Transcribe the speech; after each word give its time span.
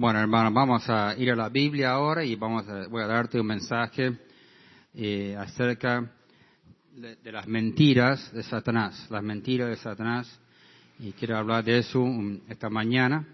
Bueno, 0.00 0.20
hermano, 0.20 0.52
vamos 0.52 0.88
a 0.88 1.16
ir 1.18 1.28
a 1.32 1.34
la 1.34 1.48
Biblia 1.48 1.90
ahora 1.90 2.24
y 2.24 2.36
vamos 2.36 2.68
a, 2.68 2.86
voy 2.86 3.02
a 3.02 3.08
darte 3.08 3.40
un 3.40 3.48
mensaje 3.48 4.16
eh, 4.94 5.34
acerca 5.36 6.08
de, 6.94 7.32
las 7.32 7.48
mentiras 7.48 8.32
de 8.32 8.44
Satanás, 8.44 9.08
las 9.10 9.24
mentiras 9.24 9.68
de 9.68 9.74
Satanás. 9.74 10.40
Y 11.00 11.10
quiero 11.10 11.36
hablar 11.36 11.64
de 11.64 11.78
eso 11.78 12.00
um, 12.00 12.38
esta 12.48 12.70
mañana. 12.70 13.26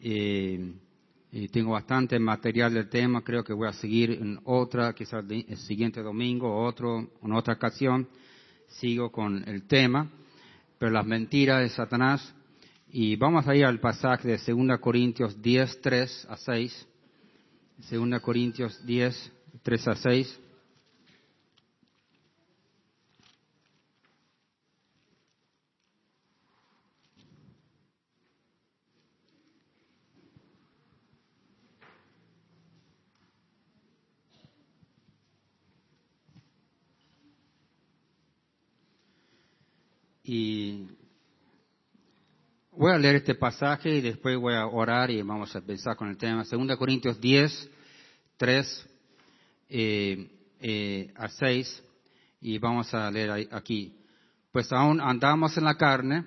Eh, 0.00 0.72
y 1.32 1.48
tengo 1.48 1.72
bastante 1.72 2.18
material 2.18 2.72
del 2.72 2.88
tema, 2.88 3.20
creo 3.20 3.44
que 3.44 3.52
voy 3.52 3.68
a 3.68 3.74
seguir 3.74 4.12
en 4.12 4.40
otra, 4.44 4.94
quizás 4.94 5.22
el 5.28 5.58
siguiente 5.58 6.00
domingo 6.00 6.64
otro, 6.64 7.10
en 7.22 7.32
otra 7.34 7.52
ocasión, 7.52 8.08
sigo 8.68 9.12
con 9.12 9.46
el 9.46 9.64
tema, 9.64 10.10
pero 10.78 10.92
las 10.92 11.04
mentiras 11.04 11.60
de 11.60 11.68
Satanás. 11.68 12.34
Y 12.96 13.16
vamos 13.16 13.44
a 13.48 13.56
ir 13.56 13.64
al 13.64 13.80
pasaje 13.80 14.28
de 14.28 14.38
2 14.38 14.78
Corintios 14.78 15.42
10, 15.42 15.80
3 15.80 16.26
a 16.30 16.36
6. 16.36 16.86
2 17.90 18.20
Corintios 18.20 18.86
10, 18.86 19.32
3 19.64 19.88
a 19.88 19.96
6. 19.96 20.40
Y 40.22 41.03
voy 42.76 42.92
a 42.92 42.98
leer 42.98 43.16
este 43.16 43.34
pasaje 43.34 43.96
y 43.96 44.00
después 44.00 44.36
voy 44.36 44.54
a 44.54 44.66
orar 44.66 45.10
y 45.10 45.22
vamos 45.22 45.54
a 45.54 45.58
empezar 45.58 45.96
con 45.96 46.08
el 46.08 46.16
tema. 46.16 46.44
2 46.44 46.76
Corintios 46.76 47.20
10, 47.20 47.70
3 48.36 48.86
eh, 49.68 50.30
eh, 50.60 51.12
a 51.16 51.28
6 51.28 51.82
y 52.40 52.58
vamos 52.58 52.92
a 52.94 53.10
leer 53.10 53.48
aquí. 53.52 53.96
Pues 54.52 54.72
aún 54.72 55.00
andamos 55.00 55.56
en 55.56 55.64
la 55.64 55.76
carne, 55.76 56.24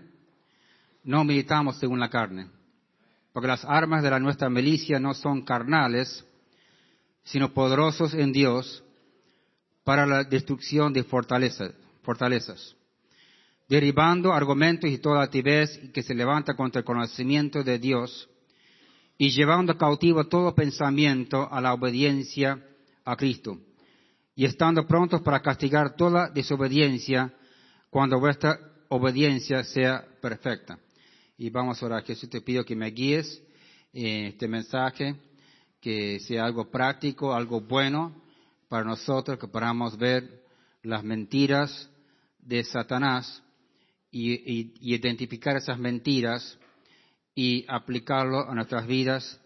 no 1.04 1.24
militamos 1.24 1.78
según 1.78 2.00
la 2.00 2.10
carne, 2.10 2.48
porque 3.32 3.48
las 3.48 3.64
armas 3.64 4.04
de 4.04 4.10
la 4.10 4.20
nuestra 4.20 4.50
milicia 4.50 5.00
no 5.00 5.14
son 5.14 5.44
carnales, 5.44 6.26
sino 7.24 7.54
poderosos 7.54 8.14
en 8.14 8.34
Dios 8.34 8.84
para 9.84 10.06
la 10.06 10.24
destrucción 10.24 10.92
de 10.92 11.04
fortalezas 11.04 12.77
derribando 13.68 14.34
argumentos 14.34 14.90
y 14.90 14.98
toda 14.98 15.22
altivez 15.22 15.80
que 15.94 16.04
se 16.04 16.16
levanta 16.16 16.56
contra 16.56 16.80
el 16.80 16.86
conocimiento 16.86 17.64
de 17.64 17.80
Dios 17.80 18.30
y 19.18 19.30
llevando 19.32 19.78
cautivo 19.78 20.26
todo 20.26 20.56
pensamiento 20.56 21.52
a 21.52 21.60
la 21.60 21.74
obediencia 21.74 22.64
a 23.04 23.16
Cristo 23.16 23.58
y 24.36 24.46
estando 24.46 24.86
prontos 24.86 25.22
para 25.22 25.42
castigar 25.42 25.96
toda 25.96 26.30
desobediencia 26.30 27.34
cuando 27.90 28.20
vuestra 28.20 28.60
obediencia 28.90 29.64
sea 29.64 30.06
perfecta. 30.22 30.78
Y 31.38 31.50
vamos 31.50 31.82
a 31.82 31.86
orar, 31.86 32.04
Jesús, 32.04 32.30
te 32.30 32.42
pido 32.42 32.64
que 32.64 32.76
me 32.76 32.92
guíes 32.92 33.42
en 33.94 34.26
este 34.26 34.48
mensaje, 34.48 35.16
que 35.82 36.20
sea 36.20 36.46
algo 36.46 36.70
práctico, 36.70 37.34
algo 37.34 37.62
bueno 37.62 38.22
para 38.70 38.84
nosotros, 38.84 39.40
que 39.40 39.48
podamos 39.48 39.98
ver 39.98 40.44
las 40.84 41.04
mentiras 41.04 41.90
de 42.40 42.64
Satanás 42.64 43.44
y, 44.12 44.34
y- 44.34 44.74
y 44.82 44.96
identificar 44.96 45.56
esas 45.58 45.78
mentiras 45.80 46.58
y 47.36 47.66
aplicarlo 47.68 48.50
a 48.50 48.56
nuestras 48.56 48.88
vidas 48.88 49.40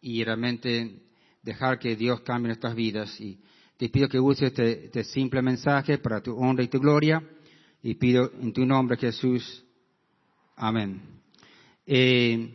y 0.00 0.22
realmente 0.24 1.02
dejar 1.42 1.78
que 1.78 1.96
Dios 1.96 2.20
cambie 2.22 2.48
nuestras 2.48 2.74
vidas. 2.74 3.20
Y 3.20 3.38
te 3.76 3.88
pido 3.88 4.08
que 4.08 4.18
uses 4.18 4.48
este, 4.48 4.86
este 4.86 5.04
simple 5.04 5.42
mensaje 5.42 5.98
para 5.98 6.20
tu 6.20 6.36
honra 6.36 6.64
y 6.64 6.68
tu 6.68 6.80
gloria 6.80 7.22
y 7.82 7.94
pido 7.94 8.30
en 8.40 8.52
tu 8.52 8.64
nombre 8.66 8.96
Jesús. 8.96 9.64
Amén. 10.56 11.00
Eh, 11.86 12.54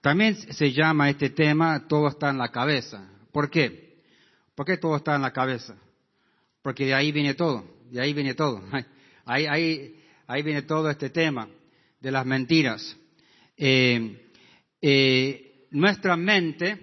también 0.00 0.36
se 0.36 0.72
llama 0.72 1.10
este 1.10 1.30
tema 1.30 1.86
Todo 1.88 2.08
está 2.08 2.30
en 2.30 2.38
la 2.38 2.50
cabeza. 2.50 3.08
¿Por 3.32 3.50
qué? 3.50 3.98
¿Por 4.54 4.66
qué 4.66 4.76
todo 4.76 4.96
está 4.96 5.16
en 5.16 5.22
la 5.22 5.32
cabeza? 5.32 5.76
Porque 6.62 6.86
de 6.86 6.94
ahí 6.94 7.10
viene 7.12 7.34
todo, 7.34 7.64
de 7.90 8.00
ahí 8.00 8.12
viene 8.12 8.34
todo. 8.34 8.62
Ahí, 9.26 9.46
ahí, 9.46 9.94
ahí 10.30 10.42
viene 10.42 10.62
todo 10.62 10.88
este 10.88 11.10
tema 11.10 11.48
de 11.98 12.10
las 12.12 12.24
mentiras. 12.24 12.96
Eh, 13.56 14.30
eh, 14.80 15.66
nuestra 15.72 16.16
mente, 16.16 16.78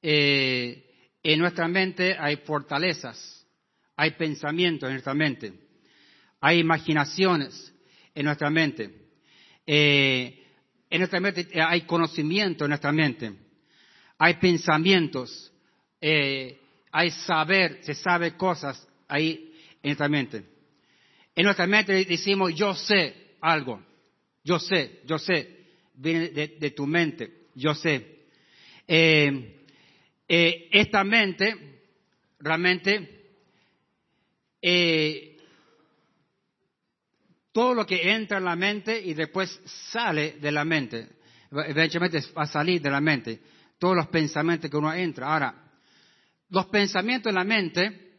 eh, 0.00 0.86
en 1.24 1.38
nuestra 1.40 1.66
mente 1.66 2.16
hay 2.16 2.36
fortalezas, 2.36 3.44
hay 3.96 4.12
pensamientos 4.12 4.86
en 4.86 4.94
nuestra 4.94 5.12
mente, 5.12 5.52
hay 6.40 6.60
imaginaciones 6.60 7.74
en 8.14 8.24
nuestra 8.26 8.48
mente, 8.48 8.90
en 9.66 10.98
nuestra 10.98 11.18
mente 11.18 11.48
hay 11.60 11.80
conocimiento 11.80 12.64
en 12.64 12.68
nuestra 12.68 12.92
mente, 12.92 13.32
hay 14.18 14.34
pensamientos, 14.34 15.52
hay 16.00 17.10
saber, 17.26 17.80
se 17.82 17.94
sabe 17.94 18.36
cosas 18.36 18.86
ahí 19.08 19.52
en 19.82 19.88
nuestra 19.90 20.08
mente. 20.08 20.59
En 21.34 21.44
nuestra 21.44 21.66
mente 21.66 22.04
decimos, 22.04 22.54
yo 22.54 22.74
sé 22.74 23.36
algo, 23.40 23.82
yo 24.42 24.58
sé, 24.58 25.00
yo 25.04 25.18
sé, 25.18 25.66
viene 25.94 26.28
de, 26.28 26.70
tu 26.70 26.86
mente, 26.86 27.48
yo 27.54 27.74
sé. 27.74 28.26
Eh, 28.86 29.66
eh, 30.28 30.68
esta 30.72 31.04
mente 31.04 31.70
realmente, 32.40 33.32
eh, 34.62 35.36
todo 37.52 37.74
lo 37.74 37.86
que 37.86 38.12
entra 38.12 38.38
en 38.38 38.44
la 38.44 38.56
mente 38.56 39.00
y 39.00 39.14
después 39.14 39.60
sale 39.90 40.32
de 40.40 40.52
la 40.52 40.64
mente, 40.64 41.08
eventualmente 41.50 42.20
va 42.36 42.42
a 42.42 42.46
salir 42.46 42.80
de 42.80 42.90
la 42.90 43.00
mente, 43.00 43.40
todos 43.78 43.96
los 43.96 44.08
pensamientos 44.08 44.70
que 44.70 44.76
uno 44.76 44.92
entra. 44.92 45.32
Ahora, 45.32 45.54
los 46.48 46.66
pensamientos 46.66 47.30
en 47.30 47.34
la 47.34 47.44
mente, 47.44 48.09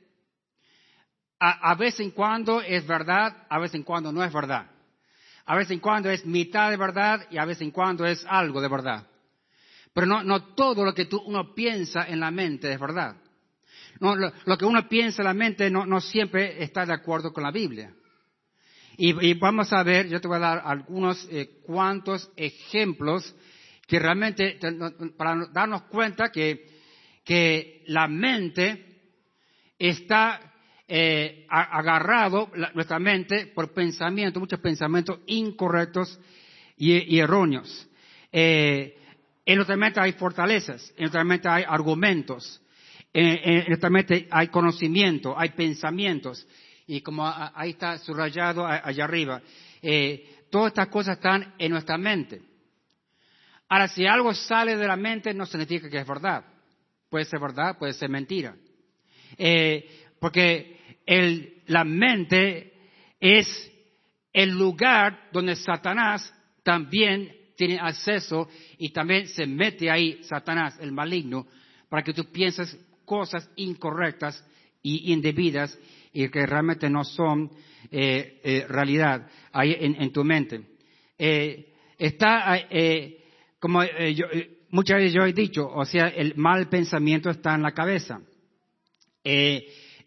a, 1.44 1.72
a 1.72 1.76
vez 1.76 2.00
en 2.00 2.12
cuando 2.12 2.62
es 2.62 2.86
verdad, 2.86 3.48
a 3.50 3.58
vez 3.58 3.74
en 3.74 3.82
cuando 3.82 4.12
no 4.12 4.24
es 4.24 4.32
verdad. 4.32 4.68
A 5.46 5.56
vez 5.56 5.72
en 5.72 5.80
cuando 5.80 6.12
es 6.12 6.24
mitad 6.24 6.70
de 6.70 6.78
verdad 6.78 7.26
y 7.32 7.40
a 7.40 7.46
vez 7.46 7.60
en 7.62 7.72
cuando 7.72 8.06
es 8.06 8.24
algo 8.30 8.62
de 8.62 8.68
verdad. 8.68 9.08
Pero 9.92 10.06
no, 10.06 10.24
no 10.24 10.54
todo 10.54 10.86
lo 10.86 10.94
que 10.94 11.06
tú, 11.06 11.20
uno 11.26 11.56
piensa 11.56 12.06
en 12.08 12.20
la 12.20 12.30
mente 12.30 12.72
es 12.72 12.80
verdad. 12.80 13.16
No, 14.00 14.16
lo, 14.16 14.58
que 14.58 14.66
uno 14.66 14.88
piensa 14.88 15.24
en 15.24 15.28
la 15.28 15.34
mente 15.34 15.72
no, 15.72 15.88
no 15.88 16.00
siempre 16.00 16.64
está 16.64 16.86
de 16.86 16.94
acuerdo 16.94 17.34
con 17.34 17.44
la 17.44 17.52
Biblia. 17.52 17.92
Y, 18.98 19.30
y 19.30 19.34
vamos 19.34 19.74
a 19.74 19.82
ver, 19.82 20.08
yo 20.10 20.22
te 20.22 20.28
voy 20.28 20.38
a 20.38 20.42
dar 20.42 20.62
algunos 20.64 21.28
eh, 21.32 21.60
cuantos 21.64 22.32
ejemplos 22.36 23.36
que 23.88 23.98
realmente, 23.98 24.60
te- 24.62 24.74
para 25.18 25.48
darnos 25.52 25.84
cuenta 25.84 26.30
que, 26.32 26.70
que 27.26 27.84
la 27.88 28.08
mente 28.08 28.86
está 29.80 30.51
eh, 30.94 31.46
agarrado, 31.48 32.52
nuestra 32.74 33.00
mente, 33.00 33.46
por 33.56 33.74
pensamientos, 33.74 34.42
muchos 34.42 34.60
pensamientos 34.60 35.20
incorrectos 35.26 36.20
y, 36.76 37.18
erróneos. 37.18 37.88
Eh, 38.30 38.98
en 39.46 39.56
nuestra 39.56 39.78
mente 39.78 40.02
hay 40.02 40.12
fortalezas, 40.12 40.92
en 40.98 41.04
nuestra 41.04 41.24
mente 41.24 41.48
hay 41.48 41.64
argumentos, 41.66 42.62
en, 43.14 43.68
nuestra 43.70 43.90
mente 43.90 44.28
hay 44.30 44.50
conocimiento, 44.50 45.34
hay 45.40 45.52
pensamientos. 45.52 46.46
Y 46.88 47.00
como 47.00 47.26
ahí 47.26 47.70
está 47.70 47.98
subrayado 47.98 48.68
allá 48.68 49.06
arriba, 49.06 49.42
eh, 49.82 50.44
todas 50.50 50.72
estas 50.72 50.90
cosas 50.90 51.16
están 51.16 51.54
en 51.58 51.72
nuestra 51.72 51.98
mente. 51.98 52.42
Ahora, 53.70 53.88
si 53.88 54.06
algo 54.06 54.34
sale 54.34 54.76
de 54.76 54.88
la 54.88 54.98
mente, 54.98 55.34
no 55.34 55.46
significa 55.46 55.90
que 55.90 56.00
es 56.00 56.08
verdad. 56.08 56.44
Puede 57.10 57.24
ser 57.24 57.40
verdad, 57.40 57.78
puede 57.78 57.94
ser 57.94 58.10
mentira. 58.10 58.58
Eh, 59.38 59.90
porque 60.20 60.81
el- 61.06 61.62
la 61.68 61.84
mente 61.84 62.74
es 63.20 63.72
el 64.34 64.50
lugar 64.52 65.30
donde 65.32 65.56
Satanás 65.56 66.34
también 66.64 67.32
tiene 67.56 67.80
acceso 67.80 68.48
y 68.78 68.90
también 68.90 69.28
se 69.28 69.46
mete 69.46 69.90
ahí 69.90 70.24
Satanás, 70.24 70.78
el 70.80 70.92
maligno, 70.92 71.48
para 71.90 72.04
que 72.04 72.14
tú 72.14 72.32
pienses 72.32 72.78
cosas 73.06 73.50
incorrectas 73.56 74.44
y 74.82 75.12
indebidas 75.12 75.78
y 76.14 76.28
que 76.30 76.46
realmente 76.46 76.90
no 76.90 77.04
son 77.04 77.52
eh, 77.92 78.40
eh, 78.44 78.66
realidad 78.68 79.28
ahí 79.52 79.76
en, 79.80 80.12
tu 80.12 80.24
mente. 80.24 80.62
Eh, 81.18 81.74
está, 81.98 82.58
eh, 82.70 83.26
como 83.60 83.82
muchas 84.70 84.98
veces 84.98 85.14
yo 85.14 85.24
he 85.26 85.34
dicho, 85.34 85.68
o 85.68 85.86
sea, 85.86 86.08
el 86.08 86.36
mal 86.36 86.68
pensamiento 86.70 87.30
está 87.30 87.56
en 87.56 87.62
la 87.62 87.74
cabeza. 87.74 88.22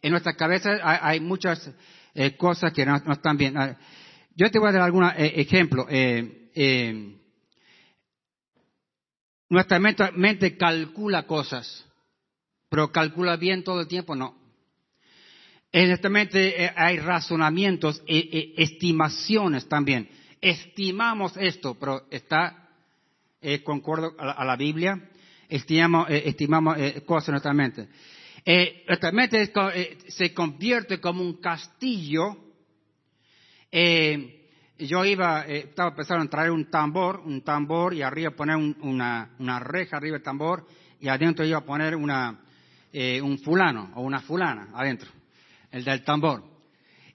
Eh, 0.04 0.06
en 0.06 0.10
nuestra 0.10 0.34
cabeza 0.34 0.78
hay, 0.82 1.20
muchas 1.20 1.70
eh, 2.14 2.36
cosas 2.36 2.72
que 2.72 2.84
no, 2.84 2.96
están 2.96 3.36
bien. 3.36 3.56
Ah, 3.56 3.76
Yo 4.36 4.50
te 4.50 4.58
voy 4.58 4.68
a 4.68 4.72
dar 4.72 4.82
algún 4.82 5.04
ejemplo. 5.16 5.86
Eh, 5.88 6.50
eh, 6.54 7.20
Nuestra 9.48 9.78
mente, 9.78 10.56
calcula 10.56 11.26
cosas, 11.26 11.86
pero 12.68 12.90
calcula 12.90 13.36
bien 13.36 13.62
todo 13.62 13.82
el 13.82 13.86
tiempo, 13.86 14.16
no. 14.16 14.34
En 15.70 15.88
nuestra 15.88 16.10
mente 16.10 16.64
eh, 16.64 16.72
hay 16.74 16.98
razonamientos, 16.98 18.02
e, 18.06 18.18
e, 18.18 18.62
estimaciones 18.62 19.68
también. 19.68 20.08
Estimamos 20.40 21.36
esto, 21.36 21.76
pero 21.78 22.06
está 22.10 22.68
eh, 23.40 23.62
a 24.18 24.44
la, 24.44 24.56
Biblia. 24.56 25.10
Estimamos, 25.48 26.08
eh, 26.10 26.22
estimamos 26.26 26.76
cosas 27.04 27.28
en 27.28 27.32
nuestra 27.32 27.52
mente. 27.52 27.88
Nuestra 28.44 29.12
mente 29.12 29.52
se 30.08 30.34
convierte 30.34 31.00
como 31.00 31.22
un 31.22 31.40
castillo 31.40 32.36
yo 34.78 35.04
iba, 35.04 35.46
eh, 35.46 35.66
estaba 35.68 35.94
pensando 35.94 36.22
en 36.22 36.30
traer 36.30 36.50
un 36.50 36.70
tambor, 36.70 37.20
un 37.20 37.42
tambor 37.42 37.94
y 37.94 38.02
arriba 38.02 38.30
poner 38.30 38.56
una, 38.56 39.34
una, 39.38 39.60
reja 39.60 39.96
arriba 39.96 40.14
del 40.14 40.22
tambor 40.22 40.66
y 41.00 41.08
adentro 41.08 41.44
iba 41.44 41.58
a 41.58 41.64
poner 41.64 41.94
una, 41.94 42.40
eh, 42.92 43.20
un 43.20 43.38
fulano 43.38 43.92
o 43.94 44.02
una 44.02 44.20
fulana 44.20 44.70
adentro, 44.74 45.10
el 45.70 45.84
del 45.84 46.02
tambor. 46.02 46.42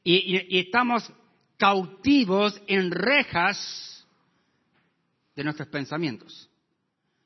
Y, 0.03 0.57
estamos 0.57 1.11
cautivos 1.57 2.61
en 2.67 2.91
rejas 2.91 4.07
de 5.35 5.43
nuestros 5.43 5.67
pensamientos. 5.67 6.49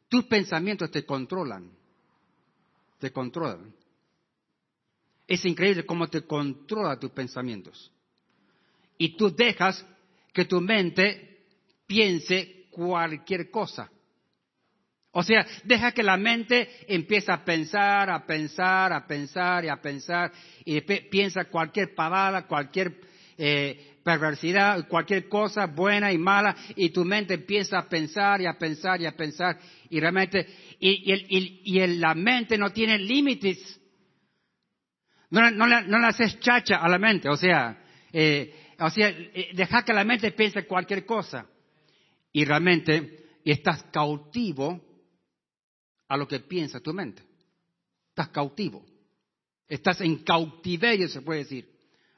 Tus 0.09 0.25
pensamientos 0.25 0.89
te 0.91 1.05
controlan, 1.05 1.71
te 2.99 3.11
controlan. 3.11 3.73
Es 5.27 5.45
increíble 5.45 5.85
cómo 5.85 6.07
te 6.07 6.21
controla 6.21 6.99
tus 6.99 7.11
pensamientos. 7.11 7.91
Y 8.97 9.15
tú 9.15 9.33
dejas 9.33 9.85
que 10.33 10.45
tu 10.45 10.61
mente 10.61 11.45
piense 11.87 12.65
cualquier 12.71 13.49
cosa. 13.49 13.89
O 15.15 15.21
sea, 15.23 15.45
deja 15.63 15.91
que 15.91 16.01
la 16.01 16.17
mente 16.17 16.67
empiece 16.87 17.31
a 17.31 17.45
pensar, 17.45 18.09
a 18.09 18.25
pensar, 18.25 18.91
a 18.91 19.05
pensar 19.05 19.63
y 19.63 19.69
a 19.69 19.79
pensar, 19.79 20.31
y 20.65 20.81
piensa 20.81 21.45
cualquier 21.45 21.93
pavada, 21.93 22.47
cualquier 22.47 22.99
eh, 23.37 23.97
perversidad, 24.03 24.87
cualquier 24.87 25.29
cosa 25.29 25.67
buena 25.67 26.11
y 26.11 26.17
mala, 26.17 26.55
y 26.75 26.89
tu 26.89 27.05
mente 27.05 27.35
empieza 27.35 27.77
a 27.77 27.87
pensar 27.87 28.41
y 28.41 28.47
a 28.47 28.57
pensar 28.57 29.01
y 29.01 29.05
a 29.05 29.15
pensar, 29.15 29.59
y 29.87 29.99
realmente, 29.99 30.47
y, 30.79 31.79
la 31.99 32.15
mente 32.15 32.57
no 32.57 32.71
tiene 32.71 32.97
límites. 32.97 33.79
No, 35.33 35.65
le 35.65 36.05
haces 36.05 36.39
chacha 36.39 36.77
a 36.77 36.87
la 36.87 36.99
mente, 36.99 37.27
o 37.27 37.35
sea, 37.35 37.75
eh, 38.11 38.53
o 38.77 38.89
sea, 38.91 39.09
eh, 39.09 39.49
deja 39.55 39.83
que 39.83 39.91
la 39.91 40.03
mente 40.03 40.31
piense 40.31 40.67
cualquier 40.67 41.07
cosa. 41.07 41.47
Y 42.31 42.45
realmente 42.45 43.39
estás 43.43 43.83
cautivo 43.91 44.79
a 46.07 46.17
lo 46.17 46.27
que 46.27 46.39
piensa 46.41 46.79
tu 46.81 46.93
mente. 46.93 47.23
Estás 48.09 48.29
cautivo. 48.29 48.85
Estás 49.67 50.01
en 50.01 50.17
cautiverio, 50.17 51.07
se 51.07 51.21
puede 51.21 51.39
decir, 51.39 51.67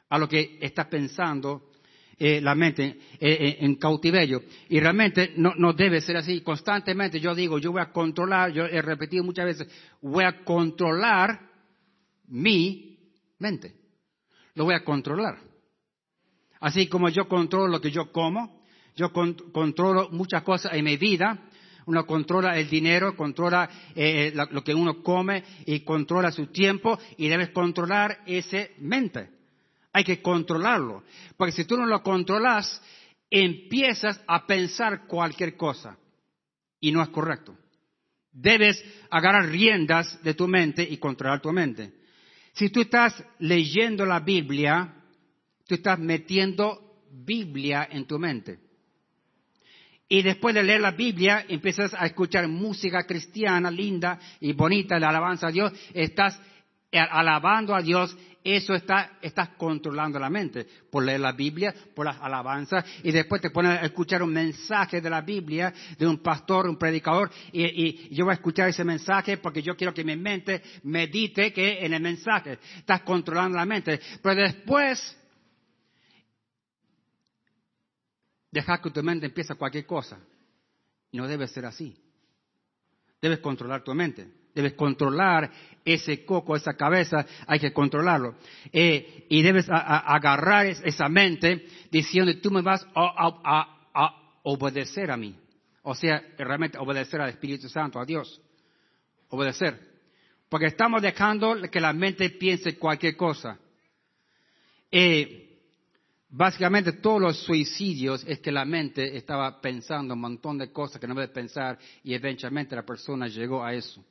a 0.10 0.18
lo 0.18 0.28
que 0.28 0.58
está 0.60 0.90
pensando 0.90 1.72
eh, 2.18 2.42
la 2.42 2.54
mente 2.54 3.00
eh, 3.18 3.58
en 3.62 3.76
cautiverio. 3.76 4.44
Y 4.68 4.82
realmente 4.82 5.34
no, 5.38 5.54
no, 5.56 5.72
debe 5.72 6.02
ser 6.02 6.18
así. 6.18 6.42
Constantemente 6.42 7.22
yo 7.22 7.34
digo, 7.34 7.60
yo 7.60 7.72
voy 7.72 7.82
a 7.82 7.94
controlar, 7.94 8.52
yo 8.52 8.66
he 8.66 8.82
repetido 8.82 9.24
muchas 9.24 9.46
veces, 9.46 9.70
voy 10.02 10.26
a 10.26 10.44
controlar 10.44 11.40
mi 12.28 12.95
mente. 13.40 13.76
Lo 14.54 14.66
voy 14.66 14.76
a 14.76 14.84
controlar. 14.84 15.38
Así 16.60 16.88
como 16.88 17.10
yo 17.10 17.28
controlo 17.28 17.68
lo 17.68 17.82
que 17.82 17.92
yo 17.92 18.12
como, 18.12 18.64
yo 18.96 19.12
controlo 19.12 20.10
muchas 20.12 20.44
cosas 20.44 20.74
en 20.74 20.86
mi 20.86 20.98
vida. 20.98 21.50
Uno 21.86 22.06
controla 22.08 22.58
el 22.58 22.68
dinero, 22.68 23.16
controla 23.16 23.70
eh, 23.96 24.34
eh, 24.34 24.48
lo 24.50 24.64
que 24.64 24.74
uno 24.74 25.04
come 25.04 25.44
y 25.66 25.82
controla 25.82 26.32
su 26.32 26.48
tiempo 26.48 26.98
y 27.18 27.28
debes 27.28 27.50
controlar 27.50 28.22
ese 28.26 28.74
mente. 28.80 29.30
Hay 29.94 30.04
que 30.04 30.22
controlarlo. 30.22 31.04
Porque 31.38 31.52
si 31.52 31.66
tú 31.66 31.78
no 31.78 31.86
lo 31.86 32.02
controlas, 32.02 32.82
empiezas 33.30 34.20
a 34.28 34.48
pensar 34.48 35.06
cualquier 35.06 35.56
cosa. 35.56 35.98
Y 36.80 36.92
no 36.92 37.04
es 37.04 37.10
correcto. 37.10 37.56
Debes 38.32 38.84
agarrar 39.10 39.50
riendas 39.50 40.22
de 40.24 40.34
tu 40.34 40.48
mente 40.48 40.84
y 40.84 40.98
controlar 40.98 41.42
tu 41.42 41.52
mente. 41.52 41.94
Si 42.56 42.70
tú 42.70 42.82
estás 42.82 43.22
leyendo 43.40 44.06
la 44.06 44.22
Biblia, 44.22 44.94
tú 45.68 45.76
estás 45.76 46.00
metiendo 46.00 47.02
Biblia 47.12 47.88
en 47.92 48.06
tu 48.06 48.18
mente. 48.18 48.60
Y 50.08 50.22
después 50.22 50.56
de 50.56 50.64
leer 50.64 50.82
la 50.82 50.92
Biblia, 50.92 51.46
empiezas 51.50 51.94
a 51.94 52.06
escuchar 52.06 52.48
música 52.48 53.06
cristiana 53.06 53.70
linda 53.70 54.20
y 54.40 54.54
bonita, 54.54 55.00
la 55.00 55.10
alabanza 55.10 55.48
a 55.48 55.52
Dios, 55.52 55.74
estás 55.94 56.40
alabando 57.00 57.76
a 57.76 57.82
Dios, 57.82 58.16
eso 58.44 58.76
está, 58.76 59.18
estás 59.22 59.50
controlando 59.58 60.20
la 60.20 60.30
mente 60.30 60.68
por 60.92 61.04
leer 61.04 61.20
la 61.20 61.32
Biblia, 61.32 61.74
por 61.96 62.06
las 62.06 62.22
alabanzas, 62.22 62.86
y 63.04 63.12
después 63.12 63.42
te 63.42 63.50
pones 63.50 63.80
a 63.82 63.86
escuchar 63.86 64.22
un 64.22 64.32
mensaje 64.32 65.02
de 65.02 65.10
la 65.10 65.22
Biblia 65.22 65.74
de 65.98 66.06
un 66.06 66.20
pastor, 66.20 66.68
un 66.68 66.78
predicador, 66.78 67.32
y, 67.52 67.64
y, 67.64 68.16
yo 68.16 68.26
voy 68.26 68.34
a 68.34 68.36
escuchar 68.36 68.70
ese 68.70 68.84
mensaje 68.84 69.38
porque 69.38 69.64
yo 69.64 69.76
quiero 69.76 69.94
que 69.94 70.04
mi 70.04 70.16
mente 70.16 70.62
medite 70.84 71.52
que 71.52 71.84
en 71.84 71.94
el 71.94 72.02
mensaje 72.02 72.60
estás 72.78 73.02
controlando 73.02 73.58
la 73.58 73.66
mente. 73.66 74.00
Pero 74.22 74.42
después 74.42 75.18
dejar 78.56 78.82
que 78.82 78.90
tu 78.90 79.04
mente 79.04 79.26
empiece 79.26 79.54
cualquier 79.56 79.86
cosa. 79.86 80.18
No 81.12 81.28
debe 81.28 81.48
ser 81.48 81.66
así. 81.66 81.96
Debes 83.22 83.40
controlar 83.40 83.84
tu 83.84 83.94
mente. 83.94 84.45
Debes 84.56 84.74
controlar 84.74 85.52
ese 85.84 86.26
coco, 86.26 86.56
esa 86.56 86.74
cabeza, 86.74 87.26
hay 87.46 87.60
que 87.60 87.74
controlarlo. 87.74 88.36
Eh, 88.72 89.26
y 89.30 89.44
debes 89.44 89.68
agarrar 89.70 90.66
esa 90.66 91.10
mente 91.10 91.68
diciendo, 91.92 92.32
tú 92.42 92.50
me 92.50 92.62
vas 92.62 92.86
a, 92.96 93.72
obedecer 94.44 95.12
a 95.12 95.18
mí. 95.18 95.36
O 95.84 95.94
sea, 95.94 96.24
realmente 96.38 96.78
obedecer 96.78 97.20
al 97.22 97.30
Espíritu 97.30 97.68
Santo, 97.68 98.00
a 98.00 98.06
Dios. 98.06 98.42
Obedecer. 99.30 99.80
Porque 100.50 100.68
estamos 100.68 101.02
dejando 101.02 101.62
que 101.70 101.82
la 101.82 101.94
mente 101.94 102.30
piense 102.30 102.78
cualquier 102.78 103.16
cosa. 103.16 103.60
Eh, 104.90 105.46
Básicamente 106.38 106.92
todos 106.92 107.22
los 107.22 107.40
suicidios 107.46 108.26
es 108.28 108.40
que 108.42 108.52
la 108.52 108.66
mente 108.66 109.16
estaba 109.16 109.62
pensando 109.62 110.16
un 110.16 110.20
montón 110.20 110.58
de 110.58 110.70
cosas 110.70 111.00
que 111.00 111.08
no 111.08 111.16
debe 111.16 111.30
pensar 111.30 111.80
y 112.04 112.14
eventualmente 112.14 112.76
la 112.76 112.86
persona 112.86 113.30
llegó 113.30 113.64
a 113.64 113.74
eso. 113.74 114.04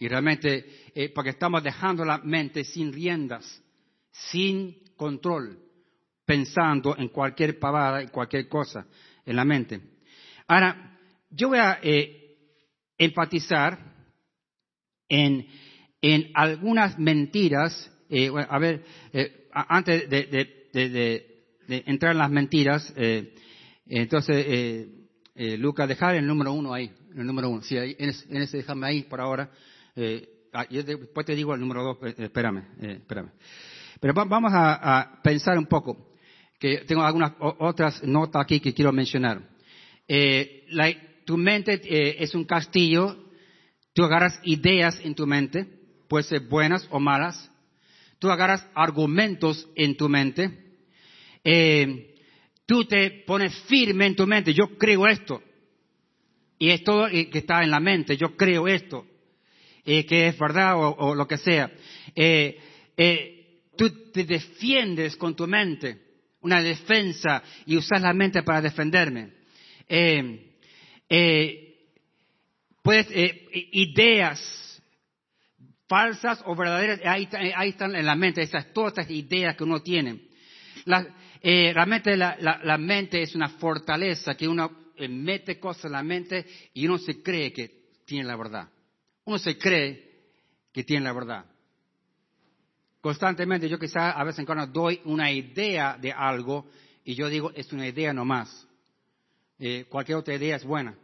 Y 0.00 0.08
realmente, 0.08 0.90
eh, 0.94 1.10
porque 1.14 1.30
estamos 1.30 1.62
dejando 1.62 2.04
la 2.04 2.18
mente 2.18 2.64
sin 2.64 2.92
riendas, 2.92 3.62
sin 4.10 4.76
control, 4.96 5.58
pensando 6.24 6.96
en 6.96 7.08
cualquier 7.08 7.58
pavada 7.60 8.02
y 8.02 8.08
cualquier 8.08 8.48
cosa 8.48 8.86
en 9.24 9.36
la 9.36 9.44
mente. 9.44 9.80
Ahora, 10.48 10.98
yo 11.30 11.48
voy 11.48 11.58
a 11.58 11.78
eh, 11.82 12.36
enfatizar 12.98 13.78
en, 15.08 15.46
en, 16.00 16.30
algunas 16.34 16.98
mentiras, 16.98 17.88
eh, 18.08 18.30
a 18.48 18.58
ver, 18.58 18.84
antes 19.52 20.10
de 20.10 20.60
de, 20.72 21.82
entrar 21.86 22.12
en 22.12 22.18
las 22.18 22.30
mentiras, 22.30 22.92
eh, 22.96 23.34
entonces, 23.86 24.44
eh, 24.46 24.88
eh, 25.34 25.56
Lucas, 25.56 25.88
dejar 25.88 26.14
el 26.14 26.26
número 26.26 26.52
uno 26.52 26.72
ahí, 26.72 26.90
el 27.16 27.26
número 27.26 27.48
uno. 27.48 27.62
Sí, 27.62 27.76
en, 27.76 28.08
ese, 28.08 28.58
déjame 28.58 28.86
ahí 28.86 29.02
por 29.02 29.20
ahora. 29.20 29.50
Ah, 30.52 30.66
después 30.68 31.26
te 31.26 31.34
digo 31.34 31.54
el 31.54 31.60
número 31.60 31.82
dos, 31.82 31.98
espérame, 32.18 32.64
espérame. 32.80 33.30
Pero 34.00 34.14
vamos 34.14 34.52
a, 34.54 35.20
pensar 35.22 35.58
un 35.58 35.66
poco, 35.66 36.14
que 36.58 36.78
tengo 36.78 37.02
algunas 37.02 37.32
otras 37.38 38.02
notas 38.02 38.42
aquí 38.42 38.60
que 38.60 38.74
quiero 38.74 38.92
mencionar. 38.92 39.42
tu 41.24 41.36
mente 41.36 41.80
es 42.22 42.34
un 42.34 42.44
castillo, 42.44 43.16
tú 43.92 44.04
agarras 44.04 44.40
ideas 44.44 45.00
en 45.04 45.14
tu 45.14 45.26
mente, 45.26 45.66
pueden 46.08 46.28
ser 46.28 46.40
buenas 46.48 46.86
o 46.90 46.98
malas, 46.98 47.50
tú 48.18 48.30
agarras 48.30 48.66
argumentos 48.74 49.68
en 49.74 49.96
tu 49.96 50.08
mente, 50.08 50.50
eh, 51.44 52.14
tú 52.66 52.84
te 52.84 53.24
pones 53.26 53.54
firme 53.62 54.06
en 54.06 54.16
tu 54.16 54.26
mente, 54.26 54.52
yo 54.52 54.76
creo 54.78 55.06
esto, 55.06 55.42
y 56.58 56.70
es 56.70 56.84
todo 56.84 57.08
que 57.08 57.30
está 57.32 57.62
en 57.62 57.70
la 57.70 57.80
mente, 57.80 58.16
yo 58.16 58.36
creo 58.36 58.68
esto, 58.68 59.06
eh, 59.98 60.06
que 60.06 60.28
es 60.28 60.38
verdad 60.38 60.74
o, 60.76 61.14
lo 61.14 61.26
que 61.26 61.38
sea. 61.38 61.70
Eh, 62.14 62.58
tú 63.76 64.10
te 64.12 64.24
defiendes 64.24 65.16
con 65.16 65.34
tu 65.34 65.46
mente, 65.46 65.98
una 66.40 66.62
defensa, 66.62 67.42
y 67.66 67.76
usas 67.76 68.00
la 68.00 68.12
mente 68.12 68.42
para 68.42 68.60
defenderme. 68.60 69.32
pues 72.82 73.06
ideas 73.72 74.60
falsas 75.90 76.40
o 76.46 76.54
verdaderas, 76.54 77.00
ahí, 77.04 77.28
están 77.68 77.96
en 77.96 78.06
la 78.06 78.14
mente, 78.14 78.42
esas, 78.42 78.72
todas 78.72 78.92
estas 78.92 79.10
ideas 79.10 79.56
que 79.56 79.64
uno 79.64 79.82
tiene. 79.82 80.20
La, 80.84 81.04
eh, 81.42 81.72
realmente 81.74 82.16
la, 82.16 82.78
mente 82.78 83.22
es 83.22 83.34
una 83.34 83.48
fortaleza 83.48 84.36
que 84.36 84.46
uno 84.46 84.92
eh, 84.96 85.08
mete 85.08 85.58
cosas 85.58 85.86
en 85.86 85.92
la 85.92 86.02
mente 86.04 86.46
y 86.74 86.86
uno 86.86 86.96
se 86.98 87.20
cree 87.22 87.52
que 87.52 87.88
tiene 88.06 88.24
la 88.24 88.36
verdad. 88.36 88.68
Uno 89.30 89.38
se 89.38 89.56
cree 89.56 90.10
que 90.72 90.82
tiene 90.82 91.04
la 91.04 91.12
verdad. 91.12 91.44
Constantemente 93.00 93.68
yo 93.68 93.78
quizás 93.78 94.12
a 94.16 94.24
veces 94.24 94.44
cuando 94.44 94.66
doy 94.66 95.00
una 95.04 95.30
idea 95.30 95.96
de 95.96 96.10
algo 96.10 96.68
y 97.04 97.14
yo 97.14 97.28
digo 97.28 97.52
es 97.54 97.72
una 97.72 97.86
idea 97.86 98.12
nomás. 98.12 98.66
Eh, 99.56 99.86
cualquier 99.88 100.18
otra 100.18 100.34
idea 100.34 100.56
es 100.56 100.64
buena. 100.64 100.96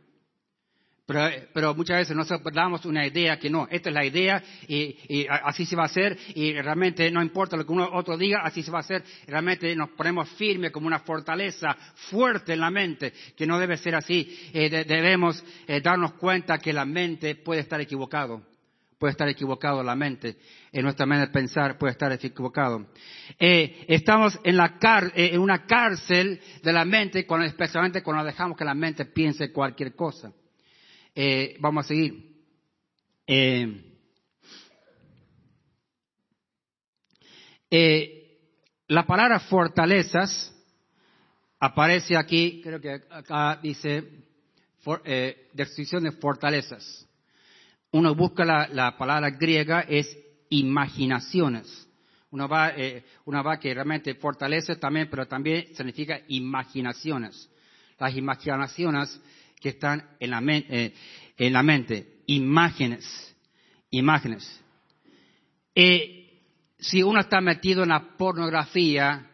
Pero, 1.07 1.73
muchas 1.77 1.99
veces 1.99 2.17
nos 2.17 2.29
damos 2.53 2.85
una 2.85 3.07
idea 3.07 3.39
que 3.39 3.49
no, 3.49 3.69
esta 3.71 3.91
es 3.91 3.95
la 3.95 4.05
idea 4.05 4.43
y, 4.67 5.25
así 5.45 5.65
se 5.65 5.77
va 5.77 5.85
a 5.85 5.87
hacer 5.87 6.19
y 6.35 6.53
realmente 6.55 7.09
no 7.13 7.23
importa 7.23 7.57
lo 7.57 7.65
que 7.65 7.73
uno 7.73 7.89
otro 7.93 8.19
diga, 8.19 8.41
así 8.43 8.61
se 8.61 8.73
va 8.73 8.79
a 8.79 8.81
hacer. 8.81 9.05
Realmente 9.29 9.75
nos 9.77 9.91
ponemos 9.91 10.29
firmes 10.31 10.73
como 10.73 10.89
una 10.89 10.99
fortaleza 10.99 11.77
fuerte 12.11 12.55
en 12.55 12.61
la 12.61 12.73
mente, 12.73 13.13
que 13.37 13.47
no 13.47 13.57
debe 13.61 13.77
ser 13.77 13.95
así. 13.95 14.37
Eh, 14.53 14.69
debemos 14.69 15.45
eh, 15.69 15.81
darnos 15.81 16.15
cuenta 16.15 16.59
que 16.59 16.73
la 16.73 16.85
mente 16.85 17.37
puede 17.37 17.61
estar 17.61 17.81
equivocado. 17.81 18.43
Puede 18.99 19.13
estar 19.13 19.29
equivocado 19.29 19.85
la 19.85 19.95
mente, 19.95 20.39
en 20.73 20.83
nuestra 20.83 21.05
manera 21.07 21.27
de 21.27 21.33
pensar 21.33 21.79
puede 21.79 21.93
estar 21.93 22.11
equivocado. 22.13 22.87
Eh, 23.39 23.85
estamos 23.87 24.41
en, 24.43 24.57
la 24.57 24.77
en 25.15 25.39
una 25.39 25.67
cárcel 25.67 26.41
de 26.65 26.73
la 26.73 26.85
mente, 26.85 27.27
cuando, 27.27 27.47
especialmente 27.47 28.03
cuando 28.03 28.25
dejamos 28.25 28.57
que 28.57 28.65
la 28.65 28.75
mente 28.75 29.05
piense 29.05 29.53
cualquier 29.53 29.95
cosa. 29.95 30.33
Eh, 31.19 31.57
vamos 31.61 31.87
a 31.87 31.89
seguir. 31.89 32.31
Eh, 33.27 33.83
eh, 37.71 38.39
la 38.89 39.07
palabra 39.07 39.41
fortalezas 39.41 40.55
aparece 41.59 42.19
aquí, 42.19 42.61
creo 42.63 42.79
que 42.83 43.01
acá 43.09 43.59
dice 43.63 44.05
descripción 45.55 46.05
de 46.05 46.13
fortalezas. 46.13 47.09
Uno 47.93 48.15
busca 48.15 48.45
la, 48.45 48.95
palabra 48.99 49.31
griega, 49.31 49.87
es 49.89 50.19
imaginaciones. 50.51 51.89
Uno 52.31 52.47
va, 52.47 52.75
uno 53.25 53.43
va 53.43 53.59
que 53.59 53.73
realmente 53.73 54.15
fortalece 54.17 54.77
también, 54.77 55.09
pero 55.09 55.27
también 55.27 55.75
significa 55.75 56.21
imaginaciones. 56.29 57.49
Las 57.99 58.15
imaginaciones 58.15 59.19
que 59.61 59.71
están 59.71 60.17
en 60.21 60.31
la, 60.31 60.43
eh, 60.47 60.95
en 61.37 61.53
la 61.53 61.63
mente, 61.63 62.21
imágenes, 62.27 63.37
imágenes. 63.91 64.63
Eh, 65.75 66.43
si 66.79 67.03
uno 67.03 67.21
está 67.21 67.41
metido 67.41 67.83
en 67.83 67.91
la 67.91 68.17
pornografía, 68.17 69.31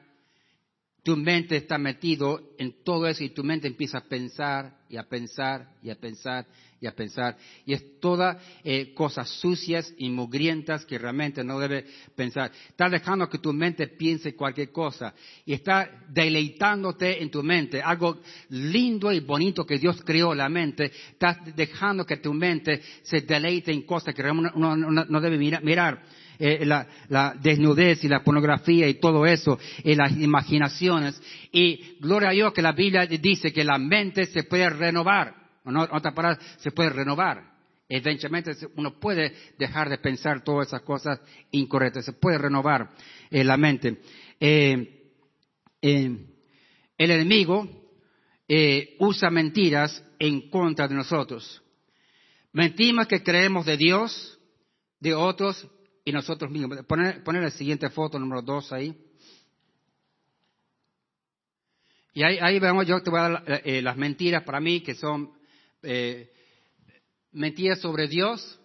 tu 1.03 1.17
mente 1.17 1.57
está 1.57 1.79
metido 1.79 2.55
en 2.59 2.85
todo 2.85 3.09
eso 3.09 3.25
y 3.25 3.31
tu 3.31 3.43
mente 3.43 3.67
empieza 3.67 3.99
a 3.99 4.05
pensar 4.05 4.79
y 4.89 4.97
a 4.97 5.03
pensar 5.03 5.69
y 5.83 5.91
a 5.91 5.97
pensar 5.97 6.47
y 6.81 6.87
a 6.87 6.95
pensar. 6.95 7.37
Y 7.65 7.73
es 7.73 8.01
todas 8.01 8.37
eh, 8.63 8.95
cosas 8.95 9.29
sucias 9.29 9.93
y 9.99 10.11
mugrientas 10.11 10.85
que 10.85 10.99
realmente 10.99 11.43
no 11.43 11.59
debe 11.59 11.87
pensar. 12.15 12.53
Estás 12.69 12.91
dejando 12.93 13.29
que 13.29 13.39
tu 13.39 13.53
mente 13.53 13.89
piense 13.89 14.37
cualquier 14.37 14.71
cosa 14.71 15.13
y 15.45 15.55
está 15.55 15.91
deleitándote 16.09 17.21
en 17.21 17.31
tu 17.31 17.43
mente. 17.43 17.83
Algo 17.83 18.21
lindo 18.51 19.11
y 19.11 19.21
bonito 19.21 19.67
que 19.67 19.79
Dios 19.79 20.03
creó 20.05 20.35
la 20.35 20.49
mente. 20.49 20.93
Estás 21.11 21.39
dejando 21.57 22.07
que 22.07 22.19
tu 22.19 22.33
mente 22.33 22.81
se 23.03 23.23
deleite 23.23 23.73
en 23.73 23.83
cosas 23.83 24.15
que 24.15 24.23
uno 24.23 24.53
no, 24.55 25.21
debe 25.21 25.39
mirar. 25.39 26.03
Eh, 26.45 26.67
la, 26.67 27.37
desnudez 27.41 28.03
y 28.03 28.09
la 28.09 28.25
pornografía 28.25 28.89
y 28.89 28.95
todo 28.95 29.25
eso, 29.25 29.61
y 29.85 29.95
las 29.95 30.11
imaginaciones. 30.19 31.23
Y 31.53 31.99
gloria 32.01 32.31
a 32.31 32.33
Dios 32.33 32.53
que 32.53 32.63
la 32.63 32.73
Biblia 32.73 33.07
dice 33.07 33.53
que 33.53 33.63
la 33.63 33.79
mente 33.79 34.27
se 34.27 34.43
puede 34.43 34.69
renovar 34.69 35.37
otra 35.65 36.13
palabra, 36.13 36.41
se 36.59 36.73
puede 36.73 36.91
renovar. 36.91 37.53
Eventualmente 37.89 38.57
uno 38.75 38.99
puede 38.99 39.33
dejar 39.57 39.89
de 39.89 39.99
pensar 39.99 40.43
todas 40.43 40.67
esas 40.67 40.83
cosas 40.83 41.21
incorrectas, 41.53 42.07
se 42.07 42.13
puede 42.13 42.39
renovar 42.39 42.91
eh, 43.31 43.45
la 43.45 43.57
mente. 43.57 43.99
Eh, 44.41 45.13
eh, 45.81 46.27
el 46.99 47.11
enemigo 47.11 47.69
usa 48.99 49.31
mentiras 49.31 50.05
en 50.19 50.51
contra 50.51 50.89
de 50.89 50.97
nosotros. 50.97 51.63
Mentimos 52.53 53.07
que 53.07 53.23
creemos 53.23 53.65
de 53.65 53.77
Dios, 53.77 54.41
de 54.99 55.15
otros 55.15 55.69
y 56.05 56.13
nosotros 56.13 56.51
mismos. 56.51 56.85
Poner, 56.87 57.23
poner 57.23 57.43
la 57.43 57.51
siguiente 57.51 57.89
foto, 57.91 58.19
número 58.19 58.43
dos 58.43 58.73
ahí. 58.73 58.97
Y 62.15 62.23
ahí, 62.23 62.39
ahí 62.41 62.59
vemos, 62.59 62.87
yo 62.87 63.03
te 63.03 63.11
voy 63.11 63.21
a 63.21 63.29
dar 63.29 63.63
las 63.65 63.97
mentiras 63.97 64.43
para 64.43 64.61
mí 64.61 64.83
que 64.83 64.95
son 64.95 65.33
eh, 65.83 66.31
mentiras 67.33 67.81
sobre 67.81 68.07
Dios, 68.07 68.61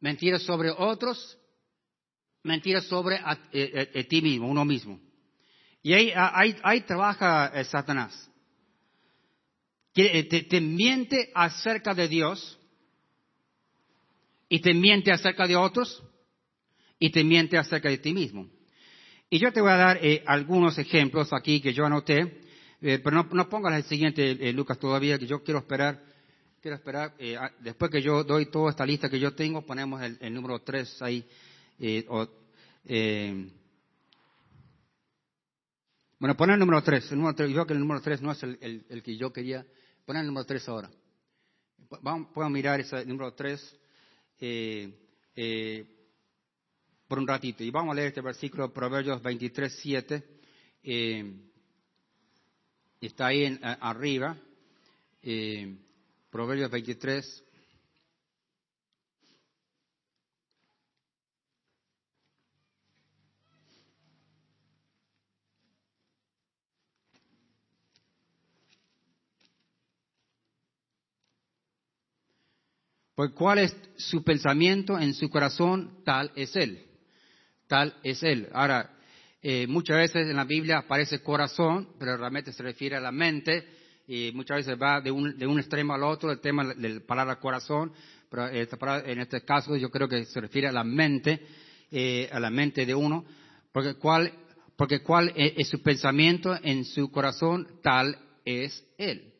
mentiras 0.00 0.42
sobre 0.42 0.70
otros, 0.70 1.38
mentiras 2.42 2.84
sobre 2.84 3.16
a, 3.16 3.32
eh, 3.52 3.90
eh, 3.94 4.04
ti 4.04 4.20
mismo, 4.20 4.48
uno 4.48 4.64
mismo. 4.64 5.00
Y 5.82 5.94
ahí, 5.94 6.12
ahí, 6.14 6.82
trabaja 6.82 7.64
Satanás. 7.64 8.30
Que 9.94 10.22
te, 10.24 10.42
te, 10.44 10.60
miente 10.60 11.30
acerca 11.34 11.92
de 11.94 12.08
Dios 12.08 12.58
y 14.48 14.60
te 14.60 14.72
miente 14.74 15.12
acerca 15.12 15.46
de 15.46 15.56
otros 15.56 16.02
y 17.02 17.10
te 17.10 17.24
miente 17.24 17.58
acerca 17.58 17.88
de 17.88 17.98
ti 17.98 18.12
mismo. 18.12 18.48
Y 19.28 19.38
yo 19.38 19.52
te 19.52 19.60
voy 19.60 19.70
a 19.72 19.76
dar 19.76 20.00
algunos 20.26 20.78
ejemplos 20.78 21.32
aquí 21.32 21.60
que 21.60 21.72
yo 21.72 21.84
anoté, 21.84 22.40
pero 22.80 23.10
no, 23.10 23.28
no 23.32 23.48
pongas 23.48 23.74
el 23.74 23.84
siguiente, 23.84 24.52
Lucas, 24.52 24.78
todavía, 24.78 25.18
que 25.18 25.26
yo 25.26 25.42
quiero 25.42 25.60
esperar 25.60 26.12
quiero 26.62 26.76
esperar, 26.76 27.12
eh, 27.18 27.36
después 27.58 27.90
que 27.90 28.00
yo 28.00 28.22
doy 28.22 28.46
toda 28.46 28.70
esta 28.70 28.86
lista 28.86 29.10
que 29.10 29.18
yo 29.18 29.34
tengo, 29.34 29.66
ponemos 29.66 30.00
el, 30.00 30.32
número 30.32 30.60
3 30.60 31.02
ahí. 31.02 31.26
Eh, 31.80 32.06
eh, 32.84 33.50
bueno, 36.20 36.36
poner 36.36 36.54
el 36.54 36.60
número 36.60 36.80
3. 36.80 37.10
El 37.10 37.18
número 37.18 37.34
3 37.34 37.48
yo 37.48 37.54
creo 37.54 37.66
que 37.66 37.72
el 37.72 37.80
número 37.80 38.00
3 38.00 38.22
no 38.22 38.30
es 38.30 38.42
el, 38.44 39.02
que 39.02 39.16
yo 39.16 39.32
quería. 39.32 39.66
Poner 40.06 40.20
el 40.20 40.28
número 40.28 40.46
3 40.46 40.68
ahora. 40.68 40.88
Vamos, 42.00 42.28
podemos 42.32 42.52
mirar 42.52 42.78
ese 42.78 43.04
número 43.06 43.34
3 43.34 43.80
por 47.12 47.18
un 47.18 47.28
ratito. 47.28 47.62
Y 47.62 47.70
vamos 47.70 47.92
a 47.92 47.96
leer 47.96 48.08
este 48.08 48.22
versículo, 48.22 48.72
Proverbios 48.72 49.22
23, 49.22 49.78
7. 49.82 50.24
está 53.02 53.26
ahí 53.26 53.44
en, 53.44 53.60
arriba. 53.62 54.34
Proverbios 56.30 56.70
23. 56.70 57.44
Pues 73.14 73.32
cuál 73.32 73.58
es 73.58 73.76
su 73.98 74.24
pensamiento 74.24 74.98
en 74.98 75.12
su 75.12 75.28
corazón, 75.28 76.02
tal 76.06 76.32
es 76.34 76.56
él. 76.56 76.91
Tal 77.72 77.94
es 78.02 78.22
él. 78.22 78.50
Ahora, 78.52 78.90
eh, 79.40 79.66
muchas 79.66 79.96
veces 79.96 80.28
en 80.28 80.36
la 80.36 80.44
Biblia 80.44 80.76
aparece 80.76 81.22
corazón, 81.22 81.88
pero 81.98 82.18
realmente 82.18 82.52
se 82.52 82.62
refiere 82.62 82.96
a 82.96 83.00
la 83.00 83.10
mente 83.10 83.66
y 84.06 84.30
muchas 84.34 84.58
veces 84.58 84.76
va 84.78 85.00
de 85.00 85.10
un, 85.10 85.38
de 85.38 85.46
un 85.46 85.58
extremo 85.58 85.94
al 85.94 86.02
otro, 86.02 86.30
el 86.30 86.40
tema 86.40 86.74
del 86.74 87.00
palabra 87.00 87.36
corazón, 87.36 87.90
pero 88.28 88.46
en 88.46 89.20
este 89.20 89.40
caso 89.40 89.74
yo 89.74 89.88
creo 89.88 90.06
que 90.06 90.26
se 90.26 90.38
refiere 90.38 90.68
a 90.68 90.72
la 90.72 90.84
mente, 90.84 91.40
eh, 91.90 92.28
a 92.30 92.38
la 92.38 92.50
mente 92.50 92.84
de 92.84 92.94
uno, 92.94 93.24
porque 93.72 93.94
cuál, 93.94 94.30
porque 94.76 95.00
cuál 95.02 95.32
es, 95.34 95.66
su 95.66 95.80
pensamiento 95.80 96.54
en 96.62 96.84
su 96.84 97.10
corazón, 97.10 97.66
tal 97.82 98.18
es 98.44 98.84
él. 98.98 99.32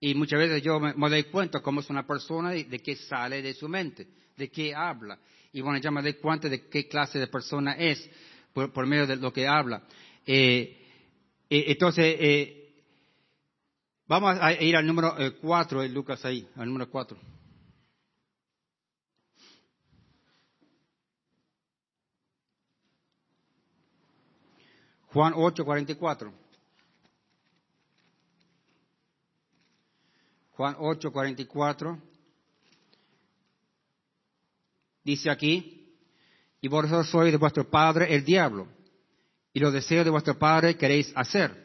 Y 0.00 0.14
muchas 0.14 0.38
veces 0.38 0.62
yo 0.62 0.80
me, 0.80 0.94
doy 1.10 1.24
cuenta 1.24 1.60
cómo 1.60 1.80
es 1.80 1.90
una 1.90 2.06
persona 2.06 2.52
de, 2.52 2.64
de, 2.64 2.78
qué 2.78 2.96
sale 2.96 3.42
de 3.42 3.52
su 3.52 3.68
mente, 3.68 4.08
de 4.34 4.48
qué 4.48 4.74
habla. 4.74 5.18
Y 5.56 5.62
bueno, 5.62 5.78
ya 5.78 5.90
me 5.90 6.02
doy 6.02 6.14
cuenta 6.14 6.48
de 6.50 6.68
qué 6.68 6.86
clase 6.86 7.18
de 7.18 7.28
persona 7.28 7.72
es 7.72 8.10
por, 8.52 8.86
medio 8.86 9.06
de 9.06 9.16
lo 9.16 9.32
que 9.32 9.48
habla. 9.48 9.82
Eh, 10.26 10.76
eh, 11.48 11.64
entonces, 11.68 12.66
Vamos 14.08 14.38
a 14.40 14.52
ir 14.52 14.76
al 14.76 14.86
número 14.86 15.16
4 15.40 15.82
eh, 15.82 15.88
Lucas 15.88 16.24
ahí, 16.24 16.48
al 16.54 16.66
número 16.68 16.88
4. 16.88 17.18
Juan 25.08 25.32
8, 25.34 25.64
44. 25.64 26.32
Juan 30.52 30.76
8, 30.78 31.12
44. 31.12 32.15
Dice 35.06 35.30
aquí, 35.30 35.94
y 36.60 36.66
vosotros 36.66 37.08
sois 37.08 37.30
de 37.30 37.38
vuestro 37.38 37.70
padre 37.70 38.12
el 38.12 38.24
diablo, 38.24 38.66
y 39.52 39.60
los 39.60 39.72
deseos 39.72 40.04
de 40.04 40.10
vuestro 40.10 40.36
padre 40.36 40.76
queréis 40.76 41.12
hacer. 41.14 41.64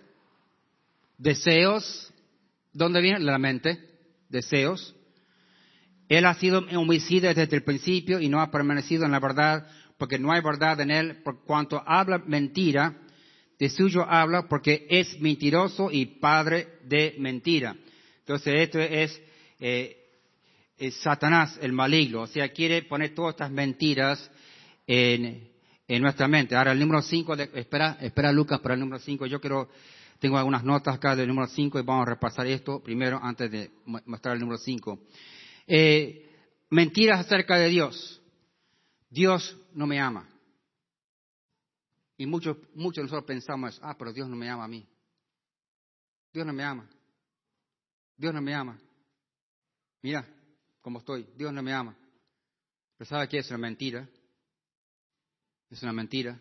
Deseos 1.18 2.12
¿Dónde 2.74 3.02
viene? 3.02 3.20
La 3.20 3.38
mente, 3.38 3.80
deseos. 4.30 4.96
Él 6.08 6.26
ha 6.26 6.34
sido 6.36 6.60
homicida 6.76 7.34
desde 7.34 7.56
el 7.56 7.64
principio 7.64 8.20
y 8.20 8.30
no 8.30 8.42
ha 8.42 8.52
permanecido 8.52 9.06
en 9.06 9.12
la 9.12 9.20
verdad 9.20 9.68
porque 9.98 10.20
no 10.20 10.32
hay 10.32 10.42
verdad 10.42 10.80
en 10.82 10.92
él. 10.92 11.22
Por 11.24 11.44
cuanto 11.44 11.82
habla 11.86 12.20
mentira, 12.20 12.98
de 13.60 13.70
suyo 13.70 14.06
habla 14.10 14.48
porque 14.48 14.88
es 14.90 15.20
mentiroso 15.20 15.90
y 15.92 16.06
padre 16.06 16.80
de 16.86 17.16
mentira. 17.20 17.76
Entonces 18.20 18.54
esto 18.62 18.80
es, 18.80 19.22
eh, 19.60 20.01
Satanás, 20.90 21.60
el 21.62 21.74
maligno. 21.74 22.22
O 22.22 22.28
sea, 22.28 22.50
quiere 22.50 22.82
poner 22.84 23.14
todas 23.14 23.36
estas 23.36 23.52
mentiras 23.52 24.32
en, 24.88 25.52
en 25.88 26.02
nuestra 26.02 26.28
mente. 26.28 26.56
Ahora, 26.56 26.72
el 26.72 26.80
número 26.80 27.04
5, 27.04 27.34
espera, 27.54 27.98
espera 28.02 28.32
Lucas 28.32 28.60
para 28.62 28.74
el 28.74 28.80
número 28.80 28.98
5. 28.98 29.28
Yo 29.28 29.40
quiero, 29.40 29.70
tengo 30.20 30.38
algunas 30.38 30.64
notas 30.64 30.96
acá 30.96 31.16
del 31.16 31.28
número 31.28 31.48
5 31.48 31.80
y 31.80 31.84
vamos 31.84 32.08
a 32.08 32.10
repasar 32.10 32.48
esto 32.48 32.82
primero 32.82 33.20
antes 33.22 33.52
de 33.52 33.72
mostrar 33.86 34.34
el 34.34 34.40
número 34.42 34.58
5. 34.58 35.00
Eh, 35.68 36.30
mentiras 36.72 37.20
acerca 37.20 37.58
de 37.58 37.70
Dios. 37.70 38.20
Dios 39.08 39.56
no 39.76 39.86
me 39.86 40.00
ama. 40.00 40.28
Y 42.18 42.26
muchos, 42.26 42.58
muchos 42.74 42.98
de 42.98 43.04
nosotros 43.04 43.26
pensamos, 43.26 43.80
ah, 43.84 43.96
pero 44.00 44.14
Dios 44.14 44.28
no 44.28 44.36
me 44.36 44.50
ama 44.50 44.64
a 44.64 44.68
mí. 44.68 44.88
Dios 46.34 46.46
no 46.46 46.54
me 46.54 46.64
ama. 46.64 46.90
Dios 48.18 48.34
no 48.34 48.42
me 48.42 48.56
ama. 48.56 48.80
Mira 50.02 50.26
cómo 50.82 51.00
estoy. 51.00 51.28
Dios 51.36 51.54
no 51.54 51.62
me 51.62 51.74
ama. 51.74 51.96
Pero 52.98 53.10
¿sabe 53.10 53.28
qué 53.28 53.40
es 53.40 53.50
una 53.50 53.58
mentira? 53.58 54.08
Es 55.70 55.82
una 55.84 55.94
mentira. 55.94 56.40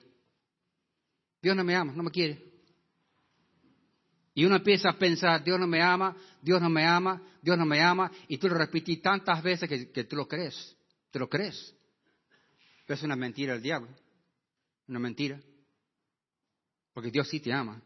Dios 1.41 1.57
no 1.57 1.65
me 1.65 1.75
ama, 1.75 1.93
no 1.93 2.03
me 2.03 2.11
quiere. 2.11 2.51
Y 4.35 4.45
uno 4.45 4.57
empieza 4.57 4.91
a 4.91 4.99
pensar, 4.99 5.43
Dios 5.43 5.59
no 5.59 5.67
me 5.67 5.83
ama, 5.83 6.17
Dios 6.43 6.61
no 6.61 6.69
me 6.69 6.87
ama, 6.87 7.21
Dios 7.43 7.59
no 7.59 7.67
me 7.67 7.81
ama, 7.81 8.11
y 8.29 8.39
tú 8.39 8.49
lo 8.49 8.55
repetís 8.55 9.03
tantas 9.03 9.43
veces 9.43 9.69
que, 9.69 9.91
que 9.91 10.05
tú 10.05 10.17
lo 10.17 10.27
crees, 10.29 10.77
te 11.11 11.19
lo 11.19 11.29
crees. 11.29 11.75
Pero 12.87 12.97
es 12.97 13.03
una 13.03 13.17
mentira 13.17 13.55
del 13.55 13.63
diablo, 13.63 13.89
una 14.89 14.99
mentira. 14.99 15.41
Porque 16.93 17.11
Dios 17.11 17.29
sí 17.29 17.41
te 17.41 17.53
ama. 17.53 17.81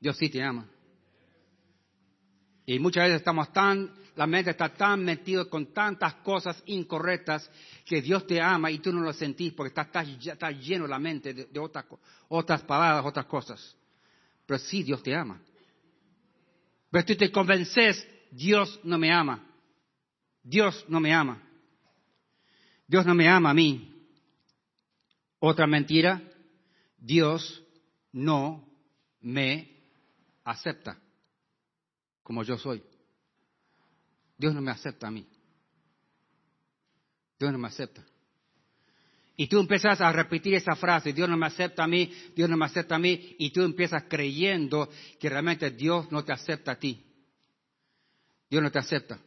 Dios 0.00 0.16
sí 0.16 0.28
te 0.28 0.42
ama. 0.42 0.68
Y 2.64 2.78
muchas 2.78 3.04
veces 3.04 3.20
estamos 3.20 3.52
tan, 3.52 3.90
la 4.14 4.26
mente 4.26 4.50
está 4.50 4.72
tan 4.72 5.04
metida 5.04 5.44
con 5.46 5.72
tantas 5.72 6.14
cosas 6.16 6.62
incorrectas 6.66 7.50
que 7.84 8.00
Dios 8.00 8.26
te 8.26 8.40
ama 8.40 8.70
y 8.70 8.78
tú 8.78 8.92
no 8.92 9.00
lo 9.00 9.12
sentís 9.12 9.52
porque 9.52 9.80
está, 9.80 10.02
está, 10.02 10.50
lleno 10.52 10.86
la 10.86 10.98
mente 10.98 11.34
de, 11.34 11.58
otras, 11.58 11.86
otras 12.28 12.62
palabras, 12.62 13.04
otras 13.04 13.26
cosas. 13.26 13.76
Pero 14.46 14.58
sí, 14.58 14.82
Dios 14.82 15.02
te 15.02 15.14
ama. 15.14 15.40
Pero 16.90 17.04
tú 17.04 17.16
te 17.16 17.32
convences, 17.32 18.06
Dios 18.30 18.78
no 18.84 18.98
me 18.98 19.12
ama. 19.12 19.44
Dios 20.42 20.84
no 20.88 21.00
me 21.00 21.12
ama. 21.12 21.42
Dios 22.86 23.06
no 23.06 23.14
me 23.14 23.28
ama 23.28 23.50
a 23.50 23.54
mí. 23.54 23.88
Otra 25.40 25.66
mentira, 25.66 26.22
Dios 26.98 27.62
no 28.12 28.64
me 29.20 29.80
acepta 30.44 30.98
como 32.22 32.42
yo 32.42 32.56
soy. 32.56 32.82
Dios 34.36 34.54
no 34.54 34.60
me 34.60 34.70
acepta 34.70 35.08
a 35.08 35.10
mí. 35.10 35.26
Dios 37.38 37.52
no 37.52 37.58
me 37.58 37.68
acepta. 37.68 38.04
Y 39.36 39.46
tú 39.46 39.58
empiezas 39.58 40.00
a 40.00 40.12
repetir 40.12 40.54
esa 40.54 40.76
frase, 40.76 41.12
Dios 41.12 41.28
no 41.28 41.36
me 41.36 41.46
acepta 41.46 41.84
a 41.84 41.88
mí, 41.88 42.12
Dios 42.36 42.48
no 42.48 42.56
me 42.56 42.66
acepta 42.66 42.96
a 42.96 42.98
mí, 42.98 43.34
y 43.38 43.50
tú 43.50 43.62
empiezas 43.62 44.04
creyendo 44.08 44.88
que 45.18 45.28
realmente 45.28 45.70
Dios 45.70 46.10
no 46.12 46.24
te 46.24 46.32
acepta 46.32 46.72
a 46.72 46.78
ti. 46.78 47.02
Dios 48.48 48.62
no 48.62 48.70
te 48.70 48.78
acepta. 48.78 49.18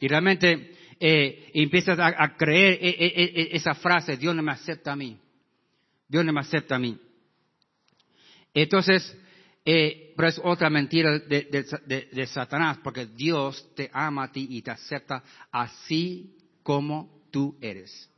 Y 0.00 0.08
realmente 0.08 0.76
eh, 0.98 1.50
empiezas 1.54 1.98
a, 1.98 2.36
creer 2.36 2.78
e, 2.82 2.88
e, 2.88 3.06
e, 3.42 3.56
esa 3.56 3.74
frase, 3.74 4.16
Dios 4.16 4.34
no 4.34 4.42
me 4.42 4.52
acepta 4.52 4.92
a 4.92 4.96
mí. 4.96 5.18
Dios 6.08 6.24
no 6.24 6.32
me 6.32 6.40
acepta 6.40 6.76
a 6.76 6.78
mí. 6.78 6.98
Entonces, 8.52 9.16
eh, 9.64 10.12
pero 10.14 10.28
es 10.28 10.40
otra 10.44 10.68
mentira 10.68 11.18
de, 11.18 12.26
Satanás, 12.26 12.78
porque 12.82 13.06
Dios 13.06 13.74
te 13.74 13.90
ama 13.92 14.24
a 14.24 14.32
ti 14.32 14.46
y 14.50 14.60
te 14.60 14.70
acepta 14.70 15.22
así 15.50 16.36
como 16.62 17.24
tú 17.30 17.56
eres. 17.60 18.10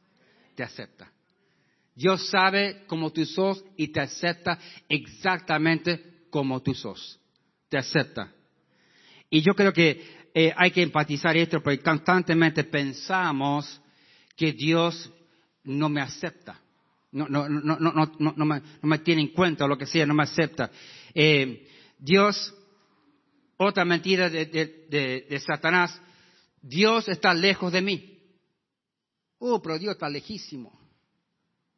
Te 0.56 0.64
acepta. 0.64 1.10
Dios 1.94 2.28
sabe 2.28 2.84
cómo 2.86 3.12
tú 3.12 3.24
sos 3.24 3.64
y 3.76 3.88
te 3.88 4.00
acepta 4.00 4.58
exactamente 4.88 6.26
como 6.30 6.60
tú 6.62 6.74
sos. 6.74 7.18
Te 7.68 7.78
acepta. 7.78 8.32
Y 9.30 9.40
yo 9.40 9.54
creo 9.54 9.72
que 9.72 10.28
eh, 10.34 10.52
hay 10.56 10.70
que 10.70 10.82
empatizar 10.82 11.36
esto 11.36 11.62
porque 11.62 11.80
constantemente 11.80 12.64
pensamos 12.64 13.80
que 14.36 14.52
Dios 14.52 15.10
no 15.64 15.88
me 15.88 16.00
acepta. 16.00 16.60
No, 17.12 17.26
no, 17.28 17.48
no, 17.48 17.78
no, 17.78 17.92
no, 17.92 18.34
no, 18.36 18.44
me, 18.44 18.60
no 18.60 18.88
me 18.88 18.98
tiene 18.98 19.22
en 19.22 19.28
cuenta 19.28 19.64
o 19.64 19.68
lo 19.68 19.78
que 19.78 19.86
sea, 19.86 20.04
no 20.04 20.12
me 20.12 20.24
acepta. 20.24 20.70
Eh, 21.18 21.66
Dios, 21.98 22.54
otra 23.56 23.86
mentira 23.86 24.28
de, 24.28 24.44
de, 24.44 25.40
Satanás, 25.40 25.98
Dios 26.60 27.08
está 27.08 27.32
lejos 27.32 27.72
de 27.72 27.80
mí. 27.80 28.18
Oh, 29.38 29.62
pero 29.62 29.78
Dios 29.78 29.94
está 29.94 30.10
lejísimo. 30.10 30.78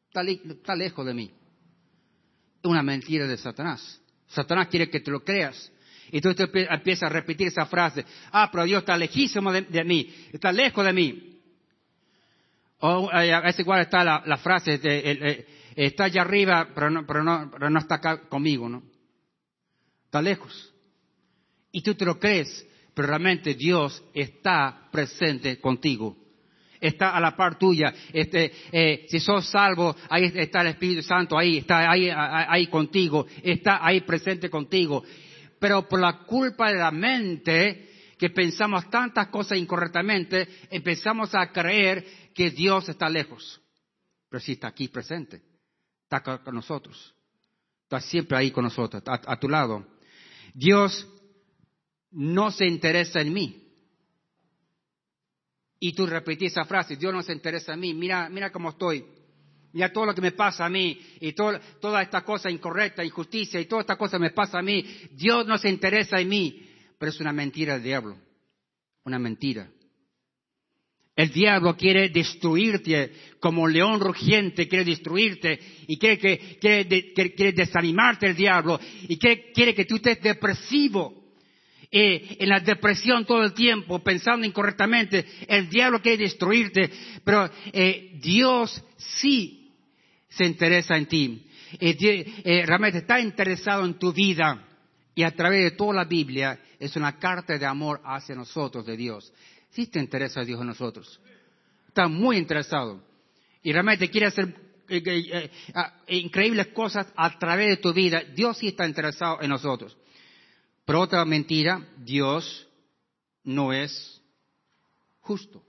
Está, 0.09 0.23
está 0.23 0.75
lejos 0.75 1.07
de 1.07 1.15
mí. 1.15 1.31
Una 2.65 2.83
mentira 2.83 3.29
de 3.29 3.37
Satanás. 3.37 4.01
Satanás 4.27 4.67
quiere 4.67 4.91
que 4.91 4.99
te 4.99 5.13
lo 5.13 5.21
creas. 5.21 5.71
Y 6.11 6.21
tú 6.21 6.31
empiezas 6.31 7.05
a 7.05 7.09
repetir 7.09 7.47
esa 7.47 7.67
frase. 7.67 8.05
Ah, 8.33 8.49
pero 8.51 8.65
Dios 8.65 8.81
está 8.81 8.97
lejísimo 8.97 9.53
de, 9.53 9.85
mí. 9.85 10.13
Está 10.33 10.51
lejos 10.51 10.85
de 10.85 10.93
mí. 10.93 11.41
O 12.81 13.09
es 13.13 13.61
igual 13.61 13.83
está 13.83 14.03
la, 14.03 14.37
frase, 14.39 14.79
de, 14.79 15.47
está 15.77 16.05
allá 16.05 16.23
arriba, 16.23 16.71
pero 16.75 16.91
no, 16.91 17.07
pero, 17.07 17.23
no, 17.23 17.49
pero 17.53 17.71
no 17.71 17.79
está 17.79 17.97
acá 17.97 18.29
conmigo, 18.29 18.69
¿no? 18.69 18.98
Está 20.09 20.23
lejos. 20.23 20.73
Y 21.71 21.83
tú 21.83 21.95
te 21.95 22.07
lo 22.07 22.19
crees, 22.19 22.67
pero 22.95 23.09
realmente 23.09 23.55
Dios 23.55 24.03
está 24.15 24.89
presente 24.91 25.61
contigo. 25.61 26.17
Está 26.81 27.11
a 27.11 27.21
la 27.21 27.37
par 27.37 27.59
tuya. 27.59 27.93
Este, 28.13 28.53
eh, 28.73 29.07
si 29.09 29.21
sos 29.21 29.47
salvo, 29.51 29.95
ahí 30.09 30.33
está 30.35 30.63
el 30.63 30.69
Espíritu 30.69 31.03
Santo, 31.03 31.37
ahí 31.37 31.59
está 31.59 31.91
ahí, 31.91 32.67
contigo, 32.69 33.27
está 33.43 33.85
ahí 33.85 34.01
presente 34.01 34.49
contigo. 34.49 35.05
Pero 35.59 35.87
por 35.87 36.01
la 36.01 36.21
culpa 36.25 36.71
de 36.71 36.79
la 36.79 36.91
mente, 36.91 37.91
que 38.17 38.31
pensamos 38.31 38.89
tantas 38.89 39.27
cosas 39.29 39.59
incorrectamente, 39.59 40.49
empezamos 40.71 41.35
a 41.35 41.53
creer 41.53 42.05
que 42.35 42.51
Dios 42.51 42.89
está 42.89 43.11
lejos. 43.11 43.61
Pero 44.31 44.41
sí 44.41 44.53
está 44.53 44.69
aquí 44.69 44.89
presente, 44.89 45.43
está 46.05 46.23
con 46.23 46.55
nosotros, 46.55 47.15
está 47.83 48.01
siempre 48.01 48.39
ahí 48.39 48.51
con 48.51 48.65
nosotros, 48.65 49.03
a 49.05 49.39
tu 49.39 49.49
lado. 49.49 49.98
Dios 50.55 51.07
no 52.11 52.51
se 52.51 52.67
interesa 52.67 53.21
en 53.21 53.33
mí. 53.33 53.65
Y 55.81 55.93
tú 55.93 56.07
repetís 56.07 56.53
esa 56.53 56.65
frase, 56.65 56.97
Dios 56.97 57.13
no 57.13 57.23
se 57.23 57.33
interesa 57.33 57.75
en 57.75 57.81
mí, 57.81 57.95
mira, 57.95 58.29
mira 58.29 58.51
cómo 58.51 58.71
estoy, 58.71 59.05
mira 59.73 59.93
todo 59.93 60.07
lo 60.07 60.15
que 60.15 60.21
me 60.21 60.33
pasa 60.33 60.67
a 60.67 60.69
mí, 60.69 61.01
y 61.21 61.33
toda 61.35 62.03
esta 62.03 62.23
cosa 62.25 62.51
incorrecta, 62.51 63.05
injusticia, 63.05 63.61
y 63.61 63.67
toda 63.67 63.83
esta 63.83 63.97
cosa 63.97 64.19
me 64.19 64.31
pasa 64.31 64.59
a 64.59 64.63
mí, 64.63 64.85
Dios 65.13 65.47
no 65.47 65.57
se 65.57 65.69
interesa 65.69 66.21
en 66.21 66.29
mí, 66.29 66.69
pero 66.99 67.11
es 67.11 67.21
una 67.21 67.33
mentira 67.33 67.75
del 67.75 67.85
diablo, 67.85 68.19
una 69.05 69.21
mentira. 69.21 69.71
El 71.19 71.33
diablo 71.33 71.77
quiere 71.77 72.11
destruirte 72.11 73.11
como 73.41 73.67
león 73.67 73.99
rugiente, 73.99 74.69
quiere 74.69 74.85
destruirte 74.85 75.59
y 75.89 75.99
quiere, 75.99 76.17
que, 76.17 77.53
desanimarte 77.57 78.29
el 78.29 78.37
diablo 78.37 78.79
y 79.09 79.19
quiere, 79.19 79.51
quiere 79.53 79.75
que 79.75 79.85
tú 79.85 79.97
estés 79.97 80.23
depresivo. 80.23 81.13
Eh, 81.91 82.37
en 82.39 82.49
la 82.49 82.61
depresión 82.61 83.25
todo 83.25 83.43
el 83.43 83.53
tiempo, 83.53 83.99
pensando 83.99 84.47
incorrectamente. 84.47 85.27
El 85.49 85.69
diablo 85.69 86.01
quiere 86.01 86.19
destruirte, 86.19 86.89
pero 87.25 87.51
eh, 87.73 88.13
Dios 88.23 88.81
sí 88.97 89.73
se 90.29 90.45
interesa 90.45 90.97
en 90.97 91.07
ti. 91.07 91.47
Eh, 91.81 92.63
realmente 92.65 92.99
está 92.99 93.19
interesado 93.19 93.85
en 93.85 93.99
tu 93.99 94.13
vida. 94.13 94.65
Y 95.17 95.25
a 95.25 95.33
través 95.33 95.65
de 95.65 95.71
toda 95.73 95.95
la 95.95 96.05
Biblia 96.05 96.61
es 96.79 96.95
una 96.95 97.19
carta 97.19 97.59
de 97.59 97.67
amor 97.67 98.01
hacia 98.05 98.37
nosotros 98.37 98.87
de 98.87 98.97
Dios. 98.97 99.33
Sí 99.71 99.87
te 99.87 99.99
interesa 99.99 100.45
Dios 100.45 100.61
en 100.61 100.69
nosotros. 100.69 101.21
Está 101.87 102.09
muy 102.09 102.37
interesado. 102.37 103.03
Y 103.63 103.73
realmente 103.73 104.11
quiere 104.11 104.27
hacer 104.27 104.55
eh, 104.89 105.03
eh, 105.05 105.51
ah, 105.75 106.01
increíbles 106.09 106.69
cosas 106.69 107.07
a 107.17 107.39
través 107.39 107.69
de 107.69 107.77
tu 107.77 107.93
vida. 107.93 108.23
Dios 108.35 108.59
sí 108.59 108.69
está 108.69 108.87
interesado 108.87 109.41
en 109.43 109.51
nosotros. 109.51 109.97
Pero 110.85 111.01
otra 111.01 111.25
mentira, 111.25 111.87
Dios 111.99 112.67
no 113.45 113.73
es 113.73 114.23
justo. 115.21 115.63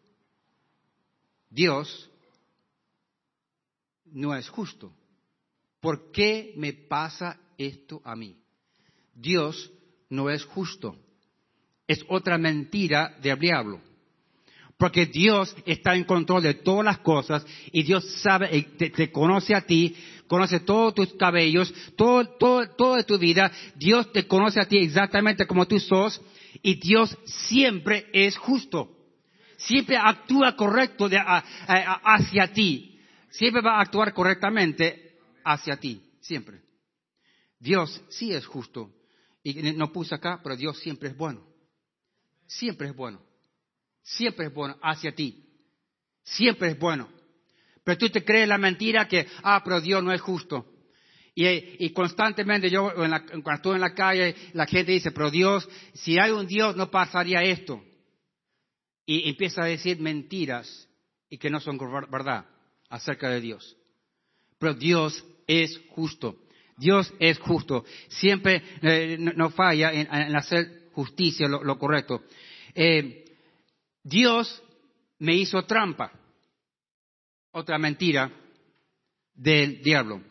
Dios 1.49 2.09
no 4.05 4.35
es 4.35 4.47
justo. 4.49 4.93
¿Por 5.79 6.11
qué 6.11 6.53
me 6.55 6.73
pasa 6.73 7.39
esto 7.57 8.01
a 8.03 8.15
mí? 8.15 8.37
Dios 9.13 9.71
no 10.09 10.29
es 10.29 10.43
justo. 10.45 10.95
es 11.87 12.05
otra 12.07 12.37
mentira 12.37 13.17
del 13.19 13.39
diablo. 13.39 13.81
Porque 14.79 15.07
Dios 15.07 15.53
está 15.65 15.93
en 15.93 16.05
control 16.05 16.41
de 16.41 16.53
todas 16.53 16.85
las 16.85 16.99
cosas 16.99 17.45
y 17.69 17.83
Dios 17.83 18.09
sabe, 18.21 18.47
eh, 18.55 18.61
te, 18.61 19.11
conoce 19.11 19.53
a 19.53 19.59
ti, 19.59 19.93
conoce 20.25 20.61
todos 20.61 20.95
tus 20.95 21.13
cabellos, 21.15 21.73
todo, 21.97 22.25
todo, 22.37 22.65
toda 22.77 23.03
tu 23.03 23.17
vida. 23.17 23.51
Dios 23.75 24.09
te 24.13 24.25
conoce 24.25 24.61
a 24.61 24.69
ti 24.69 24.77
exactamente 24.77 25.45
como 25.45 25.67
tú 25.67 25.81
sos 25.81 26.21
y 26.63 26.75
Dios 26.75 27.17
siempre 27.25 28.07
es 28.13 28.37
justo. 28.37 28.95
Siempre 29.57 29.97
actúa 29.97 30.55
correcto 30.55 31.09
hacia 31.67 32.53
ti. 32.53 33.01
Siempre 33.31 33.61
va 33.61 33.79
a 33.79 33.81
actuar 33.81 34.13
correctamente 34.13 35.17
hacia 35.43 35.75
ti. 35.75 36.01
Siempre. 36.21 36.61
Dios 37.59 38.01
sí 38.07 38.31
es 38.31 38.45
justo. 38.45 38.89
Y 39.43 39.55
no 39.73 39.91
puse 39.91 40.15
acá, 40.15 40.39
pero 40.41 40.55
Dios 40.55 40.79
siempre 40.79 41.09
es 41.09 41.17
bueno. 41.17 41.45
Siempre 42.47 42.87
es 42.87 42.95
bueno. 42.95 43.28
Siempre 44.09 44.47
es 44.47 44.53
bueno 44.53 44.75
hacia 44.81 45.13
ti. 45.13 45.45
Siempre 46.23 46.71
es 46.71 46.79
bueno. 46.79 47.09
Pero 47.83 47.97
tú 47.97 48.09
te 48.09 48.23
crees 48.23 48.47
la 48.47 48.57
mentira 48.57 49.07
que, 49.07 49.27
ah, 49.43 49.61
pero 49.63 49.81
Dios 49.81 50.03
no 50.03 50.11
es 50.11 50.21
justo. 50.21 50.65
Y, 51.35 51.91
constantemente 51.91 52.69
yo, 52.69 52.91
cuando 52.93 53.53
estoy 53.53 53.75
en 53.75 53.81
la 53.81 53.93
calle, 53.93 54.35
la 54.53 54.65
gente 54.65 54.91
dice, 54.91 55.11
pero 55.11 55.31
Dios, 55.31 55.69
si 55.93 56.19
hay 56.19 56.31
un 56.31 56.47
Dios, 56.47 56.75
no 56.75 56.91
pasaría 56.91 57.43
esto. 57.43 57.81
Y 59.05 59.29
empieza 59.29 59.63
a 59.63 59.67
decir 59.67 59.99
mentiras 59.99 60.89
y 61.29 61.37
que 61.37 61.49
no 61.49 61.59
son 61.59 61.77
verdad 62.11 62.45
acerca 62.89 63.29
de 63.29 63.39
Dios. 63.39 63.77
Pero 64.57 64.73
Dios 64.73 65.23
es 65.47 65.79
justo. 65.89 66.35
Dios 66.77 67.13
es 67.19 67.39
justo. 67.39 67.85
Siempre 68.09 68.61
eh, 68.81 69.17
no, 69.19 69.49
falla 69.51 69.93
en, 69.93 70.35
hacer 70.35 70.89
justicia, 70.93 71.47
lo, 71.47 71.79
correcto. 71.79 72.23
Eh, 72.75 73.28
Dios 74.03 74.63
me 75.19 75.35
hizo 75.35 75.63
trampa. 75.65 76.11
Otra 77.51 77.77
mentira 77.77 78.31
del 79.33 79.81
diablo. 79.81 80.21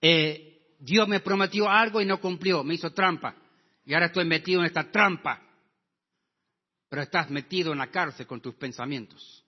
Eh, 0.00 0.76
Dios 0.78 1.08
me 1.08 1.20
prometió 1.20 1.68
algo 1.68 2.00
y 2.00 2.06
no 2.06 2.20
cumplió, 2.20 2.62
me 2.62 2.74
hizo 2.74 2.92
trampa. 2.92 3.34
Y 3.86 3.94
ahora 3.94 4.06
estoy 4.06 4.24
metido 4.24 4.60
en 4.60 4.66
esta 4.66 4.90
trampa. 4.90 5.40
Pero 6.88 7.02
estás 7.02 7.30
metido 7.30 7.72
en 7.72 7.78
la 7.78 7.90
cárcel 7.90 8.26
con 8.26 8.40
tus 8.40 8.54
pensamientos. 8.54 9.44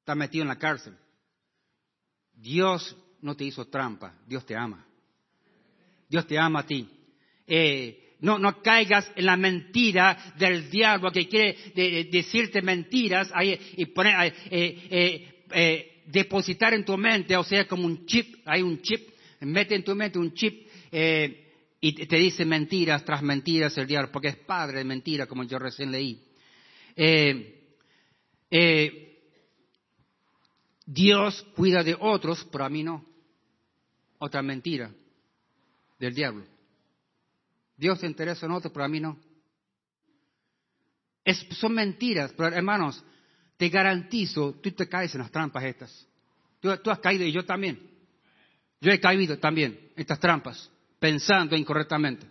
Estás 0.00 0.16
metido 0.16 0.42
en 0.42 0.48
la 0.48 0.58
cárcel. 0.58 0.96
Dios 2.32 2.96
no 3.20 3.36
te 3.36 3.44
hizo 3.44 3.66
trampa, 3.66 4.14
Dios 4.26 4.44
te 4.44 4.56
ama. 4.56 4.84
Dios 6.08 6.26
te 6.26 6.38
ama 6.38 6.60
a 6.60 6.66
ti. 6.66 6.88
Eh, 7.46 8.07
no, 8.20 8.38
no 8.38 8.62
caigas 8.62 9.10
en 9.14 9.26
la 9.26 9.36
mentira 9.36 10.34
del 10.38 10.70
diablo 10.70 11.10
que 11.10 11.28
quiere 11.28 11.56
decirte 12.10 12.62
mentiras 12.62 13.30
y 13.76 13.86
poner, 13.86 14.34
eh, 14.50 15.44
eh, 15.50 16.02
depositar 16.06 16.74
en 16.74 16.84
tu 16.84 16.96
mente, 16.96 17.36
o 17.36 17.44
sea, 17.44 17.66
como 17.66 17.86
un 17.86 18.06
chip, 18.06 18.36
hay 18.44 18.62
un 18.62 18.80
chip, 18.82 19.08
mete 19.40 19.74
en 19.74 19.84
tu 19.84 19.94
mente 19.94 20.18
un 20.18 20.34
chip 20.34 20.66
y 21.80 21.92
te 21.92 22.16
dice 22.16 22.44
mentiras 22.44 23.04
tras 23.04 23.22
mentiras 23.22 23.76
el 23.78 23.86
diablo, 23.86 24.10
porque 24.10 24.28
es 24.28 24.36
padre 24.36 24.78
de 24.78 24.84
mentiras, 24.84 25.28
como 25.28 25.44
yo 25.44 25.58
recién 25.58 25.92
leí. 25.92 26.20
Dios 30.90 31.46
cuida 31.54 31.84
de 31.84 31.94
otros, 32.00 32.46
pero 32.50 32.64
a 32.64 32.70
mí 32.70 32.82
no. 32.82 33.04
Otra 34.18 34.42
mentira 34.42 34.90
del 35.98 36.14
diablo. 36.14 36.57
Dios 37.78 38.00
se 38.00 38.06
interesa 38.06 38.44
en 38.44 38.52
otros, 38.52 38.72
pero 38.72 38.84
a 38.84 38.88
mí 38.88 38.98
no. 38.98 39.16
son 41.52 41.72
mentiras, 41.72 42.34
pero 42.36 42.54
hermanos, 42.54 43.02
te 43.56 43.68
garantizo, 43.68 44.54
tú 44.60 44.72
te 44.72 44.88
caes 44.88 45.14
en 45.14 45.20
las 45.20 45.30
trampas 45.30 45.64
estas. 45.64 46.06
Tú, 46.60 46.90
has 46.90 46.98
caído 46.98 47.24
y 47.24 47.32
yo 47.32 47.44
también. 47.44 47.80
Yo 48.80 48.90
he 48.90 48.98
caído 48.98 49.38
también 49.38 49.90
en 49.94 50.00
estas 50.00 50.18
trampas, 50.18 50.70
pensando 50.98 51.56
incorrectamente. 51.56 52.26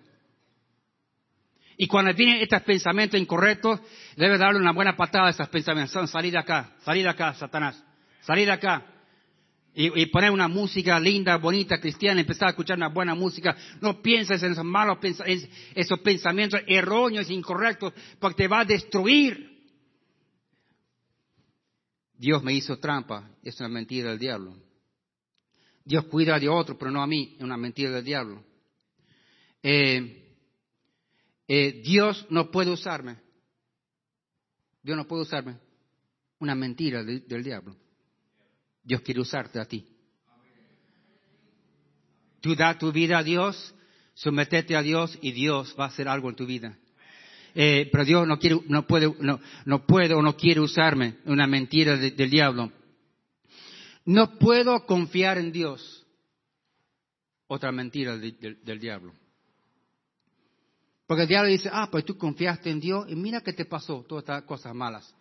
Y 1.77 1.87
cuando 1.87 2.13
vienen 2.13 2.41
estos 2.41 2.61
pensamientos 2.63 3.19
incorrectos, 3.19 3.79
debes 4.17 4.39
darle 4.39 4.59
una 4.59 4.73
buena 4.73 4.97
patada 4.97 5.27
a 5.27 5.29
esos 5.29 5.47
pensamientos. 5.47 6.09
Salir 6.11 6.33
de 6.33 6.39
acá, 6.39 6.75
salir 6.81 7.03
de 7.03 7.09
acá, 7.09 7.33
Satanás. 7.35 7.81
Salir 8.21 8.51
acá 8.51 8.96
y, 9.79 10.07
poner 10.07 10.31
una 10.31 10.47
música 10.47 10.99
linda, 10.99 11.37
bonita, 11.37 11.79
cristiana, 11.79 12.19
empezar 12.19 12.47
a 12.47 12.49
escuchar 12.49 12.77
una 12.77 12.89
buena 12.89 13.13
música. 13.13 13.55
No 13.79 14.01
pienses 14.01 14.41
en 14.41 14.53
esos 14.53 14.65
malos 14.65 14.97
esos 15.75 15.99
pensamientos 15.99 16.61
erróneos, 16.65 17.29
incorrectos, 17.29 17.93
porque 18.19 18.43
te 18.43 18.47
va 18.47 18.61
a 18.61 18.65
destruir. 18.65 19.55
Dios 22.15 22.41
me 22.41 22.53
hizo 22.53 22.79
trampa, 22.79 23.29
es 23.43 23.59
una 23.59 23.69
mentira 23.69 24.09
del 24.09 24.17
diablo. 24.17 24.55
Dios 25.85 26.05
cuida 26.05 26.39
de 26.39 26.49
otro, 26.49 26.75
pero 26.75 26.89
no 26.89 27.03
a 27.03 27.07
mí, 27.07 27.35
es 27.37 27.43
una 27.43 27.55
mentira 27.55 27.91
del 27.91 28.03
diablo. 28.03 28.43
Eh, 29.61 30.37
eh, 31.47 31.81
Dios 31.85 32.25
no 32.31 32.49
puede 32.49 32.71
usarme. 32.71 33.17
Dios 34.81 34.97
no 34.97 35.07
puede 35.07 35.21
usarme. 35.21 35.59
Una 36.39 36.55
mentira 36.55 37.03
del 37.03 37.43
diablo. 37.43 37.75
Dios 38.87 39.01
quiere 39.01 39.19
usarte 39.19 39.59
a 39.59 39.65
ti. 39.65 39.85
Tú 42.39 42.55
da 42.55 42.77
tu 42.77 42.93
vida 42.93 43.17
a 43.17 43.23
Dios, 43.23 43.75
sometete 44.13 44.77
a 44.77 44.81
Dios 44.81 45.19
y 45.21 45.33
Dios 45.33 45.75
va 45.77 45.83
a 45.83 45.87
hacer 45.89 46.07
algo 46.07 46.29
en 46.29 46.37
tu 46.37 46.45
vida. 46.45 46.77
Eh, 47.53 47.89
pero 47.91 48.05
Dios 48.05 48.25
no 48.25 48.39
quiere, 48.39 48.61
no 48.69 48.87
puede, 48.87 49.13
no, 49.19 49.41
no 49.65 49.85
puede 49.85 50.13
o 50.13 50.21
no 50.21 50.37
quiere 50.37 50.61
usarme, 50.61 51.17
una 51.25 51.47
mentira 51.47 51.97
del 51.97 52.29
diablo. 52.29 52.71
No 54.05 54.39
puedo 54.39 54.85
confiar 54.85 55.37
en 55.37 55.51
Dios. 55.51 56.05
Otra 57.47 57.73
mentira 57.73 58.15
del 58.17 58.79
diablo. 58.79 59.13
Porque 61.05 61.23
el 61.23 61.27
diablo 61.27 61.49
dice, 61.49 61.69
ah, 61.73 61.89
pues 61.91 62.05
tú 62.05 62.17
confiaste 62.17 62.69
en 62.69 62.79
Dios 62.79 63.05
y 63.09 63.15
mira 63.15 63.41
qué 63.41 63.51
te 63.51 63.65
pasó, 63.65 64.05
todas 64.07 64.21
estas 64.23 64.43
cosas 64.43 64.73
malas. 64.73 65.13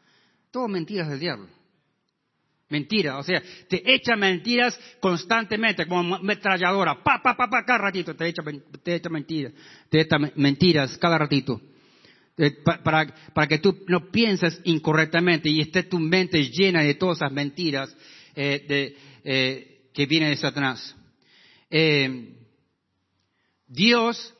Todo 0.52 0.68
mentiras 0.68 1.08
del 1.08 1.18
diablo. 1.18 1.48
Mentira, 2.68 3.18
o 3.18 3.22
sea, 3.22 3.40
te 3.68 3.80
echa 3.94 4.16
mentiras 4.16 4.78
constantemente, 4.98 5.86
como 5.86 6.18
metralladora, 6.18 7.00
pa, 7.02 7.22
pa, 7.22 7.36
pa, 7.36 7.48
pa, 7.48 7.64
cada 7.64 7.78
ratito 7.78 8.16
te 8.16 8.26
echa, 8.26 8.42
te 8.82 8.96
echa 8.96 9.08
mentiras, 9.08 9.52
te 9.88 10.00
echa 10.00 10.18
mentiras 10.34 10.98
cada 10.98 11.16
ratito. 11.16 11.60
Eh, 12.38 12.50
para, 12.62 13.06
para, 13.32 13.46
que 13.46 13.58
tú 13.58 13.84
no 13.86 14.10
pienses 14.10 14.60
incorrectamente 14.64 15.48
y 15.48 15.60
esté 15.60 15.84
tu 15.84 15.98
mente 15.98 16.42
llena 16.50 16.82
de 16.82 16.94
todas 16.94 17.18
esas 17.18 17.32
mentiras 17.32 17.96
eh, 18.34 18.94
eh, 19.24 19.88
que 19.94 20.06
vienen 20.06 20.30
de 20.30 20.36
Satanás. 20.36 20.94
Dios 23.66 24.34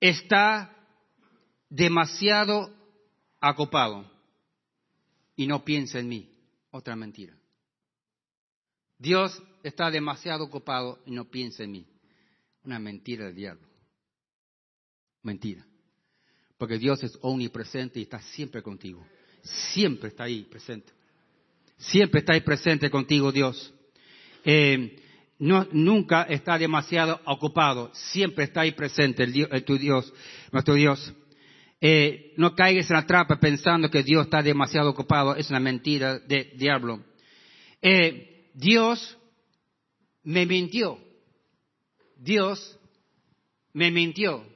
está 0.00 0.76
demasiado 1.70 2.70
acopado 3.40 4.10
y 5.34 5.46
no 5.46 5.64
piensa 5.64 5.98
en 5.98 6.08
mí. 6.08 6.30
Otra 6.70 6.94
mentira. 6.94 7.34
Dios 8.98 9.42
está 9.62 9.90
demasiado 9.90 10.44
ocupado 10.44 11.00
y 11.06 11.10
no 11.10 11.24
piensa 11.24 11.64
en 11.64 11.72
mí. 11.72 11.86
Una 12.64 12.78
mentira 12.78 13.26
del 13.26 13.34
diablo. 13.34 13.66
Mentira. 15.22 15.64
Porque 16.58 16.78
Dios 16.78 17.02
es 17.02 17.18
omnipresente 17.20 17.98
y 17.98 18.04
está 18.04 18.20
siempre 18.20 18.62
contigo. 18.62 19.04
Siempre 19.42 20.08
está 20.08 20.24
ahí 20.24 20.44
presente. 20.44 20.92
Siempre 21.76 22.20
está 22.20 22.34
ahí 22.34 22.40
presente 22.40 22.90
contigo 22.90 23.32
Dios. 23.32 23.74
Eh, 24.44 25.00
no, 25.38 25.66
nunca 25.72 26.22
está 26.22 26.56
demasiado 26.56 27.20
ocupado. 27.26 27.90
Siempre 27.94 28.44
está 28.44 28.62
ahí 28.62 28.72
presente 28.72 29.24
el 29.24 29.32
Dios, 29.32 29.48
tu 29.64 29.76
Dios, 29.76 30.12
nuestro 30.52 30.74
Dios. 30.74 31.12
Eh, 31.80 32.32
no 32.36 32.54
caigas 32.54 32.88
en 32.88 32.96
la 32.96 33.06
trampa 33.06 33.38
pensando 33.38 33.90
que 33.90 34.02
Dios 34.02 34.24
está 34.24 34.42
demasiado 34.42 34.90
ocupado. 34.90 35.34
Es 35.36 35.50
una 35.50 35.60
mentira 35.60 36.18
del 36.20 36.56
diablo. 36.56 37.04
Eh, 37.82 38.33
Dios 38.54 39.18
me 40.22 40.46
mintió. 40.46 40.98
Dios 42.16 42.78
me 43.72 43.90
mintió. 43.90 44.46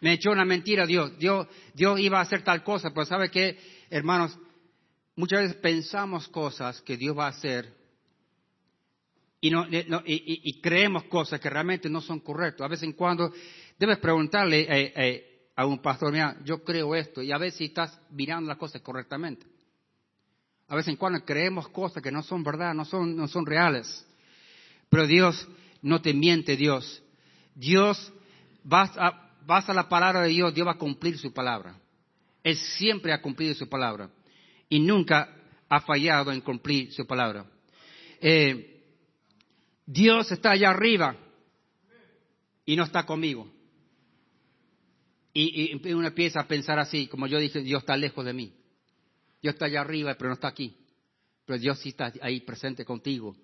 Me 0.00 0.14
echó 0.14 0.30
una 0.30 0.44
mentira 0.44 0.86
Dios. 0.86 1.18
Dios. 1.18 1.46
Dios 1.74 2.00
iba 2.00 2.18
a 2.18 2.22
hacer 2.22 2.42
tal 2.42 2.64
cosa, 2.64 2.90
pero 2.94 3.04
¿sabe 3.04 3.30
qué, 3.30 3.58
hermanos? 3.90 4.38
Muchas 5.16 5.42
veces 5.42 5.56
pensamos 5.56 6.28
cosas 6.28 6.80
que 6.82 6.96
Dios 6.96 7.16
va 7.16 7.26
a 7.26 7.30
hacer 7.30 7.74
y, 9.40 9.50
no, 9.50 9.66
y, 10.04 10.60
creemos 10.60 11.04
cosas 11.04 11.40
que 11.40 11.50
realmente 11.50 11.88
no 11.88 12.00
son 12.00 12.20
correctas. 12.20 12.64
A 12.64 12.68
veces 12.68 12.84
en 12.84 12.94
cuando 12.94 13.32
debes 13.78 13.98
preguntarle 13.98 14.60
eh, 14.62 14.92
eh, 14.96 15.50
a 15.54 15.66
un 15.66 15.78
pastor, 15.78 16.12
mira, 16.12 16.36
yo 16.44 16.64
creo 16.64 16.94
esto, 16.94 17.22
y 17.22 17.32
a 17.32 17.38
ver 17.38 17.52
si 17.52 17.66
estás 17.66 18.00
mirando 18.10 18.48
las 18.48 18.58
cosas 18.58 18.82
correctamente. 18.82 19.46
A 20.68 20.74
veces 20.74 20.88
en 20.88 20.96
cuando 20.96 21.24
creemos 21.24 21.68
cosas 21.68 22.02
que 22.02 22.10
no 22.10 22.22
son 22.22 22.42
verdad, 22.42 22.74
no 22.74 22.84
son, 22.84 23.16
no 23.16 23.28
son 23.28 23.46
reales. 23.46 24.06
Pero 24.88 25.06
Dios 25.06 25.46
no 25.82 26.02
te 26.02 26.12
miente, 26.12 26.56
Dios. 26.56 27.02
Dios 27.54 28.12
va 28.70 28.82
a, 28.96 29.30
vas 29.46 29.68
a 29.68 29.74
la 29.74 29.88
palabra 29.88 30.22
de 30.22 30.28
Dios, 30.30 30.54
Dios 30.54 30.66
va 30.66 30.72
a 30.72 30.78
cumplir 30.78 31.18
su 31.18 31.32
palabra. 31.32 31.78
Él 32.42 32.56
siempre 32.56 33.12
ha 33.12 33.22
cumplido 33.22 33.54
su 33.54 33.68
palabra 33.68 34.10
y 34.68 34.80
nunca 34.80 35.34
ha 35.68 35.80
fallado 35.80 36.32
en 36.32 36.40
cumplir 36.40 36.92
su 36.92 37.06
palabra. 37.06 37.46
Eh, 38.20 38.82
Dios 39.84 40.30
está 40.32 40.50
allá 40.50 40.70
arriba 40.70 41.16
y 42.64 42.76
no 42.76 42.84
está 42.84 43.04
conmigo. 43.06 43.52
Y, 45.32 45.72
y, 45.72 45.92
uno 45.92 46.08
empieza 46.08 46.40
a 46.40 46.48
pensar 46.48 46.78
así, 46.78 47.08
como 47.08 47.26
yo 47.26 47.38
dije, 47.38 47.60
Dios 47.60 47.82
está 47.82 47.96
lejos 47.96 48.24
de 48.24 48.32
mí. 48.32 48.52
Dios 49.46 49.54
está 49.54 49.66
allá 49.66 49.82
arriba, 49.82 50.16
pero 50.18 50.30
no 50.30 50.34
está 50.34 50.48
aquí. 50.48 50.76
Pero 51.44 51.56
Dios 51.56 51.78
sí 51.78 51.90
está 51.90 52.12
ahí 52.20 52.40
presente 52.40 52.84
contigo. 52.84 53.36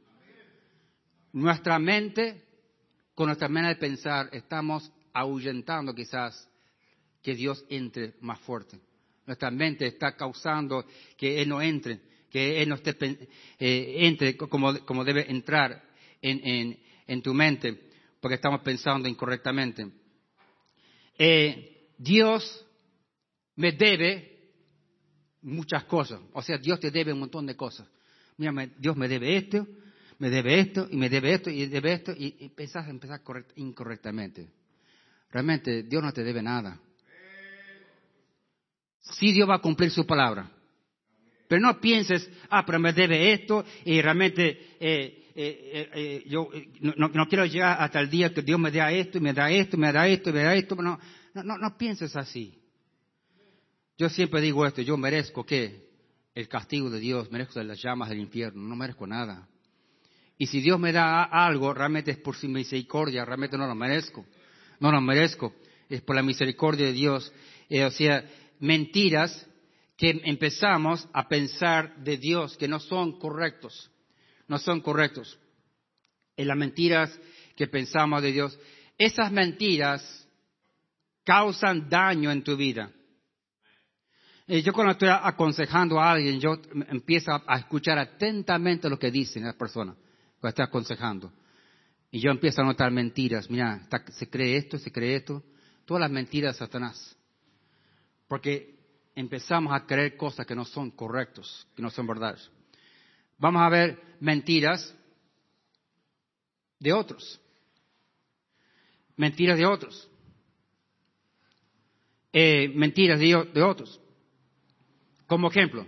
Nuestra 1.33 1.79
mente, 1.79 2.43
con 3.15 3.27
nuestra 3.27 3.47
manera 3.47 3.75
de 3.75 3.79
pensar, 3.79 4.29
estamos 4.33 4.91
ahuyentando 5.13 5.95
quizás 5.95 6.49
que 7.23 7.37
Dios 7.37 7.65
entre 7.69 8.15
más 8.21 8.41
fuerte. 8.41 8.81
Nuestra 9.27 9.53
mente 9.53 9.87
está 9.87 10.17
causando 10.17 10.85
que 11.17 11.41
Él 11.41 11.49
no 11.49 11.63
entre, 11.63 12.01
que 12.29 12.61
Él 12.61 12.69
no 12.69 12.75
esté, 12.75 12.97
eh, 13.61 13.95
entre 13.99 14.37
como, 14.37 14.73
debe 15.05 15.31
entrar 15.31 15.85
en, 16.21 16.45
en, 16.45 16.79
en, 17.07 17.23
tu 17.23 17.33
mente, 17.33 17.79
porque 18.21 18.35
estamos 18.35 18.61
pensando 18.63 19.09
incorrectamente. 19.09 19.89
Eh, 21.17 21.93
Dios 21.97 22.67
me 23.55 23.71
debe 23.71 24.32
muchas 25.43 25.85
cosas, 25.85 26.21
o 26.33 26.43
sea, 26.43 26.59
Dios 26.59 26.81
te 26.81 26.91
debe 26.91 27.13
un 27.13 27.21
montón 27.21 27.47
de 27.47 27.57
cosas. 27.57 27.87
Mira, 28.37 28.53
Dios 28.79 28.97
me 28.97 29.09
debe 29.09 29.37
esto, 29.37 29.67
me 30.19 30.31
debe 30.31 30.61
esto, 30.61 30.89
y 30.91 30.97
me 30.97 31.09
debe 31.11 31.35
esto, 31.35 31.51
y 31.51 31.67
debe 31.67 31.93
esto, 31.93 32.13
y, 32.13 32.37
y 32.39 32.49
pensás 32.51 32.89
empezar 32.89 33.21
incorrectamente. 33.57 34.49
Realmente 35.31 35.83
Dios 35.83 36.03
no 36.03 36.13
te 36.13 36.23
debe 36.23 36.43
nada. 36.43 36.79
Sí 39.01 39.33
Dios 39.33 39.49
va 39.49 39.57
a 39.57 39.61
cumplir 39.61 39.91
su 39.91 40.07
palabra. 40.07 40.49
Pero 41.49 41.61
no 41.61 41.81
pienses, 41.81 42.31
ah, 42.49 42.65
pero 42.65 42.79
me 42.79 42.93
debe 42.93 43.33
esto 43.33 43.65
y 43.85 44.01
realmente 44.01 44.77
eh, 44.81 45.33
eh, 45.35 45.91
eh, 45.95 46.25
yo 46.27 46.49
no, 46.81 47.29
quiero 47.29 47.45
llegar 47.45 47.77
hasta 47.81 48.01
el 48.01 48.09
día 48.09 48.33
que 48.33 48.43
Dios 48.43 48.59
me 48.59 48.71
dé 48.71 49.01
esto 49.01 49.19
y 49.19 49.21
me 49.21 49.33
da 49.33 49.51
esto 49.51 49.77
y 49.77 49.81
me 49.81 49.93
da 49.93 50.07
esto 50.07 50.31
y 50.31 50.33
me 50.33 50.43
da 50.43 50.55
esto. 50.55 50.77
No, 50.77 50.99
no, 51.35 51.59
no 51.59 51.77
pienses 51.77 52.15
así. 52.17 52.62
Yo 53.99 54.09
siempre 54.09 54.41
digo 54.41 54.67
esto, 54.67 54.83
yo 54.83 54.97
merezco 54.97 55.45
que 55.45 55.91
el 56.35 56.49
castigo 56.49 56.91
de 56.91 57.01
Dios, 57.01 57.31
merezco 57.31 57.63
las 57.63 57.83
llamas 57.83 58.09
del 58.09 58.21
infierno, 58.21 58.63
no 58.63 58.75
merezco 58.75 59.07
nada. 59.07 59.49
Y 60.39 60.47
si 60.47 60.61
Dios 60.61 60.81
me 60.81 60.93
da 60.93 61.23
algo, 61.25 61.73
realmente 61.75 62.11
es 62.11 62.17
por 62.17 62.35
su 62.35 62.49
misericordia, 62.49 63.25
realmente 63.25 63.57
no 63.57 63.67
lo 63.67 63.75
merezco. 63.75 64.25
No 64.81 64.91
lo 64.91 65.01
merezco, 65.01 65.55
es 65.89 66.01
por 66.01 66.17
la 66.17 66.23
misericordia 66.23 66.87
de 66.87 66.93
Dios. 66.93 67.33
o 67.71 67.91
sea, 67.91 68.25
mentiras 68.59 69.47
que 69.97 70.21
empezamos 70.25 71.07
a 71.13 71.29
pensar 71.29 71.97
de 72.03 72.17
Dios 72.17 72.57
que 72.57 72.67
no 72.67 72.81
son 72.81 73.19
correctos, 73.21 73.91
no 74.49 74.59
son 74.59 74.81
correctos. 74.81 75.39
En 76.37 76.49
las 76.49 76.57
mentiras 76.57 77.17
que 77.55 77.69
pensamos 77.69 78.23
de 78.23 78.33
Dios, 78.33 78.59
esas 78.99 79.31
mentiras 79.31 80.29
causan 81.25 81.89
daño 81.89 82.33
en 82.33 82.43
tu 82.43 82.57
vida. 82.57 82.91
Eh, 84.47 84.63
yo 84.63 84.73
cuando 84.73 84.93
estoy 84.93 85.09
aconsejando 85.09 86.01
a 86.01 86.13
alguien, 86.13 86.41
yo 86.41 86.61
empiezo 86.89 87.31
a 87.33 87.59
escuchar 87.59 87.99
atentamente 87.99 88.89
lo 88.89 88.99
que 88.99 89.11
dicen 89.11 89.45
las 89.45 89.55
personas, 89.55 89.97
cuando 90.41 90.49
estoy 90.49 90.65
aconsejando. 90.65 91.33
Y 92.11 92.21
yo 92.21 92.31
empiezo 92.31 92.61
a 92.61 92.65
notar 92.65 92.91
mentiras. 92.91 93.49
Mira, 93.49 93.89
se 94.11 94.29
cree 94.29 94.57
esto, 94.57 94.79
se 94.79 94.93
cree 94.93 95.17
esto. 95.17 95.43
Todas 95.87 96.03
las 96.03 96.11
mentiras 96.11 96.55
de 96.55 96.59
Satanás. 96.59 97.17
Porque 98.29 98.79
empezamos 99.15 99.73
a 99.73 99.87
creer 99.87 100.17
cosas 100.17 100.47
que 100.47 100.55
no 100.55 100.67
son 100.67 100.91
correctos, 100.91 101.67
que 101.75 101.81
no 101.81 101.89
son 101.89 102.07
verdades. 102.07 102.51
Vamos 103.39 103.63
a 103.63 103.69
ver 103.71 103.99
mentiras 104.21 104.95
de 106.79 106.93
otros. 106.93 107.41
Mentiras 109.17 109.57
de 109.57 109.65
otros. 109.65 110.09
Eh, 112.31 112.71
mentiras 112.75 113.19
de 113.19 113.63
otros. 113.63 114.02
Como 115.33 115.49
ejemplo, 115.49 115.87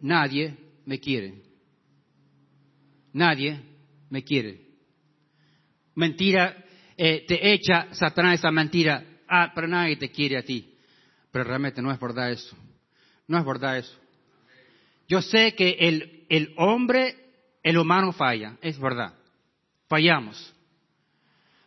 nadie 0.00 0.54
me 0.84 1.00
quiere. 1.00 1.40
Nadie 3.14 3.58
me 4.10 4.22
quiere. 4.22 4.60
Mentira, 5.94 6.54
eh, 6.94 7.24
te 7.26 7.54
echa 7.54 7.94
Satanás 7.94 8.42
mentira. 8.52 9.02
Ah, 9.26 9.52
pero 9.54 9.66
nadie 9.68 9.96
te 9.96 10.10
quiere 10.10 10.36
a 10.36 10.42
ti. 10.42 10.76
Pero 11.30 11.44
realmente 11.44 11.80
no 11.80 11.90
es 11.92 11.98
verdad 11.98 12.30
eso. 12.30 12.54
No 13.26 13.38
es 13.38 13.46
verdad 13.46 13.78
eso. 13.78 13.98
Yo 15.08 15.22
sé 15.22 15.54
que 15.54 15.78
el, 15.80 16.26
el 16.28 16.52
hombre, 16.58 17.16
el 17.62 17.78
humano 17.78 18.12
falla, 18.12 18.58
es 18.60 18.78
verdad. 18.78 19.14
Fallamos. 19.88 20.53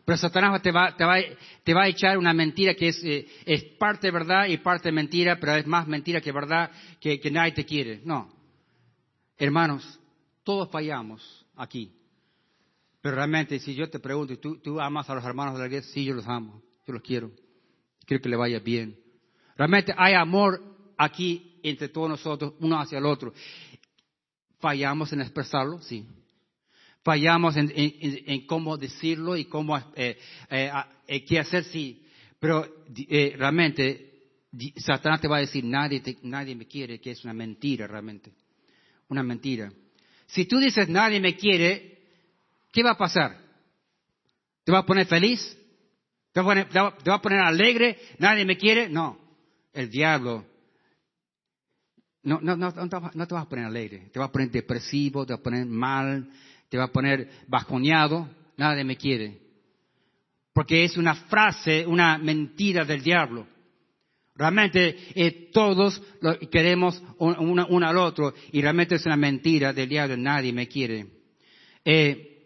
Pero 0.08 0.20
Satanás 0.20 0.62
te 0.62 0.72
va, 0.72 0.96
te 0.96 1.74
va, 1.74 1.84
a 1.84 1.88
echar 1.90 2.18
una 2.18 2.34
mentira 2.34 2.76
que 2.76 2.88
es, 2.88 3.04
eh, 3.04 3.28
es 3.44 3.62
parte 3.78 4.10
verdad 4.10 4.46
y 4.46 4.56
parte 4.56 4.90
mentira, 4.90 5.38
pero 5.38 5.56
es 5.56 5.68
más 5.68 5.86
mentira 5.86 6.22
que 6.22 6.32
verdad, 6.32 6.72
que, 7.02 7.20
nadie 7.30 7.52
te 7.52 7.66
quiere. 7.66 8.00
No. 8.06 8.32
Hermanos, 9.38 10.00
todos 10.46 10.72
fallamos 10.72 11.46
aquí. 11.58 11.92
Pero 13.02 13.18
realmente, 13.18 13.60
si 13.60 13.76
yo 13.76 13.90
te 13.90 14.00
pregunto, 14.00 14.40
¿tú, 14.40 14.62
¿tú 14.62 14.80
amas 14.80 15.10
a 15.10 15.16
los 15.16 15.26
hermanos 15.26 15.56
de 15.56 15.60
la 15.60 15.66
iglesia? 15.66 15.94
Sí, 15.94 16.06
yo 16.06 16.14
los 16.14 16.26
amo. 16.26 16.64
Yo 16.86 16.94
los 16.94 17.02
quiero. 17.02 17.30
Quiero 18.06 18.24
que 18.24 18.30
le 18.30 18.38
vaya 18.38 18.60
bien. 18.60 18.98
Realmente 19.58 19.94
hay 19.98 20.14
amor 20.14 20.64
aquí 20.98 21.60
entre 21.64 21.90
todos 21.90 22.08
nosotros, 22.08 22.54
uno 22.62 22.80
hacia 22.80 23.00
el 23.00 23.06
otro. 23.06 23.34
¿Fallamos 24.60 25.12
en 25.12 25.20
expresarlo? 25.20 25.82
Sí. 25.82 26.08
¿Fallamos 27.08 27.56
en, 27.56 28.46
cómo 28.48 28.76
decirlo 28.76 29.38
y 29.38 29.46
cómo, 29.46 29.78
eh, 29.96 30.18
eh, 30.50 30.72
eh, 31.08 31.24
qué 31.24 31.40
hacer? 31.40 31.64
Sí. 31.64 32.04
Pero 32.38 32.68
realmente, 33.38 34.26
Satanás 34.76 35.22
te 35.22 35.30
va 35.30 35.38
a 35.38 35.40
decir, 35.40 35.64
nadie, 35.64 36.04
nadie 36.24 36.54
me 36.54 36.66
quiere, 36.68 37.00
que 37.00 37.12
es 37.12 37.24
una 37.24 37.34
mentira 37.34 37.88
realmente. 37.88 38.34
Una 39.08 39.24
mentira. 39.24 39.72
Si 40.26 40.44
tú 40.48 40.60
dices, 40.60 40.90
nadie 40.90 41.22
me 41.22 41.38
quiere, 41.38 41.98
¿qué 42.74 42.84
va 42.84 42.92
a 42.92 42.98
pasar? 42.98 43.38
¿Te 44.66 44.74
va 44.74 44.80
a 44.80 44.86
poner 44.86 45.08
feliz? 45.08 45.58
¿Te 46.34 46.42
va 46.42 47.16
a 47.16 47.22
poner 47.22 47.40
alegre? 47.40 47.98
¿Nadie 48.20 48.44
me 48.44 48.58
quiere? 48.58 48.90
No 48.90 49.18
el 49.72 49.90
diablo 49.90 50.44
no, 52.28 52.42
no, 52.42 52.58
no, 52.58 52.72
no, 52.72 52.90
te 52.90 53.34
vas 53.34 53.46
a 53.46 53.48
poner 53.48 53.64
alegre, 53.64 54.10
te 54.12 54.20
va 54.20 54.26
a 54.26 54.32
poner 54.32 54.52
depresivo, 54.52 55.26
te 55.26 55.32
va 55.32 55.40
a 55.40 55.44
poner 55.44 55.66
mal, 55.66 56.30
te 56.70 56.78
va 56.78 56.86
a 56.86 56.92
poner 56.92 57.30
bajoneado, 57.48 58.30
nadie 58.58 58.84
me 58.84 58.98
quiere. 58.98 59.40
Porque 60.54 60.84
es 60.84 60.98
una 60.98 61.16
frase, 61.16 61.86
una 61.86 62.18
mentira 62.18 62.84
del 62.84 63.04
diablo. 63.04 63.48
Realmente 64.36 64.96
eh, 65.16 65.50
todos 65.52 66.02
queremos 66.52 67.02
uno, 67.18 67.88
al 67.88 67.98
otro 67.98 68.34
y 68.52 68.62
realmente 68.62 68.96
es 68.96 69.06
una 69.06 69.18
mentira 69.18 69.74
del 69.74 69.90
diablo, 69.90 70.16
nadie 70.16 70.54
me 70.54 70.68
quiere. 70.68 71.08
Eh, 71.84 72.46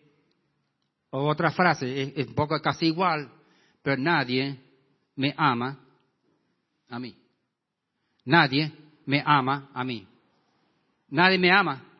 otra 1.09 1.51
frase, 1.51 2.01
es, 2.01 2.13
es 2.15 2.27
un 2.27 2.35
poco 2.35 2.59
casi 2.61 2.87
igual, 2.87 3.29
pero 3.81 4.01
nadie 4.01 4.57
me 5.15 5.33
ama 5.35 5.79
a 6.87 6.99
mí. 6.99 7.15
Nadie 8.23 8.71
me 9.05 9.21
ama 9.25 9.69
a 9.73 9.83
mí. 9.83 10.07
Nadie 11.09 11.37
me 11.37 11.51
ama. 11.51 11.90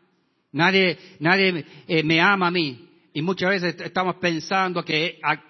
Nadie, 0.54 0.98
nadie 1.20 1.66
eh, 1.88 2.04
me 2.04 2.20
ama 2.20 2.48
a 2.48 2.52
mí. 2.52 2.90
Y 3.14 3.22
muchas 3.22 3.50
veces 3.50 3.76
estamos 3.82 4.16
pensando 4.16 4.84
que 4.84 5.20
ah, 5.24 5.42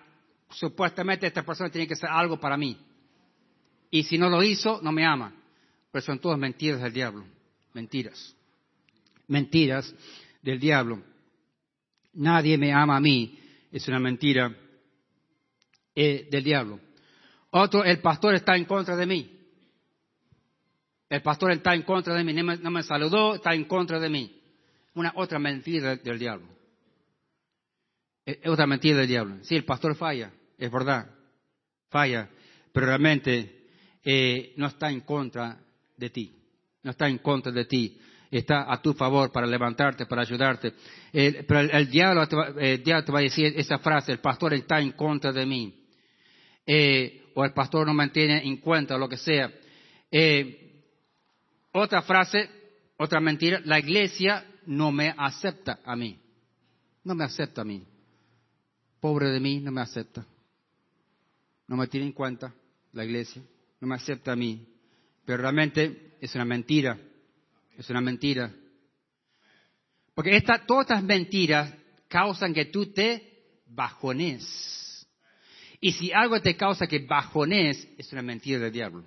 supuestamente 0.50 1.28
esta 1.28 1.44
persona 1.44 1.70
tiene 1.70 1.88
que 1.88 1.94
hacer 1.94 2.10
algo 2.10 2.40
para 2.40 2.58
mí. 2.58 2.78
Y 3.90 4.04
si 4.04 4.18
no 4.18 4.30
lo 4.30 4.42
hizo, 4.42 4.80
no 4.82 4.92
me 4.92 5.06
ama. 5.06 5.34
Pero 5.92 6.06
son 6.06 6.20
todas 6.20 6.40
mentiras 6.40 6.82
del 6.82 6.94
diablo. 6.94 7.26
Mentiras. 7.74 8.36
Mentiras 9.28 9.94
del 10.42 10.60
diablo. 10.60 11.04
Nadie 12.14 12.58
me 12.58 12.74
ama 12.74 12.98
a 12.98 13.02
mí. 13.02 13.38
Es 13.72 13.88
una 13.88 14.00
mentira 14.00 14.56
eh, 15.96 16.28
del 16.30 16.44
diablo. 16.44 16.80
Otro, 17.52 17.84
el 17.84 18.00
pastor 18.00 18.36
está 18.36 18.56
en 18.56 18.66
contra 18.66 18.96
de 18.96 19.06
mí. 19.06 19.38
El 21.10 21.22
pastor 21.22 21.52
está 21.52 21.76
en 21.76 21.82
contra 21.82 22.14
de 22.14 22.24
mí, 22.24 22.34
no 22.34 22.72
me, 22.72 22.84
saludó, 22.84 23.36
está 23.36 23.54
en 23.54 23.66
contra 23.66 24.00
de 24.00 24.10
mí. 24.10 24.41
Una 24.94 25.14
otra 25.16 25.40
mentira 25.40 25.96
del, 25.96 26.20
diablo. 26.20 26.48
Es 28.26 28.40
otra 28.46 28.68
mentira 28.68 28.98
del 28.98 29.08
diablo. 29.08 29.38
Sí, 29.44 29.56
el 29.56 29.66
pastor 29.66 29.96
falla, 29.96 30.32
es 30.58 30.72
verdad, 30.72 31.10
falla, 31.90 32.30
pero 32.74 32.88
realmente 32.88 33.68
eh, 34.04 34.54
no 34.58 34.68
está 34.68 34.90
en 34.90 35.02
contra 35.02 35.58
de 35.98 36.10
ti, 36.10 36.32
no 36.84 36.92
está 36.92 37.08
en 37.08 37.20
contra 37.20 37.52
de 37.52 37.66
ti, 37.66 37.98
está 38.30 38.72
a 38.72 38.82
tu 38.82 38.94
favor 38.94 39.32
para 39.32 39.48
levantarte, 39.48 40.06
para 40.06 40.24
ayudarte. 40.24 40.74
pero 41.12 41.60
el, 41.60 41.90
diablo 41.90 42.28
te 42.28 42.36
va, 42.36 42.52
diablo 42.52 43.06
te 43.06 43.12
va, 43.12 43.20
a 43.20 43.24
decir 43.24 43.54
esa 43.56 43.80
frase, 43.80 44.12
el 44.12 44.20
pastor 44.20 44.54
está 44.54 44.80
en 44.80 44.92
contra 44.92 45.32
de 45.32 45.46
mí. 45.46 45.82
Eh, 46.66 47.32
o 47.34 47.44
el 47.44 47.54
pastor 47.54 47.88
no 47.88 47.94
me 47.94 48.10
tiene 48.10 48.46
en 48.46 48.58
cuenta, 48.58 48.98
lo 48.98 49.10
que 49.10 49.18
sea. 49.18 49.52
Eh, 50.10 50.84
otra 51.74 52.02
frase, 52.02 52.50
otra 52.98 53.20
mentira, 53.20 53.62
la 53.66 53.80
iglesia 53.80 54.46
no 54.66 54.92
me 54.92 55.14
acepta 55.18 55.80
a 55.84 55.96
mí. 55.96 56.20
No 57.04 57.16
me 57.16 57.24
acepta 57.24 57.62
a 57.62 57.66
mí. 57.66 57.84
Pobre 59.00 59.30
de 59.30 59.40
mí, 59.40 59.60
no 59.60 59.72
me 59.72 59.82
acepta. 59.82 60.26
No 61.68 61.78
me 61.78 61.88
tiene 61.88 62.08
en 62.08 62.14
cuenta 62.14 62.54
la 62.94 63.06
iglesia, 63.06 63.42
no 63.80 63.88
me 63.88 63.96
acepta 63.96 64.34
a 64.34 64.36
mí. 64.36 64.68
Pero 65.26 65.42
realmente 65.42 66.18
es 66.20 66.36
una 66.36 66.46
mentira. 66.46 66.98
Es 67.78 67.90
una 67.90 68.02
mentira. 68.02 68.54
Porque 70.14 70.36
esta, 70.36 70.66
todas 70.66 70.84
estas 70.86 71.04
mentiras 71.04 71.74
causan 72.08 72.54
que 72.54 72.66
tú 72.66 72.88
te 72.88 73.62
bajones. 73.66 75.08
Y 75.80 75.94
si 75.94 76.12
algo 76.12 76.40
te 76.42 76.56
causa 76.56 76.86
que 76.86 77.00
bajones, 77.00 77.88
es 77.98 78.12
una 78.12 78.22
mentira 78.22 78.60
del 78.60 78.72
diablo. 78.72 79.04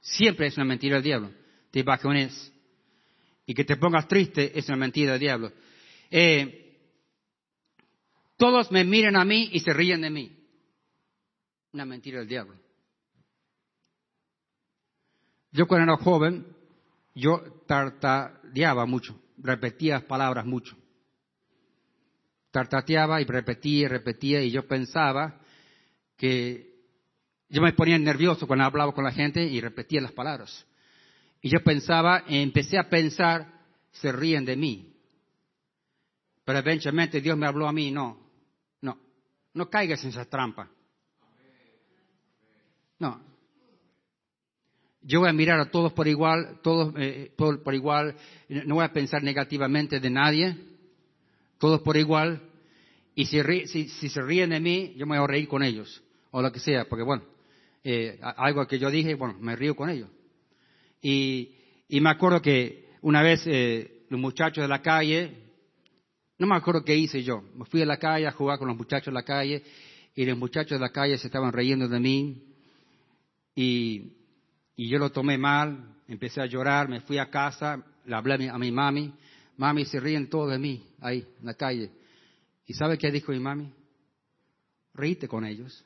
Siempre 0.00 0.48
es 0.48 0.56
una 0.56 0.64
mentira 0.64 0.96
del 0.96 1.04
diablo. 1.04 1.30
Te 1.70 1.82
bajones. 1.82 2.51
Y 3.46 3.54
que 3.54 3.64
te 3.64 3.76
pongas 3.76 4.06
triste 4.08 4.56
es 4.58 4.68
una 4.68 4.76
mentira 4.76 5.12
del 5.12 5.20
diablo. 5.20 5.52
Eh, 6.10 6.62
todos 8.36 8.70
me 8.70 8.84
miran 8.84 9.16
a 9.16 9.24
mí 9.24 9.50
y 9.52 9.60
se 9.60 9.72
ríen 9.72 10.02
de 10.02 10.10
mí. 10.10 10.36
Una 11.72 11.84
mentira 11.84 12.18
del 12.18 12.28
diablo. 12.28 12.56
Yo 15.52 15.66
cuando 15.66 15.92
era 15.92 16.02
joven, 16.02 16.46
yo 17.14 17.42
tartadeaba 17.66 18.86
mucho, 18.86 19.20
repetía 19.38 20.06
palabras 20.06 20.46
mucho. 20.46 20.76
Tartateaba 22.50 23.20
y 23.20 23.24
repetía 23.24 23.82
y 23.82 23.88
repetía 23.88 24.42
y 24.42 24.50
yo 24.50 24.66
pensaba 24.66 25.40
que 26.16 26.72
yo 27.48 27.60
me 27.60 27.72
ponía 27.74 27.98
nervioso 27.98 28.46
cuando 28.46 28.64
hablaba 28.64 28.92
con 28.92 29.04
la 29.04 29.12
gente 29.12 29.44
y 29.44 29.60
repetía 29.60 30.00
las 30.00 30.12
palabras. 30.12 30.66
Y 31.42 31.50
yo 31.50 31.62
pensaba, 31.62 32.24
empecé 32.26 32.78
a 32.78 32.88
pensar, 32.88 33.60
se 33.90 34.10
ríen 34.12 34.44
de 34.44 34.56
mí. 34.56 34.94
Pero 36.44 36.58
eventualmente 36.58 37.20
Dios 37.20 37.36
me 37.36 37.46
habló 37.46 37.68
a 37.68 37.72
mí, 37.72 37.90
no, 37.90 38.18
no, 38.80 38.98
no 39.52 39.68
caigas 39.68 40.02
en 40.04 40.10
esa 40.10 40.24
trampa. 40.24 40.70
No, 42.98 43.20
yo 45.02 45.20
voy 45.20 45.28
a 45.28 45.32
mirar 45.32 45.58
a 45.58 45.70
todos 45.70 45.92
por 45.92 46.06
igual, 46.06 46.60
todos 46.62 46.94
eh, 46.96 47.32
por, 47.36 47.74
igual, 47.74 48.14
no 48.48 48.76
voy 48.76 48.84
a 48.84 48.92
pensar 48.92 49.22
negativamente 49.22 49.98
de 49.98 50.10
nadie, 50.10 50.56
todos 51.58 51.80
por 51.82 51.96
igual, 51.96 52.40
y 53.14 53.26
si, 53.26 53.88
se 53.88 54.22
ríen 54.22 54.50
de 54.50 54.60
mí, 54.60 54.94
yo 54.96 55.06
me 55.06 55.18
voy 55.18 55.24
a 55.24 55.26
reír 55.26 55.48
con 55.48 55.62
ellos, 55.62 56.02
o 56.30 56.40
lo 56.40 56.52
que 56.52 56.60
sea, 56.60 56.84
porque 56.88 57.04
bueno, 57.04 57.24
eh, 57.82 58.18
algo 58.22 58.66
que 58.66 58.78
yo 58.78 58.90
dije, 58.90 59.14
bueno, 59.14 59.36
me 59.40 59.56
río 59.56 59.74
con 59.74 59.90
ellos. 59.90 60.08
Y, 61.02 61.54
y 61.88 62.00
me 62.00 62.08
acuerdo 62.08 62.40
que 62.40 62.88
una 63.02 63.20
vez 63.20 63.42
eh, 63.46 64.06
los 64.08 64.18
muchachos 64.18 64.62
de 64.62 64.68
la 64.68 64.80
calle, 64.80 65.36
no 66.38 66.46
me 66.46 66.56
acuerdo 66.56 66.84
qué 66.84 66.96
hice 66.96 67.22
yo, 67.22 67.42
me 67.54 67.66
fui 67.66 67.82
a 67.82 67.86
la 67.86 67.98
calle 67.98 68.26
a 68.26 68.32
jugar 68.32 68.58
con 68.58 68.68
los 68.68 68.76
muchachos 68.76 69.06
de 69.06 69.12
la 69.12 69.24
calle, 69.24 69.62
y 70.14 70.24
los 70.24 70.38
muchachos 70.38 70.78
de 70.78 70.78
la 70.78 70.90
calle 70.92 71.18
se 71.18 71.26
estaban 71.26 71.52
riendo 71.52 71.88
de 71.88 72.00
mí, 72.00 72.42
y 73.54 74.12
y 74.76 74.88
yo 74.88 74.98
lo 74.98 75.10
tomé 75.10 75.38
mal, 75.38 75.96
empecé 76.08 76.40
a 76.40 76.46
llorar, 76.46 76.88
me 76.88 77.00
fui 77.02 77.18
a 77.18 77.30
casa, 77.30 77.84
le 78.04 78.14
hablé 78.14 78.48
a 78.48 78.58
mi, 78.58 78.72
mami, 78.72 79.12
mami 79.56 79.84
se 79.84 80.00
ríen 80.00 80.28
todos 80.28 80.50
de 80.50 80.58
mí 80.58 80.86
ahí 81.00 81.26
en 81.38 81.46
la 81.46 81.54
calle. 81.54 81.90
¿Y 82.66 82.74
sabe 82.74 82.98
qué 82.98 83.10
dijo 83.10 83.32
mi 83.32 83.40
mami? 83.40 83.72
Ríete 84.94 85.28
con 85.28 85.44
ellos. 85.44 85.84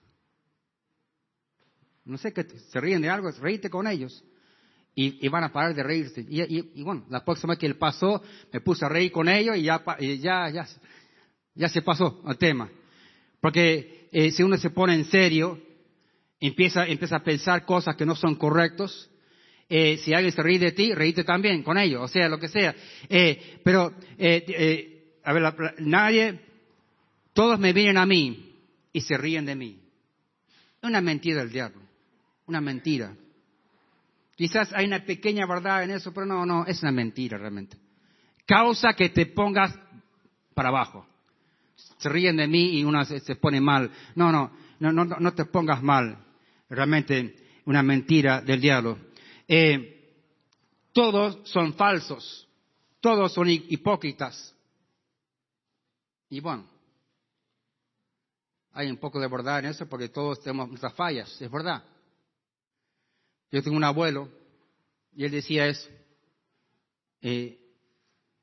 No 2.04 2.18
sé 2.18 2.32
que 2.32 2.44
se 2.44 2.80
ríen 2.80 3.02
de 3.02 3.10
algo, 3.10 3.30
ríete 3.32 3.68
con 3.68 3.86
ellos. 3.86 4.24
Y, 4.98 5.28
van 5.28 5.44
a 5.44 5.52
parar 5.52 5.74
de 5.74 5.82
reírse. 5.82 6.24
Y, 6.26 6.82
bueno, 6.82 7.04
la 7.10 7.22
próxima 7.22 7.52
vez 7.52 7.58
que 7.58 7.66
él 7.66 7.76
pasó, 7.76 8.22
me 8.50 8.62
puse 8.62 8.82
a 8.82 8.88
reír 8.88 9.12
con 9.12 9.28
ellos 9.28 9.54
y 9.58 9.64
ya, 9.64 9.84
ya, 10.00 10.48
ya, 10.48 10.66
ya 11.54 11.68
se 11.68 11.82
pasó 11.82 12.22
el 12.26 12.38
tema. 12.38 12.70
Porque 13.38 14.08
eh, 14.10 14.30
si 14.30 14.42
uno 14.42 14.56
se 14.56 14.70
pone 14.70 14.94
en 14.94 15.04
serio, 15.04 15.60
empieza, 16.40 16.86
empieza 16.86 17.16
a 17.16 17.22
pensar 17.22 17.66
cosas 17.66 17.94
que 17.94 18.06
no 18.06 18.16
son 18.16 18.36
correctos. 18.36 19.10
Eh, 19.68 19.98
si 19.98 20.14
alguien 20.14 20.32
se 20.32 20.42
ríe 20.42 20.58
de 20.58 20.72
ti, 20.72 20.94
reíte 20.94 21.24
también 21.24 21.62
con 21.62 21.76
ellos, 21.76 22.02
o 22.02 22.08
sea, 22.08 22.26
lo 22.30 22.38
que 22.38 22.48
sea. 22.48 22.74
Eh, 23.10 23.60
pero, 23.62 23.92
eh, 24.16 25.18
a 25.24 25.32
ver, 25.34 25.54
nadie, 25.80 26.40
todos 27.34 27.58
me 27.58 27.74
vienen 27.74 27.98
a 27.98 28.06
mí 28.06 28.54
y 28.94 29.00
se 29.02 29.18
ríen 29.18 29.44
de 29.44 29.56
mí. 29.56 29.78
Una 30.82 31.02
mentira 31.02 31.40
del 31.40 31.52
diablo, 31.52 31.82
una 32.46 32.62
mentira. 32.62 33.14
Quizás 34.36 34.70
hay 34.74 34.86
una 34.86 35.04
pequeña 35.04 35.46
verdad 35.46 35.82
en 35.82 35.92
eso, 35.92 36.12
pero 36.12 36.26
no, 36.26 36.44
no, 36.44 36.66
es 36.66 36.82
una 36.82 36.92
mentira 36.92 37.38
realmente. 37.38 37.78
Causa 38.44 38.92
que 38.92 39.08
te 39.08 39.26
pongas 39.26 39.74
para 40.54 40.68
abajo. 40.68 41.06
Se 41.98 42.08
ríen 42.10 42.36
de 42.36 42.46
mí 42.46 42.78
y 42.78 42.84
uno 42.84 43.02
se, 43.04 43.36
pone 43.36 43.60
mal. 43.60 43.90
No, 44.14 44.30
no, 44.30 44.52
no, 44.78 44.92
no, 44.92 45.04
no 45.04 45.34
te 45.34 45.46
pongas 45.46 45.82
mal 45.82 46.22
realmente 46.68 47.34
una 47.64 47.82
mentira 47.82 48.42
del 48.42 48.60
diablo. 48.60 48.98
Eh, 49.48 49.96
todos 50.92 51.38
son 51.48 51.74
falsos, 51.74 52.46
todos 53.00 53.32
son 53.32 53.48
hipócritas. 53.48 54.54
Y 56.28 56.40
bueno, 56.40 56.66
hay 58.72 58.90
un 58.90 58.98
poco 58.98 59.18
de 59.18 59.28
verdad 59.28 59.60
en 59.60 59.66
eso 59.66 59.88
porque 59.88 60.10
todos 60.10 60.40
tenemos 60.40 60.68
nuestras 60.68 60.92
fallas, 60.94 61.40
es 61.40 61.50
verdad. 61.50 61.82
Yo 63.50 63.62
tengo 63.62 63.76
un 63.76 63.84
abuelo 63.84 64.30
y 65.14 65.24
él 65.24 65.30
decía 65.30 65.66
eso. 65.66 65.88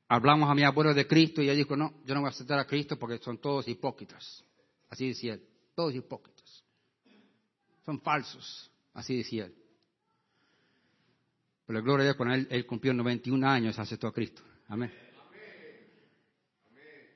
Hablamos 0.08 0.50
a 0.50 0.54
mi 0.54 0.62
abuelo 0.62 0.92
de 0.94 1.06
Cristo 1.06 1.42
y 1.42 1.48
él 1.48 1.56
dijo, 1.56 1.76
no, 1.76 2.02
yo 2.04 2.14
no 2.14 2.20
voy 2.20 2.28
a 2.28 2.30
aceptar 2.30 2.58
a 2.58 2.66
Cristo 2.66 2.98
porque 2.98 3.18
son 3.18 3.38
todos 3.38 3.66
hipócritas. 3.68 4.44
Así 4.90 5.08
decía 5.08 5.34
él, 5.34 5.42
todos 5.74 5.94
hipócritas 5.94 6.34
son 7.84 8.00
falsos, 8.00 8.70
así 8.94 9.16
decía 9.16 9.46
él. 9.46 9.54
Pero 11.66 11.78
la 11.78 11.84
gloria 11.84 12.04
de 12.04 12.08
Dios, 12.10 12.16
cuando 12.16 12.34
él, 12.34 12.66
cumplió 12.66 12.92
91 12.92 13.48
años, 13.48 13.78
aceptó 13.78 14.08
a 14.08 14.12
Cristo. 14.12 14.42
Amén. 14.68 14.92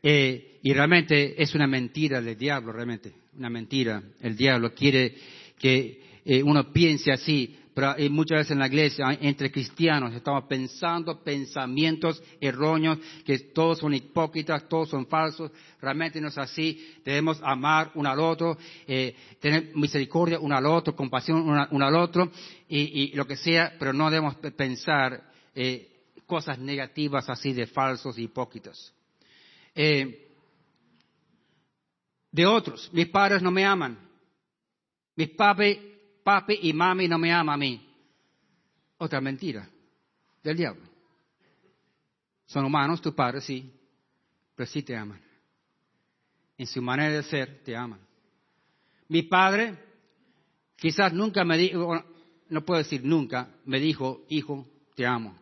Eh, 0.03 0.61
y 0.63 0.73
realmente 0.73 1.43
es 1.43 1.55
una 1.55 1.67
mentira 1.67 2.21
del 2.23 2.37
diablo, 2.37 2.73
realmente, 2.73 3.15
una 3.35 3.51
mentira. 3.51 4.03
El 4.21 4.37
diablo 4.37 4.73
quiere 4.75 5.15
que 5.59 6.21
eh, 6.25 6.43
uno 6.43 6.73
piense 6.73 7.11
así, 7.11 7.59
pero 7.79 7.97
eh, 7.97 8.11
muchas 8.11 8.39
veces 8.39 8.51
en 8.51 8.59
la 8.59 8.67
iglesia, 8.67 9.07
entre 9.21 9.53
cristianos, 9.53 10.13
estamos 10.13 10.47
pensando 10.49 11.23
pensamientos 11.23 12.21
erróneos, 12.41 12.99
que 13.25 13.39
todos 13.39 13.79
son 13.79 13.95
hipócritas, 13.95 14.69
todos 14.69 14.89
son 14.89 15.07
falsos. 15.07 15.53
Realmente 15.81 16.21
no 16.21 16.27
es 16.27 16.37
así. 16.39 16.99
Debemos 17.05 17.41
amar 17.41 17.93
uno 17.95 18.11
al 18.11 18.19
otro, 18.19 18.59
eh, 18.85 19.15
tener 19.39 19.77
misericordia 19.77 20.41
uno 20.41 20.57
al 20.57 20.67
otro, 20.67 20.97
compasión 20.97 21.41
uno, 21.71 21.87
al 21.87 21.95
otro, 21.95 22.33
y, 22.69 23.15
lo 23.15 23.29
que 23.29 23.37
sea, 23.37 23.73
pero 23.79 23.93
no 23.93 24.11
debemos 24.11 24.35
pensar 24.57 25.31
eh, 25.55 26.01
cosas 26.27 26.59
negativas 26.59 27.31
así 27.31 27.53
de 27.53 27.69
falsos 27.69 28.19
y 28.19 28.25
hipócritas. 28.25 28.93
de 29.73 30.17
otros, 32.45 32.91
mis 32.93 33.07
padres 33.07 33.41
no 33.41 33.53
me 33.53 33.65
aman. 33.65 33.97
Mis 35.15 35.29
padres 35.31 35.79
papi 36.29 36.59
y 36.61 36.75
mami 36.75 37.09
no 37.09 37.17
me 37.17 37.33
ama 37.33 37.55
a 37.55 37.57
mí. 37.57 37.83
Otra 38.99 39.19
mentira 39.19 39.67
del 40.43 40.59
diablo. 40.59 40.83
Son 42.45 42.67
humanos, 42.67 43.01
tu 43.01 43.15
padre 43.15 43.41
sí, 43.41 43.73
pero 44.55 44.69
sí 44.69 44.83
te 44.83 44.95
aman. 44.95 45.19
En 46.59 46.67
su 46.67 46.83
manera 46.83 47.15
de 47.15 47.23
ser, 47.23 47.63
te 47.65 47.75
aman. 47.75 47.99
Mi 49.09 49.23
padre 49.23 49.75
quizás 50.77 51.15
nunca 51.15 51.45
me 51.45 51.57
dijo, 51.57 52.05
no 52.51 52.61
puedo 52.63 52.77
decir 52.77 53.03
nunca, 53.03 53.49
me 53.65 53.81
dijo, 53.81 54.27
hijo, 54.29 54.67
te 54.97 55.07
amo. 55.07 55.35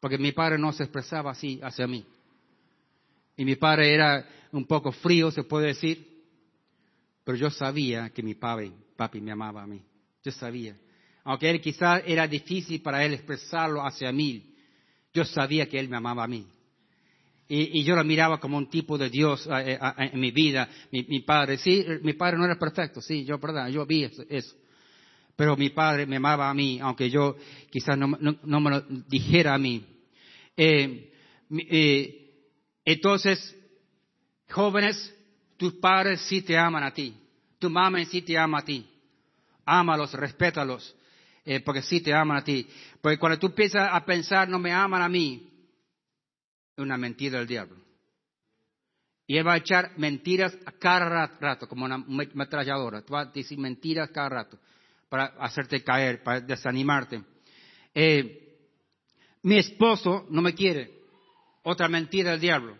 Porque 0.00 0.16
mi 0.16 0.32
padre 0.32 0.56
no 0.56 0.72
se 0.72 0.84
expresaba 0.84 1.32
así 1.32 1.60
hacia 1.62 1.86
mí. 1.86 2.06
Y 3.36 3.44
mi 3.44 3.56
padre 3.56 3.92
era 3.92 4.26
un 4.52 4.64
poco 4.64 4.90
frío, 4.90 5.30
se 5.30 5.42
puede 5.42 5.66
decir, 5.66 6.24
pero 7.24 7.36
yo 7.36 7.50
sabía 7.50 8.08
que 8.08 8.22
mi 8.22 8.34
padre, 8.34 8.72
papi 8.96 9.20
me 9.20 9.32
amaba 9.32 9.64
a 9.64 9.66
mí. 9.66 9.82
Yo 10.28 10.32
sabía. 10.32 10.76
Aunque 11.24 11.48
él 11.48 11.58
quizás 11.58 12.02
era 12.04 12.28
difícil 12.28 12.82
para 12.82 13.02
él 13.02 13.14
expresarlo 13.14 13.80
hacia 13.80 14.12
mí, 14.12 14.54
yo 15.14 15.24
sabía 15.24 15.66
que 15.66 15.80
él 15.80 15.88
me 15.88 15.96
amaba 15.96 16.24
a 16.24 16.28
mí. 16.28 16.46
Y, 17.48 17.82
yo 17.82 17.96
lo 17.96 18.04
miraba 18.04 18.38
como 18.38 18.58
un 18.58 18.68
tipo 18.68 18.98
de 18.98 19.08
Dios 19.08 19.46
eh, 19.46 19.78
eh, 19.80 20.10
en 20.12 20.20
mi 20.20 20.30
vida. 20.30 20.68
Mi, 20.90 21.20
padre, 21.20 21.56
sí, 21.56 21.82
mi 22.02 22.12
padre 22.12 22.36
no 22.36 22.44
era 22.44 22.58
perfecto, 22.58 23.00
sí, 23.00 23.24
yo, 23.24 23.38
verdad, 23.38 23.68
yo 23.68 23.86
vi 23.86 24.04
eso, 24.04 24.54
Pero 25.34 25.56
mi 25.56 25.70
padre 25.70 26.04
me 26.04 26.16
amaba 26.16 26.50
a 26.50 26.52
mí, 26.52 26.78
aunque 26.78 27.08
yo 27.08 27.36
quizás 27.70 27.96
no, 27.96 28.60
me 28.60 28.70
lo 28.70 28.82
dijera 29.08 29.54
a 29.54 29.58
mí. 29.58 29.82
Eh, 30.54 31.10
entonces, 32.84 33.56
jóvenes, 34.50 35.14
tus 35.56 35.72
padres 35.72 36.20
sí 36.28 36.42
te 36.42 36.58
aman 36.58 36.84
a 36.84 36.92
ti. 36.92 37.14
Tu 37.58 37.70
mamá 37.70 38.04
sí 38.04 38.20
te 38.20 38.36
ama 38.36 38.58
a 38.58 38.64
ti. 38.64 38.84
Ámalos, 39.68 40.12
respétalos, 40.14 40.96
eh, 41.44 41.60
porque 41.60 41.82
sí 41.82 42.00
te 42.00 42.14
aman 42.14 42.38
a 42.38 42.44
ti. 42.44 42.66
Porque 43.00 43.18
cuando 43.18 43.38
tú 43.38 43.48
empiezas 43.48 43.88
a 43.92 44.04
pensar, 44.04 44.48
no 44.48 44.58
me 44.58 44.72
aman 44.72 45.02
a 45.02 45.08
mí, 45.08 45.48
es 46.76 46.82
una 46.82 46.96
mentira 46.96 47.38
del 47.38 47.46
diablo. 47.46 47.76
Y 49.26 49.36
él 49.36 49.46
va 49.46 49.54
a 49.54 49.58
echar 49.58 49.92
mentiras 49.98 50.56
a 50.64 50.72
cada 50.72 51.26
rato, 51.38 51.68
como 51.68 51.84
una 51.84 51.98
metralladora. 51.98 53.02
Tú 53.02 53.12
vas 53.12 53.28
a 53.28 53.30
decir 53.30 53.58
mentiras 53.58 54.10
cada 54.10 54.30
rato 54.30 54.58
para 55.08 55.26
hacerte 55.38 55.84
caer, 55.84 56.22
para 56.22 56.40
desanimarte. 56.40 57.22
Eh, 57.94 58.48
mi 59.42 59.58
esposo 59.58 60.26
no 60.30 60.40
me 60.40 60.54
quiere. 60.54 60.92
Otra 61.62 61.88
mentira 61.88 62.30
del 62.32 62.40
diablo. 62.40 62.78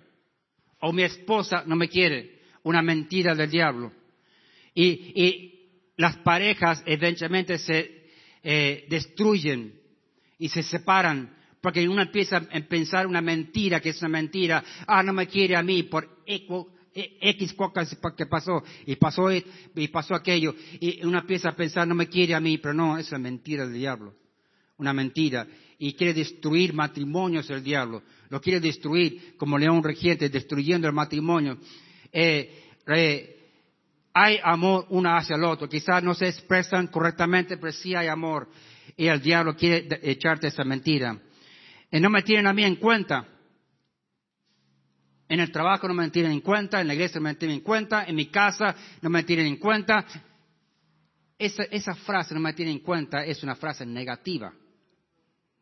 O 0.81 0.93
mi 0.93 1.03
esposa 1.03 1.65
no 1.67 1.77
me 1.77 1.89
quiere. 1.89 2.41
Una 2.63 2.81
mentira 2.81 3.35
del 3.35 3.51
diablo. 3.51 3.93
Y, 4.75 5.58
las 5.99 6.17
parejas 6.19 6.83
eventualmente 6.87 7.59
se 7.59 8.07
eh, 8.43 8.87
destruyen 8.89 9.75
y 10.39 10.49
se 10.49 10.63
separan 10.63 11.37
porque 11.61 11.89
uno 11.89 12.01
empieza 12.01 12.37
a 12.37 12.61
pensar 12.61 13.07
una 13.07 13.21
mentira 13.21 13.81
que 13.81 13.91
es 13.91 14.01
una 14.01 14.09
mentira. 14.09 14.65
Ah, 14.87 15.03
no 15.03 15.13
me 15.13 15.27
quiere 15.27 15.57
a 15.57 15.63
mí 15.63 15.83
por 15.83 16.23
X 16.25 17.53
cosas 17.55 17.99
que 18.17 18.27
pasó 18.27 18.63
y 18.87 18.95
pasó 18.95 19.29
y 19.33 19.89
pasó 19.89 20.15
aquello. 20.15 20.55
Y 20.79 21.05
uno 21.05 21.19
empieza 21.19 21.49
a 21.49 21.57
pensar, 21.57 21.87
no 21.89 21.97
me 21.97 22.09
quiere 22.09 22.35
a 22.35 22.41
mí, 22.41 22.59
pero 22.59 22.75
no, 22.75 22.97
es 22.97 23.11
una 23.11 23.19
mentira 23.19 23.65
del 23.65 23.75
diablo. 23.75 24.15
Una 24.77 24.93
mentira. 24.93 25.49
Y 25.81 25.95
quiere 25.95 26.15
destruir 26.15 26.73
matrimonios 26.75 27.51
el 27.51 27.65
diablo. 27.65 28.05
Lo 28.31 28.41
quiere 28.41 28.61
destruir 28.61 29.35
como 29.37 29.59
león 29.59 29.83
regente, 29.83 30.29
destruyendo 30.29 30.87
el 30.87 30.95
matrimonio. 30.95 31.59
Eh, 32.13 32.69
hay 34.13 34.39
amor 34.43 34.87
uno 34.91 35.15
hacia 35.17 35.37
el 35.37 35.45
otro. 35.45 35.69
Quizás 35.69 36.03
no 36.03 36.15
se 36.15 36.29
expresan 36.29 36.89
correctamente, 36.89 37.57
pero 37.57 37.73
sí 37.73 37.95
hay 37.95 38.09
amor. 38.09 38.49
Y 38.97 39.07
el 39.07 39.21
diablo 39.21 39.55
quiere 39.55 39.87
echarte 40.03 40.49
esa 40.49 40.65
mentira. 40.65 41.19
Y 41.91 42.01
no 42.01 42.11
me 42.11 42.23
tienen 42.23 42.47
a 42.47 42.53
mí 42.53 42.65
en 42.65 42.77
cuenta. 42.77 43.27
En 45.29 45.41
el 45.41 45.53
trabajo 45.53 45.87
no 45.87 45.95
me 45.95 46.09
tienen 46.11 46.33
en 46.33 46.41
cuenta, 46.41 46.81
en 46.81 46.89
la 46.89 46.95
iglesia 46.95 47.21
no 47.21 47.25
me 47.25 47.35
tienen 47.35 47.59
en 47.59 47.63
cuenta, 47.63 48.05
en 48.05 48.17
mi 48.17 48.27
casa 48.27 48.75
no 49.03 49.11
me 49.11 49.23
tienen 49.25 49.47
en 49.47 49.57
cuenta. 49.57 50.07
Esa, 51.39 51.95
frase 51.95 52.35
no 52.35 52.41
me 52.41 52.55
tienen 52.55 52.77
en 52.77 52.83
cuenta 52.83 53.25
es 53.25 53.43
una 53.43 53.55
frase 53.55 53.85
negativa. 53.87 54.53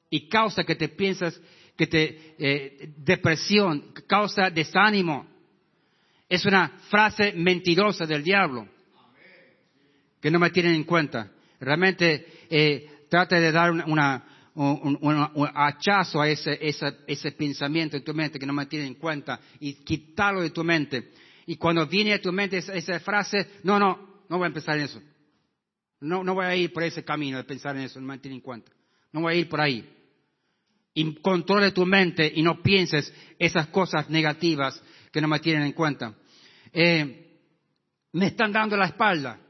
Y 0.09 0.29
causa 0.29 0.63
que 0.65 0.77
te 0.77 0.89
piensas, 0.89 1.39
que 1.77 1.89
te 1.89 2.37
eh, 2.39 2.95
depresión, 2.97 3.93
causa 4.07 4.51
desánimo 4.51 5.36
es 6.29 6.45
una 6.45 6.69
frase 6.91 7.33
mentirosa 7.33 8.07
del 8.07 8.23
diablo 8.23 8.69
que 10.21 10.31
no 10.31 10.39
me 10.39 10.51
tienen 10.51 10.75
en 10.75 10.85
cuenta. 10.85 11.31
Realmente 11.61 12.27
eh, 12.51 13.07
trata 13.09 13.39
de 13.39 13.53
dar 13.53 13.71
una, 13.71 14.25
un, 14.55 15.49
hachazo 15.55 16.21
a 16.21 16.29
ese, 16.29 17.33
pensamiento 17.37 17.97
en 17.97 18.05
tu 18.05 18.15
mente 18.15 18.39
que 18.39 18.47
no 18.47 18.53
me 18.53 18.67
tiene 18.67 18.87
en 18.87 18.95
cuenta 18.95 19.39
y 19.61 19.75
quitarlo 19.85 20.43
de 20.43 20.51
tu 20.51 20.65
mente. 20.65 21.13
Y 21.47 21.57
cuando 21.57 21.87
viene 21.87 22.15
a 22.15 22.21
tu 22.21 22.33
mente 22.33 22.59
esa, 22.59 22.99
frase, 23.01 23.47
no, 23.63 23.79
no, 23.79 24.25
no 24.29 24.39
voy 24.39 24.45
a 24.45 24.49
empezar 24.49 24.77
en 24.79 24.85
eso. 24.85 25.01
No, 26.01 26.25
no 26.25 26.35
voy 26.35 26.47
a 26.47 26.57
ir 26.57 26.73
por 26.73 26.83
ese 26.83 27.05
camino 27.05 27.39
de 27.39 27.45
pensar 27.45 27.77
en 27.77 27.83
eso, 27.83 28.01
no 28.01 28.07
me 28.07 28.19
tiene 28.19 28.37
en 28.37 28.43
cuenta. 28.43 28.73
No 29.13 29.21
voy 29.23 29.35
a 29.35 29.37
ir 29.37 29.49
por 29.49 29.61
ahí. 29.61 29.89
Y 30.93 31.15
controle 31.17 31.73
tu 31.73 31.87
mente 31.87 32.31
y 32.35 32.43
no 32.43 32.63
pienses 32.63 33.13
esas 33.39 33.69
cosas 33.69 34.09
negativas 34.11 34.83
que 35.17 35.23
no 35.23 35.29
me 35.29 35.41
tienen 35.41 35.63
en 35.63 35.73
cuenta. 35.73 36.13
Eh, 36.71 37.39
me 38.13 38.27
están 38.27 38.53
dando 38.53 38.77
la 38.77 38.85
espalda. 38.85 39.41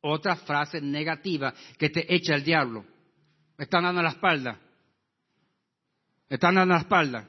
Otra 0.00 0.34
frase 0.34 0.80
negativa 0.80 1.54
que 1.78 1.90
te 1.90 2.12
echa 2.12 2.34
el 2.34 2.42
diablo. 2.42 2.84
Me 3.56 3.66
están 3.66 3.84
dando 3.84 4.02
la 4.02 4.08
espalda. 4.08 4.58
Me 6.28 6.34
están 6.34 6.56
dando 6.56 6.74
la 6.74 6.80
espalda. 6.80 7.24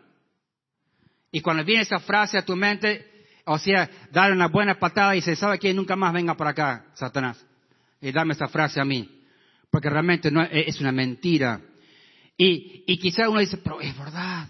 Y 1.32 1.40
cuando 1.42 1.64
viene 1.64 1.84
esa 1.84 2.00
frase 2.00 2.40
a 2.40 2.44
tu 2.44 2.56
mente, 2.56 3.28
o 3.46 3.60
sea, 3.60 3.88
dale 4.12 4.34
una 4.34 4.48
buena 4.48 4.80
patada 4.80 5.16
y 5.16 5.22
se 5.22 5.36
sabe 5.36 5.60
que 5.60 5.72
nunca 5.72 5.96
más 5.96 6.12
venga 6.14 6.36
por 6.36 6.48
acá, 6.48 6.88
Satanás. 6.96 7.46
Y 8.02 8.12
dame 8.12 8.34
esa 8.34 8.48
frase 8.48 8.82
a 8.82 8.86
mí. 8.86 9.22
Porque 9.70 9.92
realmente 9.92 10.32
no, 10.32 10.42
es 10.42 10.82
una 10.82 10.92
mentira. 10.92 11.62
Y, 12.36 12.86
y 12.88 12.98
quizá 12.98 13.30
uno 13.30 13.40
dice, 13.40 13.58
pero 13.58 13.80
es 13.82 13.96
verdad. 13.96 14.48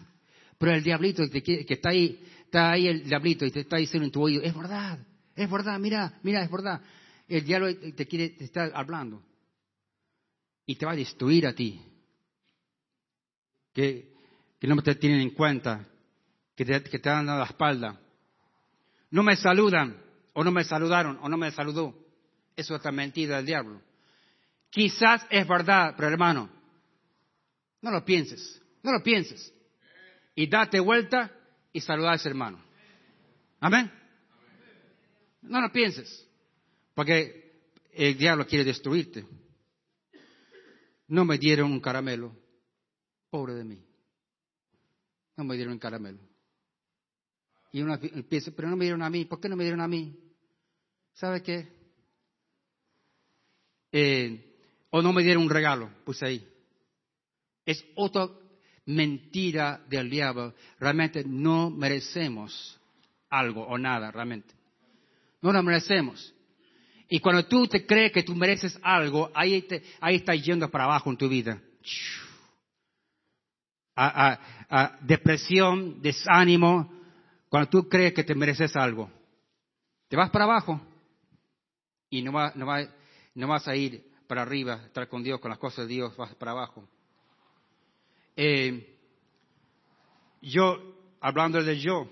Pero 0.57 0.71
el 0.71 0.81
diablito 0.81 1.29
que 1.29 1.65
está 1.67 1.89
ahí 1.89 2.23
está 2.47 2.71
ahí 2.71 2.87
el 2.87 3.03
diablito 3.03 3.45
y 3.45 3.51
te 3.51 3.59
está 3.59 3.77
diciendo 3.77 4.05
en 4.05 4.11
tu 4.11 4.23
oído, 4.23 4.41
es 4.41 4.55
verdad, 4.55 4.97
es 5.35 5.51
verdad, 5.51 5.77
mira, 5.79 6.17
mira, 6.23 6.41
es 6.41 6.49
verdad. 6.49 6.81
El 7.27 7.43
diablo 7.43 7.75
te 7.93 8.07
quiere, 8.07 8.29
te 8.29 8.45
está 8.45 8.71
hablando. 8.73 9.21
Y 10.65 10.75
te 10.75 10.85
va 10.85 10.93
a 10.93 10.95
destruir 10.95 11.45
a 11.45 11.53
ti. 11.53 11.81
Que, 13.73 14.13
que 14.59 14.67
no 14.67 14.81
te 14.81 14.95
tienen 14.95 15.19
en 15.19 15.31
cuenta, 15.31 15.85
que 16.55 16.65
te, 16.65 16.83
que 16.83 16.99
te 16.99 17.09
dado 17.09 17.37
la 17.37 17.43
espalda. 17.43 17.99
No 19.11 19.23
me 19.23 19.35
saludan, 19.35 20.01
o 20.33 20.43
no 20.43 20.51
me 20.51 20.63
saludaron, 20.63 21.19
o 21.21 21.29
no 21.29 21.37
me 21.37 21.51
saludó. 21.51 21.93
Eso 22.55 22.73
es 22.73 22.79
otra 22.79 22.91
mentira 22.91 23.37
del 23.37 23.45
diablo. 23.45 23.81
Quizás 24.69 25.25
es 25.29 25.47
verdad, 25.47 25.93
pero 25.97 26.07
hermano, 26.07 26.49
no 27.81 27.91
lo 27.91 28.03
pienses, 28.05 28.61
no 28.83 28.91
lo 28.93 29.03
pienses. 29.03 29.53
Y 30.33 30.47
date 30.47 30.79
vuelta 30.79 31.31
y 31.77 31.81
saludar 31.81 32.13
a 32.13 32.15
ese 32.15 32.27
hermano. 32.27 32.59
Amén. 33.59 33.91
No 35.43 35.61
lo 35.61 35.71
pienses, 35.71 36.27
porque 36.95 37.69
el 37.93 38.17
diablo 38.17 38.47
quiere 38.47 38.65
destruirte. 38.65 39.27
No 41.07 41.23
me 41.23 41.37
dieron 41.37 41.71
un 41.71 41.79
caramelo, 41.79 42.35
pobre 43.29 43.53
de 43.53 43.63
mí. 43.63 43.79
No 45.35 45.43
me 45.43 45.55
dieron 45.55 45.73
un 45.73 45.79
caramelo. 45.79 46.17
Y 47.71 47.83
uno 47.83 47.99
piensa, 48.27 48.51
pero 48.55 48.69
no 48.69 48.75
me 48.75 48.85
dieron 48.85 49.03
a 49.03 49.09
mí, 49.11 49.25
¿por 49.25 49.39
qué 49.39 49.47
no 49.47 49.55
me 49.55 49.63
dieron 49.63 49.81
a 49.81 49.87
mí? 49.87 50.19
¿Sabe 51.13 51.43
qué? 51.43 51.67
Eh, 53.91 54.57
o 54.89 55.03
no 55.03 55.13
me 55.13 55.21
dieron 55.21 55.43
un 55.43 55.49
regalo, 55.51 55.91
puse 56.03 56.25
ahí. 56.25 56.53
Es 57.67 57.85
otro 57.93 58.46
mentira 58.87 59.81
del 59.89 60.09
diablo. 60.09 60.55
Realmente 60.79 61.23
no 61.23 61.69
merecemos 61.69 62.79
algo 63.29 63.63
o 63.67 63.77
nada, 63.77 64.09
realmente. 64.11 64.53
No 65.41 65.51
lo 65.51 65.61
merecemos. 65.61 66.33
Y 67.09 67.19
cuando 67.19 67.45
tú 67.45 67.67
te 67.67 67.85
crees 67.85 68.11
que 68.11 68.23
tú 68.23 68.35
mereces 68.35 68.77
algo, 68.81 69.31
ahí, 69.33 69.61
te, 69.61 69.83
ahí 70.01 70.15
estás 70.15 70.43
yendo 70.43 70.69
para 70.69 70.85
abajo 70.85 71.09
en 71.09 71.17
tu 71.17 71.29
vida. 71.29 71.61
A, 73.95 74.97
depresión, 75.01 76.01
desánimo, 76.01 76.91
cuando 77.49 77.69
tú 77.69 77.87
crees 77.87 78.13
que 78.13 78.23
te 78.23 78.35
mereces 78.35 78.75
algo. 78.75 79.09
Te 80.09 80.17
vas 80.17 80.29
para 80.29 80.45
abajo 80.45 80.81
y 82.09 82.21
no, 82.21 82.31
va, 82.31 82.51
no, 82.55 82.65
va, 82.65 82.87
no 83.35 83.47
vas 83.47 83.67
a 83.67 83.75
ir 83.75 84.05
para 84.27 84.41
arriba, 84.41 84.83
estar 84.85 85.07
con 85.07 85.23
Dios, 85.23 85.39
con 85.39 85.49
las 85.49 85.57
cosas 85.57 85.87
de 85.87 85.95
Dios, 85.95 86.15
vas 86.17 86.35
para 86.35 86.51
abajo. 86.51 86.87
Eh, 88.39 88.95
yo, 90.41 90.77
hablando 91.19 91.63
de 91.63 91.79
yo, 91.79 92.07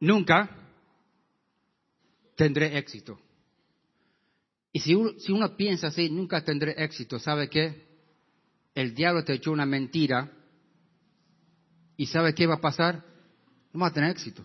nunca 0.00 0.48
tendré 2.34 2.78
éxito. 2.78 3.20
Y 4.72 4.80
si 4.80 4.94
uno, 4.94 5.10
si 5.18 5.32
uno, 5.32 5.54
piensa 5.54 5.88
así, 5.88 6.08
nunca 6.08 6.42
tendré 6.42 6.74
éxito, 6.82 7.18
¿sabe 7.18 7.50
qué? 7.50 7.84
El 8.74 8.94
diablo 8.94 9.22
te 9.22 9.34
echó 9.34 9.52
una 9.52 9.66
mentira 9.66 10.32
y 11.98 12.06
¿sabe 12.06 12.34
qué 12.34 12.46
va 12.46 12.54
a 12.54 12.60
pasar? 12.60 13.04
No 13.72 13.80
va 13.80 13.88
a 13.88 13.92
tener 13.92 14.10
éxito. 14.10 14.44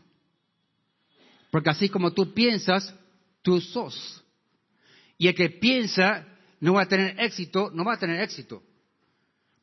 Porque 1.52 1.70
así 1.70 1.90
como 1.90 2.14
tú 2.14 2.34
piensas, 2.34 2.94
tú 3.42 3.60
sos. 3.62 4.24
Y 5.18 5.28
el 5.28 5.36
que 5.36 5.50
piensa 5.50 6.26
no 6.60 6.74
va 6.74 6.84
a 6.84 6.88
tener 6.88 7.20
éxito, 7.20 7.72
no 7.74 7.84
va 7.84 7.94
a 7.94 8.00
tener 8.00 8.22
éxito. 8.22 8.64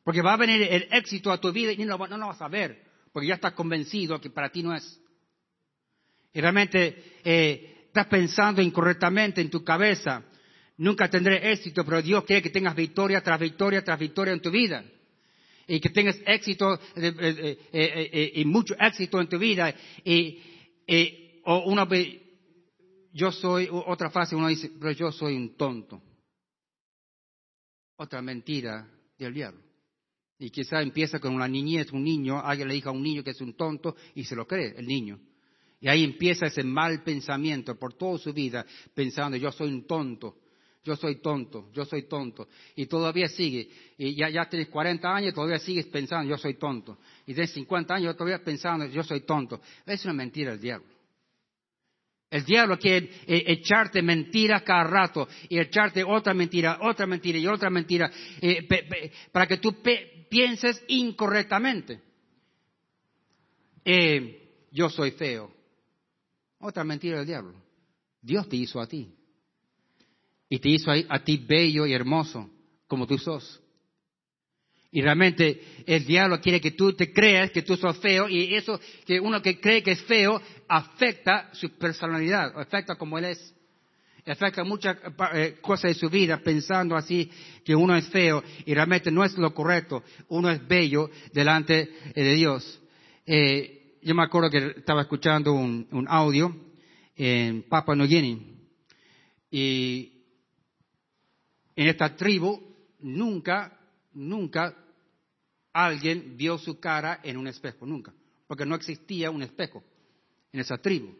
Porque 0.03 0.21
va 0.21 0.33
a 0.33 0.37
venir 0.37 0.63
el 0.63 0.87
éxito 0.91 1.31
a 1.31 1.39
tu 1.39 1.51
vida 1.51 1.71
y 1.71 1.77
no, 1.83 1.97
lo 1.97 2.27
vas 2.27 2.41
a 2.41 2.47
ver, 2.47 2.81
porque 3.11 3.27
ya 3.27 3.35
estás 3.35 3.53
convencido 3.53 4.21
que 4.21 4.29
para 4.29 4.49
ti 4.49 4.63
no 4.63 4.73
es. 4.73 5.01
Y 6.33 6.39
realmente 6.39 7.17
eh, 7.23 7.87
estás 7.87 8.05
pensando 8.07 8.61
incorrectamente 8.61 9.41
en 9.41 9.49
tu 9.49 9.63
cabeza. 9.63 10.23
Nunca 10.77 11.09
tendré 11.09 11.51
éxito, 11.51 11.83
pero 11.83 12.01
Dios 12.01 12.23
quiere 12.23 12.41
que 12.41 12.51
tengas 12.51 12.75
victoria 12.75 13.21
tras 13.21 13.39
victoria 13.39 13.83
tras 13.83 13.99
victoria 13.99 14.33
en 14.33 14.41
tu 14.41 14.51
vida. 14.51 14.85
Y 15.67 15.79
que 15.79 15.89
tengas 15.89 16.17
éxito 16.25 16.79
eh, 16.95 17.57
eh, 17.73 18.31
y 18.35 18.45
mucho 18.45 18.75
éxito 18.79 19.19
en 19.19 19.27
tu 19.27 19.37
vida. 19.37 19.73
Y, 20.05 20.39
o 21.49 21.63
una 21.63 21.87
yo 23.13 23.31
soy, 23.31 23.69
otra 23.71 24.09
frase 24.09 24.35
uno 24.35 24.49
dice, 24.49 24.69
pero 24.79 24.91
yo 24.91 25.11
soy 25.13 25.35
un 25.35 25.55
tonto. 25.55 26.01
Otra 27.95 28.21
mentira 28.21 28.85
del 29.17 29.33
diablo. 29.33 29.61
Y 30.37 30.49
quizá 30.49 30.81
empieza 30.81 31.19
con 31.19 31.33
una 31.33 31.47
niñez, 31.47 31.91
un 31.91 32.03
niño, 32.03 32.39
alguien 32.39 32.67
le 32.67 32.73
dijo 32.73 32.89
a 32.89 32.91
un 32.91 33.01
niño 33.01 33.23
que 33.23 33.31
es 33.31 33.39
un 33.39 33.55
tonto 33.55 33.95
y 34.13 34.25
se 34.25 34.35
lo 34.35 34.45
cree, 34.45 34.75
el 34.77 34.85
niño. 34.85 35.19
Y 35.79 35.87
ahí 35.87 36.03
empieza 36.03 36.47
ese 36.47 36.63
mal 36.63 37.01
pensamiento 37.03 37.75
por 37.75 37.93
toda 37.93 38.17
su 38.17 38.33
vida, 38.33 38.65
pensando 38.93 39.37
yo 39.37 39.49
soy 39.51 39.69
un 39.69 39.87
tonto, 39.87 40.35
yo 40.83 40.97
soy 40.97 41.21
tonto, 41.21 41.71
yo 41.71 41.85
soy 41.85 42.09
tonto. 42.09 42.49
Y 42.75 42.87
todavía 42.87 43.29
sigue. 43.29 43.69
Y 43.97 44.15
ya, 44.15 44.29
ya 44.29 44.49
tienes 44.49 44.67
40 44.67 45.15
años, 45.15 45.33
todavía 45.33 45.59
sigues 45.59 45.85
pensando 45.85 46.29
yo 46.29 46.37
soy 46.37 46.55
tonto. 46.55 46.97
Y 47.25 47.33
tienes 47.33 47.51
50 47.51 47.95
años, 47.95 48.17
todavía 48.17 48.43
pensando 48.43 48.85
yo 48.87 49.01
soy 49.01 49.21
tonto. 49.21 49.61
Es 49.85 50.03
una 50.03 50.13
mentira 50.13 50.51
del 50.51 50.59
diablo. 50.59 50.96
El 52.29 52.43
diablo 52.43 52.77
quiere 52.77 53.09
eh, 53.25 53.43
echarte 53.47 54.01
mentiras 54.01 54.63
cada 54.63 54.83
rato 54.83 55.27
y 55.47 55.59
echarte 55.59 56.03
otra 56.03 56.33
mentira, 56.33 56.79
otra 56.81 57.05
mentira 57.05 57.37
y 57.37 57.47
otra 57.47 57.69
mentira 57.69 58.11
eh, 58.41 58.67
para 59.31 59.47
que 59.47 59.57
tú 59.57 59.77
pienses 60.29 60.83
incorrectamente. 60.89 62.01
Eh, 63.85 64.65
yo 64.71 64.89
soy 64.89 65.11
feo. 65.11 65.53
Otra 66.59 66.83
mentira 66.83 67.17
del 67.17 67.27
diablo. 67.27 67.53
Dios 68.21 68.49
te 68.49 68.57
hizo 68.57 68.81
a 68.81 68.87
ti. 68.87 69.13
Y 70.49 70.59
te 70.59 70.69
hizo 70.69 70.91
a, 70.91 71.23
ti 71.23 71.37
bello 71.37 71.85
y 71.85 71.93
hermoso, 71.93 72.49
como 72.87 73.07
tú 73.07 73.17
sos. 73.17 73.61
Y 74.91 75.01
realmente 75.01 75.61
el 75.85 76.05
diablo 76.05 76.39
quiere 76.41 76.59
que 76.59 76.71
tú 76.71 76.93
te 76.93 77.11
creas 77.11 77.51
que 77.51 77.61
tú 77.61 77.75
sos 77.75 77.97
feo 77.99 78.29
y 78.29 78.55
eso 78.55 78.79
que 79.05 79.19
uno 79.19 79.41
que 79.41 79.59
cree 79.59 79.83
que 79.83 79.91
es 79.91 80.01
feo 80.03 80.41
afecta 80.67 81.49
su 81.53 81.69
personalidad, 81.77 82.59
afecta 82.59 82.95
como 82.95 83.17
él 83.17 83.25
es. 83.25 83.53
Afecta 84.25 84.65
muchas 84.65 84.97
eh, 85.33 85.57
cosas 85.61 85.93
de 85.93 85.99
su 85.99 86.09
vida 86.09 86.37
pensando 86.39 86.97
así 86.97 87.31
que 87.63 87.73
uno 87.73 87.95
es 87.95 88.09
feo 88.09 88.43
y 88.65 88.73
realmente 88.73 89.09
no 89.09 89.23
es 89.23 89.37
lo 89.37 89.53
correcto. 89.53 90.03
Uno 90.27 90.49
es 90.49 90.67
bello 90.67 91.09
delante 91.31 91.89
de 92.13 92.33
Dios. 92.33 92.81
Eh, 93.25 93.97
yo 94.01 94.13
me 94.13 94.23
acuerdo 94.23 94.49
que 94.49 94.79
estaba 94.79 95.01
escuchando 95.03 95.53
un, 95.53 95.87
un 95.91 96.05
audio 96.09 96.53
en 97.15 97.63
Papua 97.63 97.95
New 97.95 98.05
Guinea 98.05 98.37
y 99.49 100.11
en 101.73 101.87
esta 101.87 102.13
tribu 102.13 102.61
nunca, 102.99 103.79
nunca 104.13 104.75
alguien 105.71 106.35
vio 106.35 106.57
su 106.57 106.81
cara 106.81 107.21
en 107.23 107.37
un 107.37 107.47
espejo, 107.47 107.85
nunca, 107.85 108.13
porque 108.45 108.65
no 108.65 108.75
existía 108.75 109.31
un 109.31 109.41
espejo 109.41 109.83
en 110.57 110.61
esa 110.61 110.77
tribu. 110.79 111.15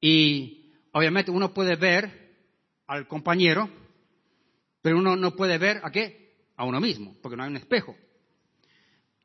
Y 0.00 0.72
obviamente 0.92 1.32
uno 1.32 1.52
puede 1.52 1.74
ver 1.74 2.36
al 2.86 3.08
compañero, 3.08 3.68
pero 4.80 4.98
uno 4.98 5.16
no 5.16 5.34
puede 5.34 5.58
ver 5.58 5.80
a 5.82 5.90
qué? 5.90 6.36
A 6.56 6.64
uno 6.64 6.80
mismo, 6.80 7.16
porque 7.20 7.36
no 7.36 7.42
hay 7.42 7.50
un 7.50 7.56
espejo. 7.56 7.96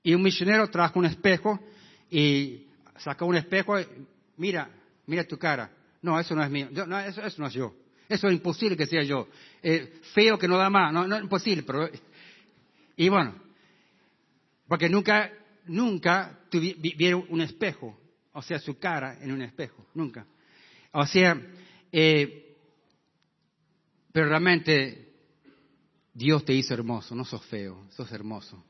Y 0.01 0.15
un 0.15 0.23
misionero 0.23 0.69
trajo 0.69 0.99
un 0.99 1.05
espejo 1.05 1.59
y 2.09 2.67
sacó 2.97 3.25
un 3.27 3.35
espejo, 3.35 3.79
y, 3.79 3.85
mira, 4.37 4.69
mira 5.05 5.23
tu 5.23 5.37
cara. 5.37 5.71
No, 6.01 6.19
eso 6.19 6.35
no 6.35 6.43
es 6.43 6.49
mío, 6.49 6.69
no, 6.71 6.99
eso 6.99 7.21
no 7.37 7.47
es 7.47 7.53
yo. 7.53 7.75
Eso 8.09 8.27
es 8.27 8.33
imposible 8.33 8.75
que 8.75 8.87
sea 8.87 9.03
yo. 9.03 9.27
Eh, 9.61 9.99
feo 10.13 10.37
que 10.37 10.47
no 10.47 10.57
da 10.57 10.69
más, 10.69 10.91
no, 10.91 11.07
no 11.07 11.15
es 11.15 11.21
imposible, 11.21 11.63
pero... 11.63 11.89
Y 12.95 13.09
bueno, 13.09 13.35
porque 14.67 14.89
nunca, 14.89 15.31
nunca 15.65 16.39
vieron 16.51 17.25
un 17.29 17.41
espejo, 17.41 17.97
o 18.31 18.41
sea, 18.41 18.59
su 18.59 18.77
cara 18.77 19.17
en 19.21 19.31
un 19.31 19.41
espejo, 19.41 19.85
nunca. 19.93 20.25
O 20.91 21.05
sea, 21.05 21.39
eh, 21.91 22.55
pero 24.11 24.29
realmente 24.29 25.13
Dios 26.13 26.45
te 26.45 26.53
hizo 26.53 26.73
hermoso, 26.73 27.15
no 27.15 27.25
sos 27.25 27.43
feo, 27.45 27.87
sos 27.91 28.11
hermoso. 28.11 28.63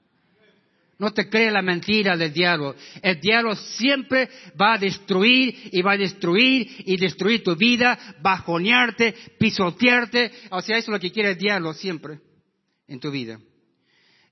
No 0.99 1.11
te 1.11 1.27
crees 1.27 1.51
la 1.51 1.61
mentira 1.61 2.15
del 2.15 2.31
diablo. 2.31 2.75
El 3.01 3.19
diablo 3.19 3.55
siempre 3.55 4.29
va 4.59 4.75
a 4.75 4.77
destruir 4.77 5.69
y 5.71 5.81
va 5.81 5.93
a 5.93 5.97
destruir 5.97 6.83
y 6.85 6.95
destruir 6.97 7.43
tu 7.43 7.55
vida, 7.55 7.99
bajonearte, 8.21 9.13
pisotearte. 9.37 10.31
O 10.51 10.61
sea, 10.61 10.77
eso 10.77 10.91
es 10.91 10.93
lo 10.93 10.99
que 10.99 11.11
quiere 11.11 11.31
el 11.31 11.37
diablo 11.37 11.73
siempre 11.73 12.19
en 12.87 12.99
tu 12.99 13.11
vida. 13.11 13.39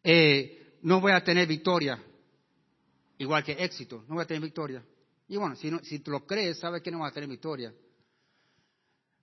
Eh, 0.04 0.78
no 0.84 1.02
voy 1.02 1.12
a 1.12 1.24
tener 1.24 1.48
victoria, 1.48 2.02
igual 3.22 3.44
que 3.44 3.54
éxito, 3.54 4.04
no 4.08 4.16
voy 4.16 4.24
a 4.24 4.28
tener 4.28 4.42
victoria. 4.42 4.84
Y 5.28 5.38
bueno, 5.38 5.56
si, 5.56 5.72
no, 5.72 5.80
si 5.80 6.00
tú 6.00 6.12
lo 6.12 6.26
crees, 6.26 6.60
sabes 6.60 6.82
que 6.82 6.92
no 6.92 7.00
vas 7.00 7.12
a 7.12 7.14
tener 7.14 7.30
victoria. 7.30 7.74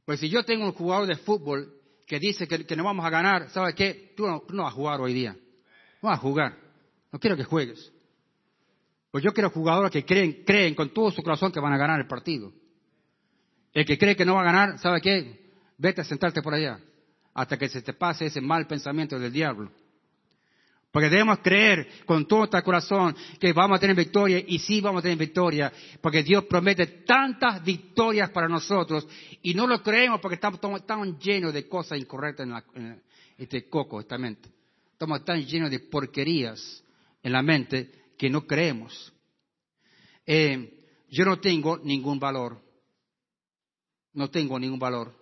Pues 0.04 0.20
si 0.20 0.28
yo 0.28 0.44
tengo 0.44 0.64
un 0.64 0.72
jugador 0.72 1.06
de 1.06 1.16
fútbol 1.16 1.74
que 2.06 2.18
dice 2.18 2.48
que, 2.48 2.76
no 2.76 2.84
vamos 2.84 3.04
a 3.04 3.10
ganar, 3.10 3.50
¿sabes 3.50 3.74
qué? 3.74 4.14
Tú 4.16 4.26
no, 4.26 4.40
tú 4.40 4.54
no 4.54 4.62
vas 4.62 4.72
a 4.72 4.76
jugar 4.76 5.00
hoy 5.00 5.12
día. 5.12 5.36
No 6.02 6.08
vas 6.08 6.18
a 6.18 6.22
jugar. 6.22 6.56
No 7.12 7.18
quiero 7.18 7.36
que 7.36 7.44
juegues. 7.44 7.92
Pues 9.10 9.22
yo 9.24 9.32
quiero 9.32 9.50
jugadores 9.50 9.90
que 9.90 10.04
creen, 10.04 10.44
creen 10.44 10.74
con 10.74 10.92
todo 10.94 11.10
su 11.10 11.22
corazón 11.22 11.52
que 11.52 11.60
van 11.60 11.72
a 11.72 11.78
ganar 11.78 12.00
el 12.00 12.06
partido. 12.06 12.52
El 13.72 13.84
que 13.84 13.98
cree 13.98 14.16
que 14.16 14.24
no 14.24 14.34
va 14.34 14.40
a 14.40 14.44
ganar, 14.44 14.78
¿sabe 14.78 15.00
qué? 15.00 15.52
Vete 15.76 16.00
a 16.00 16.04
sentarte 16.04 16.42
por 16.42 16.54
allá 16.54 16.80
hasta 17.34 17.56
que 17.56 17.68
se 17.68 17.82
te 17.82 17.92
pase 17.92 18.26
ese 18.26 18.40
mal 18.40 18.66
pensamiento 18.66 19.18
del 19.18 19.32
diablo. 19.32 19.70
Porque 20.90 21.10
debemos 21.10 21.40
creer 21.40 21.86
con 22.06 22.26
todo 22.26 22.40
nuestro 22.40 22.62
corazón 22.64 23.14
que 23.38 23.52
vamos 23.52 23.76
a 23.76 23.80
tener 23.80 23.94
victoria 23.94 24.42
y 24.46 24.58
sí 24.58 24.80
vamos 24.80 25.00
a 25.00 25.02
tener 25.02 25.18
victoria, 25.18 25.70
porque 26.00 26.22
Dios 26.22 26.44
promete 26.44 26.86
tantas 27.04 27.62
victorias 27.62 28.30
para 28.30 28.48
nosotros 28.48 29.06
y 29.42 29.52
no 29.52 29.66
lo 29.66 29.82
creemos 29.82 30.18
porque 30.20 30.36
estamos 30.36 30.60
tan 30.86 31.18
llenos 31.18 31.52
de 31.52 31.68
cosas 31.68 31.98
incorrectas 31.98 32.44
en, 32.44 32.52
la, 32.52 32.64
este 33.36 33.68
coco, 33.68 34.00
esta 34.00 34.16
mente. 34.16 34.48
Estamos 34.92 35.24
tan 35.24 35.44
llenos 35.44 35.70
de 35.70 35.80
porquerías 35.80 36.82
en 37.22 37.32
la 37.32 37.42
mente 37.42 37.92
que 38.16 38.30
no 38.30 38.46
creemos. 38.46 39.12
Eh, 40.26 40.84
yo 41.10 41.24
no 41.24 41.38
tengo 41.38 41.78
ningún 41.78 42.18
valor. 42.18 42.60
No 44.14 44.30
tengo 44.30 44.58
ningún 44.58 44.78
valor. 44.78 45.14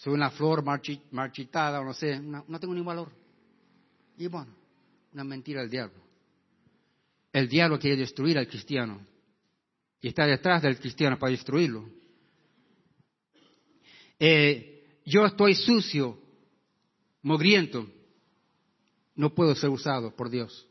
Soy 0.00 0.14
una 0.14 0.30
flor 0.30 0.64
marchitada 0.64 1.78
o 1.78 1.84
no 1.84 1.92
sé, 1.92 2.18
no, 2.20 2.42
tengo 2.58 2.72
ningún 2.72 2.86
valor. 2.86 3.12
Y 4.16 4.28
bueno, 4.28 4.50
una 5.12 5.24
mentira 5.24 5.60
del 5.60 5.68
diablo. 5.68 6.00
El 7.30 7.50
diablo 7.50 7.78
quiere 7.78 7.98
destruir 7.98 8.38
al 8.38 8.48
cristiano 8.48 8.98
y 10.00 10.08
está 10.08 10.24
detrás 10.24 10.62
del 10.62 10.78
cristiano 10.78 11.18
para 11.18 11.32
destruirlo. 11.32 11.86
Eh, 14.18 15.02
yo 15.04 15.26
estoy 15.26 15.54
sucio, 15.54 16.18
mugriento, 17.20 17.86
no 19.16 19.34
puedo 19.34 19.54
ser 19.54 19.68
usado 19.68 20.16
por 20.16 20.30
Dios. 20.30 20.66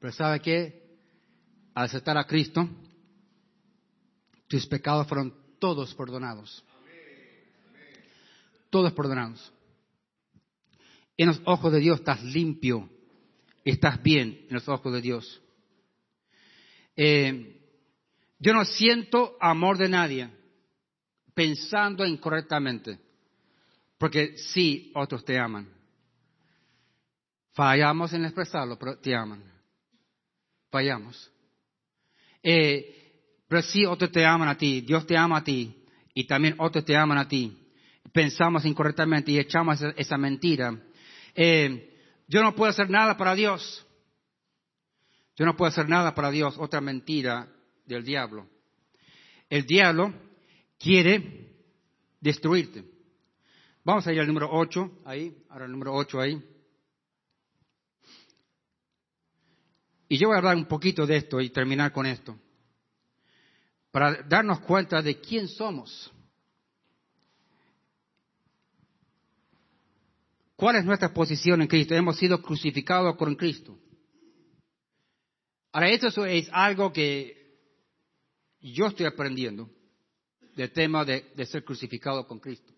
Pero 0.00 0.12
¿sabe 0.12 0.40
qué? 0.40 0.98
Al 1.72 1.86
aceptar 1.86 2.18
a 2.18 2.26
Cristo, 2.26 2.68
tus 4.48 4.66
pecados 4.66 5.06
fueron 5.06 5.34
todos 5.58 5.94
perdonados. 5.94 6.62
Todos 8.70 8.92
perdonados. 8.92 9.52
En 11.16 11.26
los 11.26 11.40
ojos 11.44 11.72
de 11.72 11.80
Dios 11.80 11.98
estás 11.98 12.22
limpio, 12.24 12.88
estás 13.64 14.02
bien 14.02 14.46
en 14.48 14.54
los 14.54 14.68
ojos 14.68 14.92
de 14.92 15.02
Dios. 15.02 15.42
Eh, 16.96 17.60
yo 18.38 18.54
no 18.54 18.64
siento 18.64 19.36
amor 19.40 19.76
de 19.76 19.88
nadie 19.88 20.30
pensando 21.34 22.06
incorrectamente, 22.06 22.98
porque 23.98 24.36
sí, 24.38 24.90
otros 24.94 25.24
te 25.24 25.38
aman. 25.38 25.68
Fallamos 27.52 28.12
en 28.12 28.24
expresarlo, 28.24 28.78
pero 28.78 28.98
te 28.98 29.14
aman. 29.14 29.42
Fallamos. 30.70 31.30
Eh, 32.42 33.44
pero 33.46 33.62
sí, 33.62 33.84
otros 33.84 34.10
te 34.10 34.24
aman 34.24 34.48
a 34.48 34.56
ti, 34.56 34.80
Dios 34.80 35.06
te 35.06 35.16
ama 35.16 35.38
a 35.38 35.44
ti, 35.44 35.84
y 36.14 36.24
también 36.24 36.54
otros 36.58 36.84
te 36.84 36.96
aman 36.96 37.18
a 37.18 37.28
ti. 37.28 37.59
Pensamos 38.12 38.64
incorrectamente 38.64 39.30
y 39.32 39.38
echamos 39.38 39.80
esa, 39.96 40.18
mentira. 40.18 40.76
Eh, 41.34 41.96
yo 42.26 42.42
no 42.42 42.54
puedo 42.54 42.70
hacer 42.70 42.90
nada 42.90 43.16
para 43.16 43.34
Dios. 43.34 43.86
Yo 45.36 45.44
no 45.46 45.56
puedo 45.56 45.68
hacer 45.68 45.88
nada 45.88 46.14
para 46.14 46.30
Dios. 46.30 46.56
Otra 46.58 46.80
mentira 46.80 47.48
del 47.86 48.04
diablo. 48.04 48.48
El 49.48 49.64
diablo 49.64 50.12
quiere 50.78 51.50
destruirte. 52.20 52.84
Vamos 53.84 54.06
a 54.06 54.12
ir 54.12 54.20
al 54.20 54.26
número 54.26 54.48
8, 54.50 55.02
ahí, 55.04 55.36
ahora 55.48 55.64
el 55.64 55.72
número 55.72 55.94
8 55.94 56.20
ahí. 56.20 56.42
Y 60.08 60.18
yo 60.18 60.28
voy 60.28 60.34
a 60.34 60.38
hablar 60.38 60.56
un 60.56 60.66
poquito 60.66 61.06
de 61.06 61.16
esto 61.16 61.40
y 61.40 61.50
terminar 61.50 61.92
con 61.92 62.04
esto, 62.04 62.36
para 63.90 64.22
darnos 64.24 64.60
cuenta 64.60 65.00
de 65.00 65.20
quién 65.20 65.48
somos. 65.48 66.12
¿Cuál 70.60 70.76
es 70.76 70.84
nuestra 70.84 71.14
posición 71.14 71.62
en 71.62 71.68
Cristo? 71.68 71.94
Hemos 71.94 72.18
sido 72.18 72.42
crucificados 72.42 73.16
con 73.16 73.34
Cristo. 73.34 73.78
Ahora, 75.72 75.88
esto 75.88 76.26
es 76.26 76.50
algo 76.52 76.92
que 76.92 77.56
yo 78.60 78.88
estoy 78.88 79.06
aprendiendo 79.06 79.70
del 80.54 80.70
tema 80.70 81.06
de, 81.06 81.32
ser 81.46 81.64
crucificado 81.64 82.26
con 82.26 82.40
Cristo. 82.40 82.74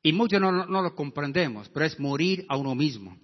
Y 0.00 0.12
muchos 0.12 0.40
no, 0.40 0.64
no 0.64 0.80
lo 0.80 0.94
comprendemos, 0.94 1.68
pero 1.70 1.84
es 1.84 1.98
morir 1.98 2.46
a 2.48 2.56
uno 2.56 2.76
mismo. 2.76 3.18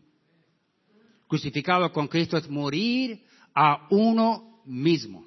Crucificado 1.28 1.92
con 1.92 2.08
Cristo 2.08 2.36
es 2.36 2.50
morir 2.50 3.24
a 3.54 3.86
uno 3.90 4.60
mismo. 4.64 5.24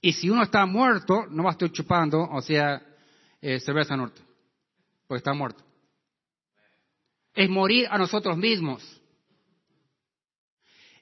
Y 0.00 0.12
si 0.14 0.30
uno 0.30 0.42
está 0.42 0.66
muerto, 0.66 1.26
no 1.30 1.44
va 1.44 1.50
a 1.50 1.52
estar 1.52 1.70
chupando, 1.70 2.28
o 2.28 2.42
sea, 2.42 2.84
eh, 3.40 3.60
cerveza 3.60 3.96
norte, 3.96 4.20
porque 5.06 5.18
está 5.18 5.32
muerto. 5.32 5.66
Es 7.36 7.48
morir 7.48 7.86
a 7.90 7.98
nosotros 7.98 8.36
mismos. 8.36 8.82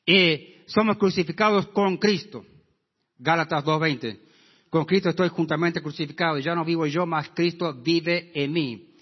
Y 0.04 0.56
somos 0.66 0.98
crucificados 0.98 1.68
con 1.68 1.96
Cristo. 1.96 2.44
Gálatas 3.16 3.64
2.20. 3.64 4.18
Con 4.68 4.84
Cristo 4.84 5.08
estoy 5.10 5.28
juntamente 5.28 5.80
crucificado. 5.80 6.38
Ya 6.38 6.54
no 6.54 6.64
vivo 6.64 6.86
yo, 6.86 7.06
más 7.06 7.30
Cristo 7.30 7.72
vive 7.72 8.32
en 8.34 8.52
mí. 8.52 8.94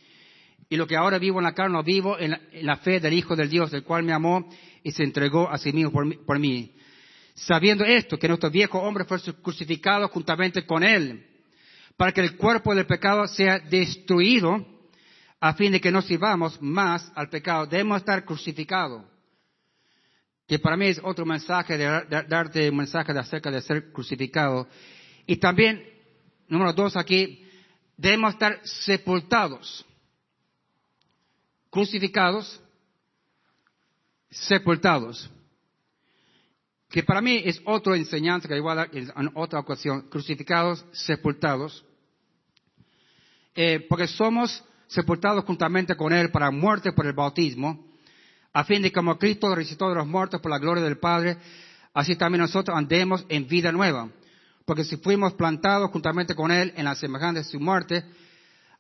Y 0.69 0.77
lo 0.77 0.87
que 0.87 0.97
ahora 0.97 1.19
vivo 1.19 1.39
en 1.39 1.45
la 1.45 1.55
carne, 1.55 1.77
lo 1.77 1.83
vivo 1.83 2.19
en 2.19 2.37
la, 2.63 2.77
fe 2.77 3.01
del 3.01 3.15
Hijo 3.15 3.35
del 3.37 3.49
Dios, 3.49 3.71
del 3.71 3.83
cual 3.83 4.03
me 4.05 4.13
amó 4.13 4.49
y 4.83 4.91
se 4.93 5.03
entregó 5.03 5.49
a 5.49 5.59
sí 5.59 5.73
mismo 5.73 5.93
por 6.27 6.39
mí. 6.39 6.73
Sabiendo 7.35 7.85
esto, 7.85 8.19
que 8.19 8.29
nuestro 8.29 8.51
viejo 8.51 8.79
hombre 8.79 9.05
fue 9.05 9.19
crucificado 9.43 10.09
juntamente 10.09 10.65
con 10.65 10.83
él, 10.83 11.27
para 11.97 12.13
que 12.13 12.21
el 12.21 12.37
cuerpo 12.37 12.75
del 12.75 12.87
pecado 12.87 13.27
sea 13.27 13.59
destruido, 13.59 14.67
a 15.43 15.55
fin 15.55 15.73
de 15.73 15.81
que 15.81 15.91
no 15.91 16.01
sirvamos 16.03 16.63
más 16.63 17.11
al 17.17 17.29
pecado. 17.29 17.67
Debemos 17.67 17.99
estar 17.99 18.25
crucificados. 18.25 19.05
Que 20.47 20.61
para 20.61 20.77
mí 20.77 20.87
es 20.87 21.01
otro 21.03 21.27
mensaje, 21.27 21.77
de, 21.77 21.85
darte 22.29 22.71
un 22.71 22.77
mensaje 22.77 23.13
de 23.13 23.19
acerca 23.19 23.51
de 23.51 23.61
ser 23.61 23.91
crucificado. 23.91 24.69
Y 25.27 25.39
también, 25.39 25.85
número 26.47 26.73
dos 26.73 26.97
aquí, 26.97 27.45
debemos 27.97 28.35
estar 28.35 28.61
sepultados. 28.63 29.85
Crucificados, 31.71 32.63
sepultados 34.31 35.29
que 36.89 37.03
para 37.03 37.23
mí 37.23 37.43
es 37.45 37.61
otra 37.65 37.97
enseñanza 37.97 38.47
que 38.47 38.61
dar 38.61 38.91
en 38.93 39.31
otra 39.33 39.61
ocasión, 39.61 40.03
crucificados, 40.11 40.85
sepultados, 40.93 41.83
eh, 43.55 43.87
porque 43.89 44.07
somos 44.07 44.63
sepultados 44.87 45.45
juntamente 45.45 45.97
con 45.97 46.13
Él 46.13 46.31
para 46.31 46.51
muerte 46.51 46.93
por 46.93 47.07
el 47.07 47.13
bautismo, 47.13 47.93
a 48.53 48.65
fin 48.65 48.83
de 48.83 48.91
que 48.91 48.95
como 48.95 49.19
Cristo 49.19 49.55
resucitó 49.55 49.89
de 49.89 49.95
los 49.97 50.07
muertos 50.07 50.41
por 50.41 50.51
la 50.51 50.59
gloria 50.59 50.83
del 50.83 50.99
Padre, 50.99 51.39
así 51.95 52.17
también 52.17 52.43
nosotros 52.43 52.77
andemos 52.77 53.25
en 53.29 53.49
vida 53.49 53.73
nueva. 53.73 54.09
Porque 54.65 54.85
si 54.85 54.97
fuimos 54.97 55.33
plantados 55.35 55.91
juntamente 55.91 56.35
con 56.35 56.51
Él 56.51 56.73
en 56.77 56.85
la 56.85 56.95
semejanza 56.95 57.41
de 57.41 57.45
su 57.45 57.59
muerte, 57.59 58.05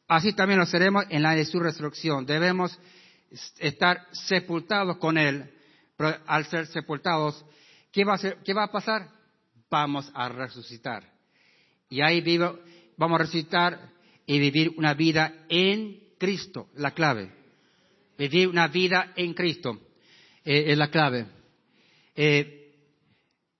así 0.06 0.32
también 0.32 0.60
lo 0.60 0.66
seremos 0.66 1.04
en 1.08 1.22
la 1.22 1.34
de 1.34 1.44
su 1.44 1.58
resurrección. 1.58 2.26
Debemos 2.26 2.78
estar 3.58 4.06
sepultados 4.12 4.98
con 4.98 5.16
Él, 5.16 5.50
pero 5.96 6.16
al 6.26 6.44
ser 6.46 6.66
sepultados, 6.66 7.44
¿qué 7.90 8.04
va 8.04 8.14
a, 8.14 8.18
qué 8.18 8.52
va 8.52 8.64
a 8.64 8.72
pasar? 8.72 9.08
Vamos 9.70 10.10
a 10.14 10.28
resucitar. 10.28 11.10
Y 11.88 12.02
ahí 12.02 12.20
vivo, 12.20 12.58
vamos 12.96 13.16
a 13.16 13.22
resucitar 13.24 13.91
y 14.26 14.38
vivir 14.38 14.74
una 14.76 14.94
vida 14.94 15.44
en 15.48 15.98
Cristo, 16.18 16.68
la 16.74 16.92
clave. 16.92 17.32
Vivir 18.16 18.48
una 18.48 18.68
vida 18.68 19.12
en 19.16 19.34
Cristo 19.34 19.80
eh, 20.44 20.64
es 20.68 20.78
la 20.78 20.90
clave. 20.90 21.26
Eh, 22.14 22.74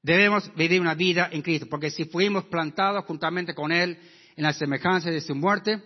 debemos 0.02 0.54
vivir 0.54 0.80
una 0.80 0.94
vida 0.94 1.28
en 1.32 1.42
Cristo, 1.42 1.66
porque 1.68 1.90
si 1.90 2.04
fuimos 2.04 2.44
plantados 2.44 3.04
juntamente 3.04 3.54
con 3.54 3.72
Él 3.72 3.98
en 4.36 4.44
la 4.44 4.52
semejanza 4.52 5.10
de 5.10 5.20
su 5.20 5.34
muerte, 5.34 5.82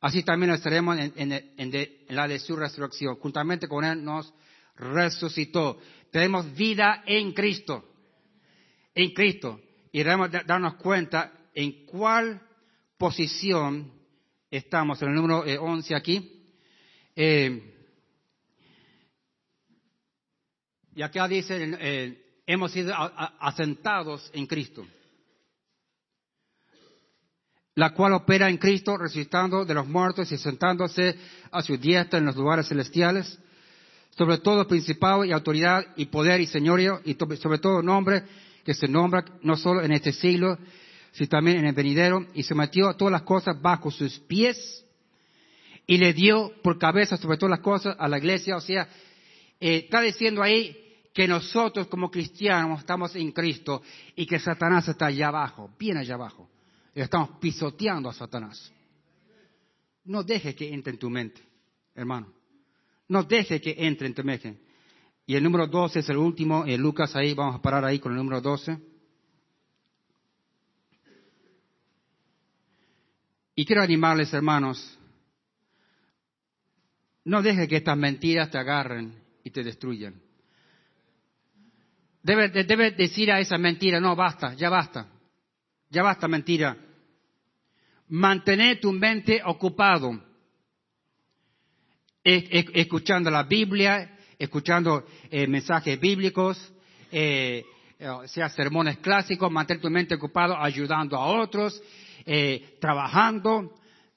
así 0.00 0.22
también 0.22 0.52
estaremos 0.52 0.98
en, 0.98 1.32
en 1.56 1.98
la 2.08 2.26
de 2.26 2.38
su 2.38 2.56
resurrección. 2.56 3.16
Juntamente 3.16 3.68
con 3.68 3.84
Él 3.84 4.02
nos 4.02 4.32
resucitó. 4.76 5.78
Tenemos 6.10 6.52
vida 6.54 7.02
en 7.06 7.32
Cristo. 7.32 7.84
En 8.94 9.12
Cristo. 9.12 9.60
Y 9.92 9.98
debemos 9.98 10.30
darnos 10.46 10.74
cuenta 10.76 11.32
en 11.54 11.84
cuál 11.86 12.40
posición 13.00 13.90
estamos. 14.50 15.00
En 15.00 15.08
el 15.08 15.14
número 15.14 15.38
11 15.40 15.92
eh, 15.92 15.96
aquí. 15.96 16.44
Eh, 17.16 17.74
y 20.94 21.00
acá 21.00 21.26
dice, 21.26 21.56
eh, 21.80 22.42
hemos 22.46 22.72
sido 22.72 22.94
asentados 23.40 24.30
en 24.34 24.46
Cristo. 24.46 24.86
La 27.76 27.94
cual 27.94 28.12
opera 28.12 28.50
en 28.50 28.58
Cristo, 28.58 28.98
resucitando 28.98 29.64
de 29.64 29.72
los 29.72 29.88
muertos 29.88 30.30
y 30.30 30.36
sentándose 30.36 31.16
a 31.50 31.62
su 31.62 31.78
diestra 31.78 32.18
en 32.18 32.26
los 32.26 32.36
lugares 32.36 32.68
celestiales 32.68 33.38
sobre 34.10 34.38
todo 34.38 34.66
principado 34.66 35.24
y 35.24 35.32
autoridad 35.32 35.86
y 35.96 36.06
poder 36.06 36.40
y 36.40 36.46
señorío 36.46 37.00
y 37.04 37.16
sobre 37.36 37.58
todo 37.58 37.80
nombre 37.80 38.24
que 38.64 38.74
se 38.74 38.88
nombra 38.88 39.24
no 39.42 39.56
solo 39.56 39.82
en 39.82 39.92
este 39.92 40.12
siglo, 40.12 40.58
sino 41.12 41.28
también 41.28 41.58
en 41.58 41.66
el 41.66 41.74
venidero, 41.74 42.26
y 42.34 42.42
se 42.42 42.54
metió 42.54 42.94
todas 42.94 43.12
las 43.12 43.22
cosas 43.22 43.60
bajo 43.60 43.90
sus 43.90 44.18
pies 44.20 44.84
y 45.86 45.98
le 45.98 46.12
dio 46.12 46.52
por 46.62 46.78
cabeza 46.78 47.16
sobre 47.16 47.36
todas 47.36 47.50
las 47.50 47.60
cosas 47.60 47.96
a 47.98 48.06
la 48.06 48.18
iglesia. 48.18 48.56
O 48.56 48.60
sea, 48.60 48.88
eh, 49.58 49.82
está 49.84 50.00
diciendo 50.00 50.42
ahí 50.42 50.76
que 51.12 51.26
nosotros 51.26 51.88
como 51.88 52.10
cristianos 52.10 52.80
estamos 52.80 53.16
en 53.16 53.32
Cristo 53.32 53.82
y 54.14 54.24
que 54.24 54.38
Satanás 54.38 54.86
está 54.86 55.06
allá 55.06 55.28
abajo, 55.28 55.70
bien 55.78 55.96
allá 55.96 56.14
abajo. 56.14 56.48
Estamos 56.94 57.30
pisoteando 57.40 58.08
a 58.08 58.12
Satanás. 58.12 58.72
No 60.04 60.22
deje 60.22 60.54
que 60.54 60.72
entre 60.72 60.92
en 60.92 60.98
tu 60.98 61.10
mente, 61.10 61.42
hermano. 61.94 62.32
No 63.08 63.24
deje 63.24 63.60
que 63.60 63.74
entre 63.78 64.06
en 64.06 64.14
tu 64.14 64.22
mente. 64.22 64.60
Y 65.26 65.34
el 65.34 65.42
número 65.42 65.66
12 65.66 65.98
es 65.98 66.08
el 66.08 66.16
último, 66.16 66.64
en 66.66 66.80
Lucas 66.80 67.14
ahí, 67.16 67.34
vamos 67.34 67.56
a 67.56 67.62
parar 67.62 67.84
ahí 67.84 67.98
con 67.98 68.12
el 68.12 68.18
número 68.18 68.40
12. 68.40 68.89
Y 73.54 73.64
quiero 73.64 73.82
animarles, 73.82 74.32
hermanos, 74.32 74.98
no 77.24 77.42
deje 77.42 77.68
que 77.68 77.76
estas 77.76 77.96
mentiras 77.96 78.50
te 78.50 78.58
agarren 78.58 79.14
y 79.44 79.50
te 79.50 79.62
destruyan. 79.62 80.14
Debe, 82.22 82.48
debe 82.48 82.90
decir 82.92 83.30
a 83.32 83.40
esa 83.40 83.56
mentira, 83.58 84.00
no, 84.00 84.14
basta, 84.14 84.54
ya 84.54 84.68
basta, 84.68 85.08
ya 85.88 86.02
basta 86.02 86.28
mentira. 86.28 86.76
Mantener 88.08 88.80
tu 88.80 88.92
mente 88.92 89.40
ocupado 89.44 90.30
escuchando 92.22 93.30
la 93.30 93.44
Biblia, 93.44 94.18
escuchando 94.38 95.06
eh, 95.30 95.46
mensajes 95.46 95.98
bíblicos, 95.98 96.72
eh, 97.10 97.64
eh, 97.98 98.08
sea 98.26 98.48
sermones 98.48 98.98
clásicos, 98.98 99.50
mantener 99.50 99.80
tu 99.80 99.90
mente 99.90 100.14
ocupado 100.14 100.56
ayudando 100.56 101.16
a 101.16 101.26
otros, 101.26 101.82
trabajando, 102.80 103.74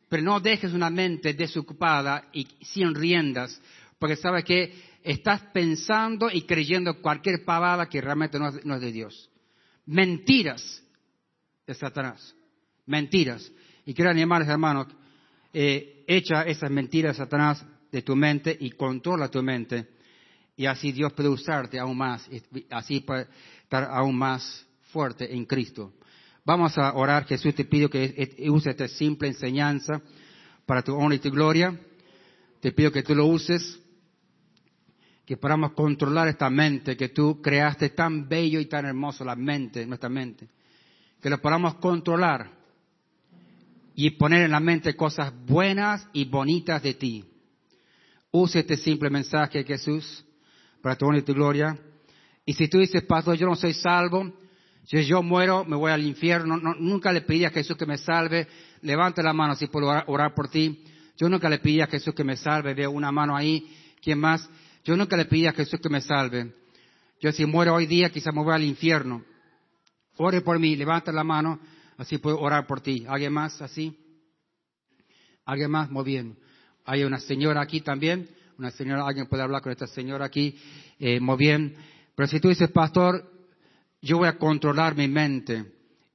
pero 0.10 0.24
no 0.24 0.40
dejes 0.40 0.74
una 0.74 0.90
mente 0.90 1.34
desocupada 1.34 2.30
y 2.34 2.48
sin 2.62 2.94
riendas, 2.94 3.60
porque 3.98 4.16
sabes 4.16 4.44
que 4.44 4.74
estás 5.04 5.42
pensando 5.54 6.30
y 6.32 6.44
creyendo 6.44 7.02
cualquier 7.02 7.44
pavada 7.44 7.88
que 7.88 8.00
realmente 8.00 8.38
no 8.38 8.48
es, 8.50 8.82
de 8.82 8.92
Dios. 8.92 9.30
Mentiras 9.86 10.84
de 11.66 11.74
Satanás. 11.74 12.36
Mentiras. 12.86 13.52
Y 13.86 13.94
quiero 13.94 14.12
animarles, 14.12 14.50
hermanos, 14.50 14.88
echa 15.52 16.44
esas 16.44 16.70
mentiras 16.72 17.18
de 17.18 17.24
Satanás 17.24 17.66
de 17.92 18.02
tu 18.02 18.16
mente 18.16 18.56
y 18.60 18.72
controla 18.72 19.30
tu 19.30 19.42
mente. 19.42 19.88
Y 20.56 20.66
así 20.68 20.92
Dios 20.92 21.12
puede 21.14 21.30
usarte 21.30 21.80
aún 21.80 21.98
más, 21.98 22.30
así 22.70 23.00
para 23.00 23.28
estar 23.64 23.86
aún 23.86 24.16
más 24.16 24.66
fuerte 24.92 25.34
en 25.34 25.46
Cristo. 25.46 25.94
Vamos 26.46 26.78
a 26.78 26.94
orar. 26.94 27.26
Jesús 27.26 27.56
te 27.56 27.64
pido 27.64 27.90
que 27.90 28.28
use 28.50 28.72
esta 28.72 28.88
simple 28.88 29.30
enseñanza 29.30 30.02
para 30.66 30.82
tu 30.82 30.94
honra 30.94 31.16
y 31.16 31.20
tu 31.20 31.32
gloria. 31.32 31.80
Te 32.60 32.72
pido 32.72 32.92
que 32.92 33.04
tú 33.04 33.16
lo 33.16 33.26
uses, 33.28 33.80
que 35.26 35.38
podamos 35.38 35.72
controlar 35.72 36.28
esta 36.28 36.50
mente 36.50 36.98
que 36.98 37.10
tú 37.10 37.42
creaste 37.42 37.90
tan 37.90 38.28
bello 38.28 38.60
y 38.60 38.66
tan 38.66 38.86
hermoso, 38.86 39.24
la 39.24 39.36
mente, 39.36 39.86
nuestra 39.86 40.10
mente. 40.10 40.50
Que 41.22 41.30
lo 41.30 41.42
podamos 41.42 41.76
controlar 41.76 42.52
y 43.96 44.10
poner 44.12 44.44
en 44.44 44.52
la 44.52 44.60
mente 44.60 44.96
cosas 44.96 45.34
buenas 45.46 46.08
y 46.12 46.26
bonitas 46.26 46.84
de 46.84 46.94
ti. 46.96 47.26
Use 48.32 48.60
este 48.60 48.76
simple 48.76 49.10
mensaje, 49.10 49.64
Jesús, 49.64 50.26
para 50.82 50.98
tu 50.98 51.06
honra 51.06 51.20
y 51.20 51.24
tu 51.24 51.34
gloria. 51.34 51.80
Y 52.46 52.54
si 52.54 52.68
tú 52.68 52.80
dices, 52.80 53.04
pastor, 53.04 53.38
yo 53.38 53.46
no 53.46 53.56
soy 53.56 53.74
salvo, 53.74 54.43
si 54.86 55.06
yo 55.06 55.24
muero, 55.24 55.64
me 55.64 55.78
voy 55.78 55.92
al 55.92 56.04
infierno, 56.04 56.58
nunca 56.58 57.12
le 57.14 57.22
pedí 57.22 57.46
a 57.46 57.50
Jesús 57.50 57.78
que 57.78 57.86
me 57.86 57.98
salve, 57.98 58.48
levante 58.82 59.24
la 59.24 59.32
mano 59.32 59.56
si 59.56 59.68
puedo 59.68 59.88
orar, 60.08 60.34
por 60.34 60.50
ti. 60.50 60.84
Yo 61.18 61.30
nunca 61.30 61.50
le 61.50 61.60
pedí 61.60 61.80
a 61.80 61.88
Jesús 61.88 62.14
que 62.14 62.24
me 62.24 62.36
salve, 62.36 62.74
veo 62.74 62.92
una 62.92 63.12
mano 63.12 63.36
ahí, 63.36 63.66
¿quién 64.02 64.20
más? 64.20 64.50
Yo 64.84 64.98
nunca 64.98 65.16
le 65.16 65.26
pedí 65.26 65.48
a 65.48 65.54
Jesús 65.54 65.80
que 65.80 65.90
me 65.90 66.02
salve. 66.02 66.54
Yo 67.22 67.32
si 67.32 67.46
muero 67.46 67.76
hoy 67.76 67.86
día, 67.86 68.10
quizás 68.10 68.34
me 68.34 68.44
voy 68.44 68.54
al 68.54 68.64
infierno. 68.64 69.24
Ore 70.18 70.42
por 70.42 70.60
mí, 70.60 70.76
levante 70.76 71.14
la 71.14 71.24
mano, 71.24 71.60
así 71.98 72.18
puedo 72.18 72.40
orar 72.40 72.68
por 72.68 72.82
ti. 72.82 73.06
¿Alguien 73.08 73.32
más 73.32 73.62
así? 73.62 73.98
¿Alguien 75.46 75.72
más? 75.72 75.90
Muy 75.90 76.04
bien. 76.04 76.38
Hay 76.84 77.06
una 77.06 77.20
señora 77.20 77.62
aquí 77.62 77.80
también, 77.80 78.28
una 78.58 78.72
señora, 78.72 79.08
alguien 79.08 79.28
puede 79.28 79.44
hablar 79.44 79.62
con 79.62 79.72
esta 79.72 79.88
señora 79.88 80.26
aquí, 80.26 80.58
eh, 81.00 81.22
muy 81.22 81.38
bien. 81.38 81.76
Pero 82.16 82.28
si 82.28 82.42
tú 82.42 82.50
dices, 82.50 82.70
pastor, 82.70 83.33
yo 84.04 84.18
voy 84.18 84.28
a 84.28 84.38
controlar 84.38 84.96
mi 84.96 85.08
mente 85.08 85.66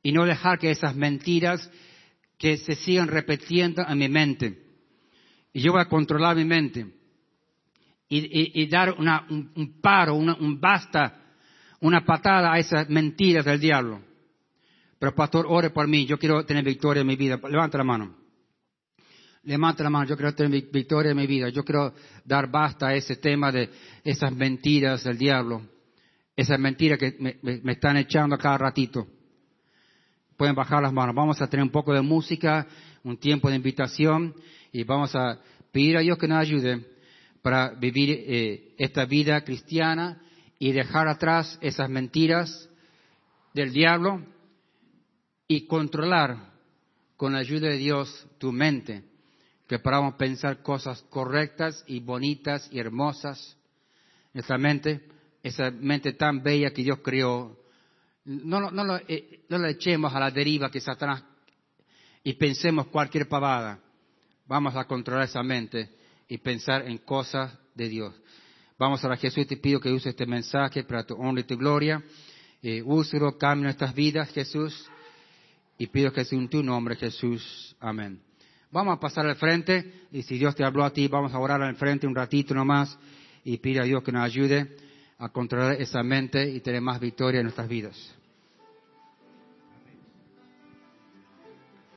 y 0.03 0.13
no 0.13 0.27
dejar 0.27 0.59
que 0.59 0.71
esas 0.71 0.95
mentiras 0.95 1.69
que 2.37 2.59
se 2.59 2.75
sigan 2.75 3.09
repitiendo 3.09 3.83
en 3.89 3.99
mi 3.99 4.09
mente. 4.09 4.63
Y 5.55 5.61
yo 5.63 5.73
voy 5.73 5.81
a 5.81 5.89
controlar 5.89 6.37
mi 6.37 6.45
mente 6.45 6.87
y, 8.11 8.67
dar 8.69 8.95
un, 8.99 9.81
paro, 9.81 10.15
un 10.15 10.61
basta, 10.61 11.19
una 11.81 12.05
patada 12.05 12.53
a 12.53 12.59
esas 12.59 12.89
mentiras 12.91 13.47
del 13.47 13.59
diablo. 13.59 14.03
Pero 14.99 15.15
pastor, 15.15 15.47
ore 15.49 15.71
por 15.71 15.89
mí, 15.89 16.05
yo 16.05 16.19
quiero 16.19 16.45
tener 16.45 16.65
victoria 16.65 17.01
en 17.01 17.07
mi 17.07 17.17
vida. 17.17 17.41
Levanta 17.49 17.79
la 17.79 17.85
mano. 17.85 18.15
Levanta 19.45 19.83
la 19.83 19.89
mano, 19.89 20.05
yo 20.07 20.17
quiero 20.17 20.35
tener 20.35 20.63
victoria 20.71 21.13
en 21.13 21.17
mi 21.17 21.27
vida. 21.27 21.49
Yo 21.49 21.65
quiero 21.65 21.95
dar 22.25 22.51
basta 22.51 22.89
a 22.89 22.95
ese 22.95 23.17
tema 23.17 23.51
de 23.51 23.71
esas 24.05 24.31
mentiras 24.33 25.05
del 25.05 25.17
diablo. 25.17 25.78
Esas 26.39 26.61
mentiras 26.61 27.01
que 27.01 27.17
me, 27.19 27.73
están 27.73 27.97
echando 27.97 28.39
cada 28.39 28.57
ratito. 28.59 29.09
Pueden 30.37 30.55
bajar 30.55 30.81
las 30.81 30.93
manos. 30.93 31.13
Vamos 31.13 31.43
a 31.43 31.49
tener 31.49 31.65
un 31.65 31.73
poco 31.73 31.93
de 31.93 32.01
música, 32.01 32.65
un 33.03 33.17
tiempo 33.17 33.51
de 33.51 33.57
invitación 33.57 34.37
y 34.71 34.85
vamos 34.85 35.17
a 35.17 35.41
pedir 35.73 35.97
a 35.97 36.01
Dios 36.01 36.17
que 36.17 36.29
nos 36.29 36.39
ayude 36.39 36.87
para 37.43 37.71
vivir 37.71 38.11
eh, 38.11 38.75
esta 38.79 39.05
vida 39.05 39.43
cristiana 39.43 40.23
y 40.61 40.71
dejar 40.71 41.09
atrás 41.09 41.59
esas 41.61 41.91
mentiras 41.91 42.71
del 43.53 43.73
diablo 43.73 44.25
y 45.49 45.67
controlar 45.67 46.53
con 47.17 47.33
la 47.33 47.41
ayuda 47.41 47.67
de 47.67 47.79
Dios 47.79 48.29
tu 48.39 48.53
mente 48.53 49.03
que 49.67 49.81
podamos 49.81 50.15
pensar 50.15 50.63
cosas 50.63 51.03
correctas 51.11 51.83
y 51.89 51.99
bonitas 51.99 52.69
y 52.71 52.79
hermosas. 52.79 53.57
Nuestra 54.33 54.57
mente, 54.57 55.18
esa 55.43 55.71
mente 55.71 56.13
tan 56.13 56.43
bella 56.43 56.71
que 56.71 56.83
Dios 56.83 56.99
creó, 57.03 57.57
no, 58.25 58.71
no, 58.71 58.97
eh, 59.09 59.45
no, 59.49 59.59
la 59.59 59.71
echemos 59.71 60.15
a 60.15 60.21
la 60.21 60.31
deriva 60.31 60.71
que 60.71 60.81
Satanás 60.81 61.25
y 62.23 62.35
pensemos 62.35 62.89
cualquier 62.89 63.27
pavada. 63.27 63.81
Vamos 64.47 64.77
a 64.77 64.85
controlar 64.85 65.25
esa 65.25 65.43
mente 65.43 65.91
y 66.29 66.39
pensar 66.39 66.87
en 66.87 66.99
cosas 66.99 67.57
de 67.75 67.89
Dios. 67.89 68.15
Vamos 68.79 69.03
a 69.05 69.09
la 69.09 69.17
Jesús, 69.17 69.47
te 69.47 69.57
pido 69.57 69.81
que 69.81 69.91
use 69.91 70.11
este 70.11 70.27
mensaje 70.27 70.85
para 70.85 71.05
tu 71.05 71.15
honra 71.15 71.41
y 71.41 71.45
tu 71.45 71.57
gloria. 71.57 72.03
Eh, 72.63 72.83
úselo, 72.85 73.39
cambie 73.39 73.65
nuestras 73.65 73.95
vidas, 73.95 74.31
Jesús. 74.31 74.89
Y 75.79 75.87
pido 75.87 76.13
que 76.13 76.25
sea 76.25 76.39
en 76.39 76.49
tu 76.49 76.63
nombre, 76.63 76.97
Jesús. 76.97 77.75
Amén. 77.81 78.21
Vamos 78.71 78.97
a 78.97 79.01
pasar 79.01 79.27
al 79.27 79.37
frente 79.37 80.07
y 80.13 80.23
si 80.23 80.37
Dios 80.37 80.55
te 80.55 80.65
habló 80.65 80.85
a 80.85 80.93
ti, 80.93 81.09
vamos 81.09 81.33
a 81.33 81.39
orar 81.39 81.63
al 81.63 81.77
frente 81.77 82.07
un 82.07 82.15
ratito 82.15 82.53
nomás 82.53 82.99
y 83.43 83.57
pide 83.57 83.81
a 83.81 83.85
Dios 83.85 84.03
que 84.03 84.13
nos 84.13 84.23
ayude 84.23 84.77
a 85.19 85.29
controlar 85.31 85.81
esa 85.81 86.03
mente 86.03 86.49
y 86.49 86.61
tener 86.61 86.81
más 86.81 87.01
victoria 87.01 87.41
en 87.41 87.45
nuestras 87.45 87.69
vidas. 87.69 88.18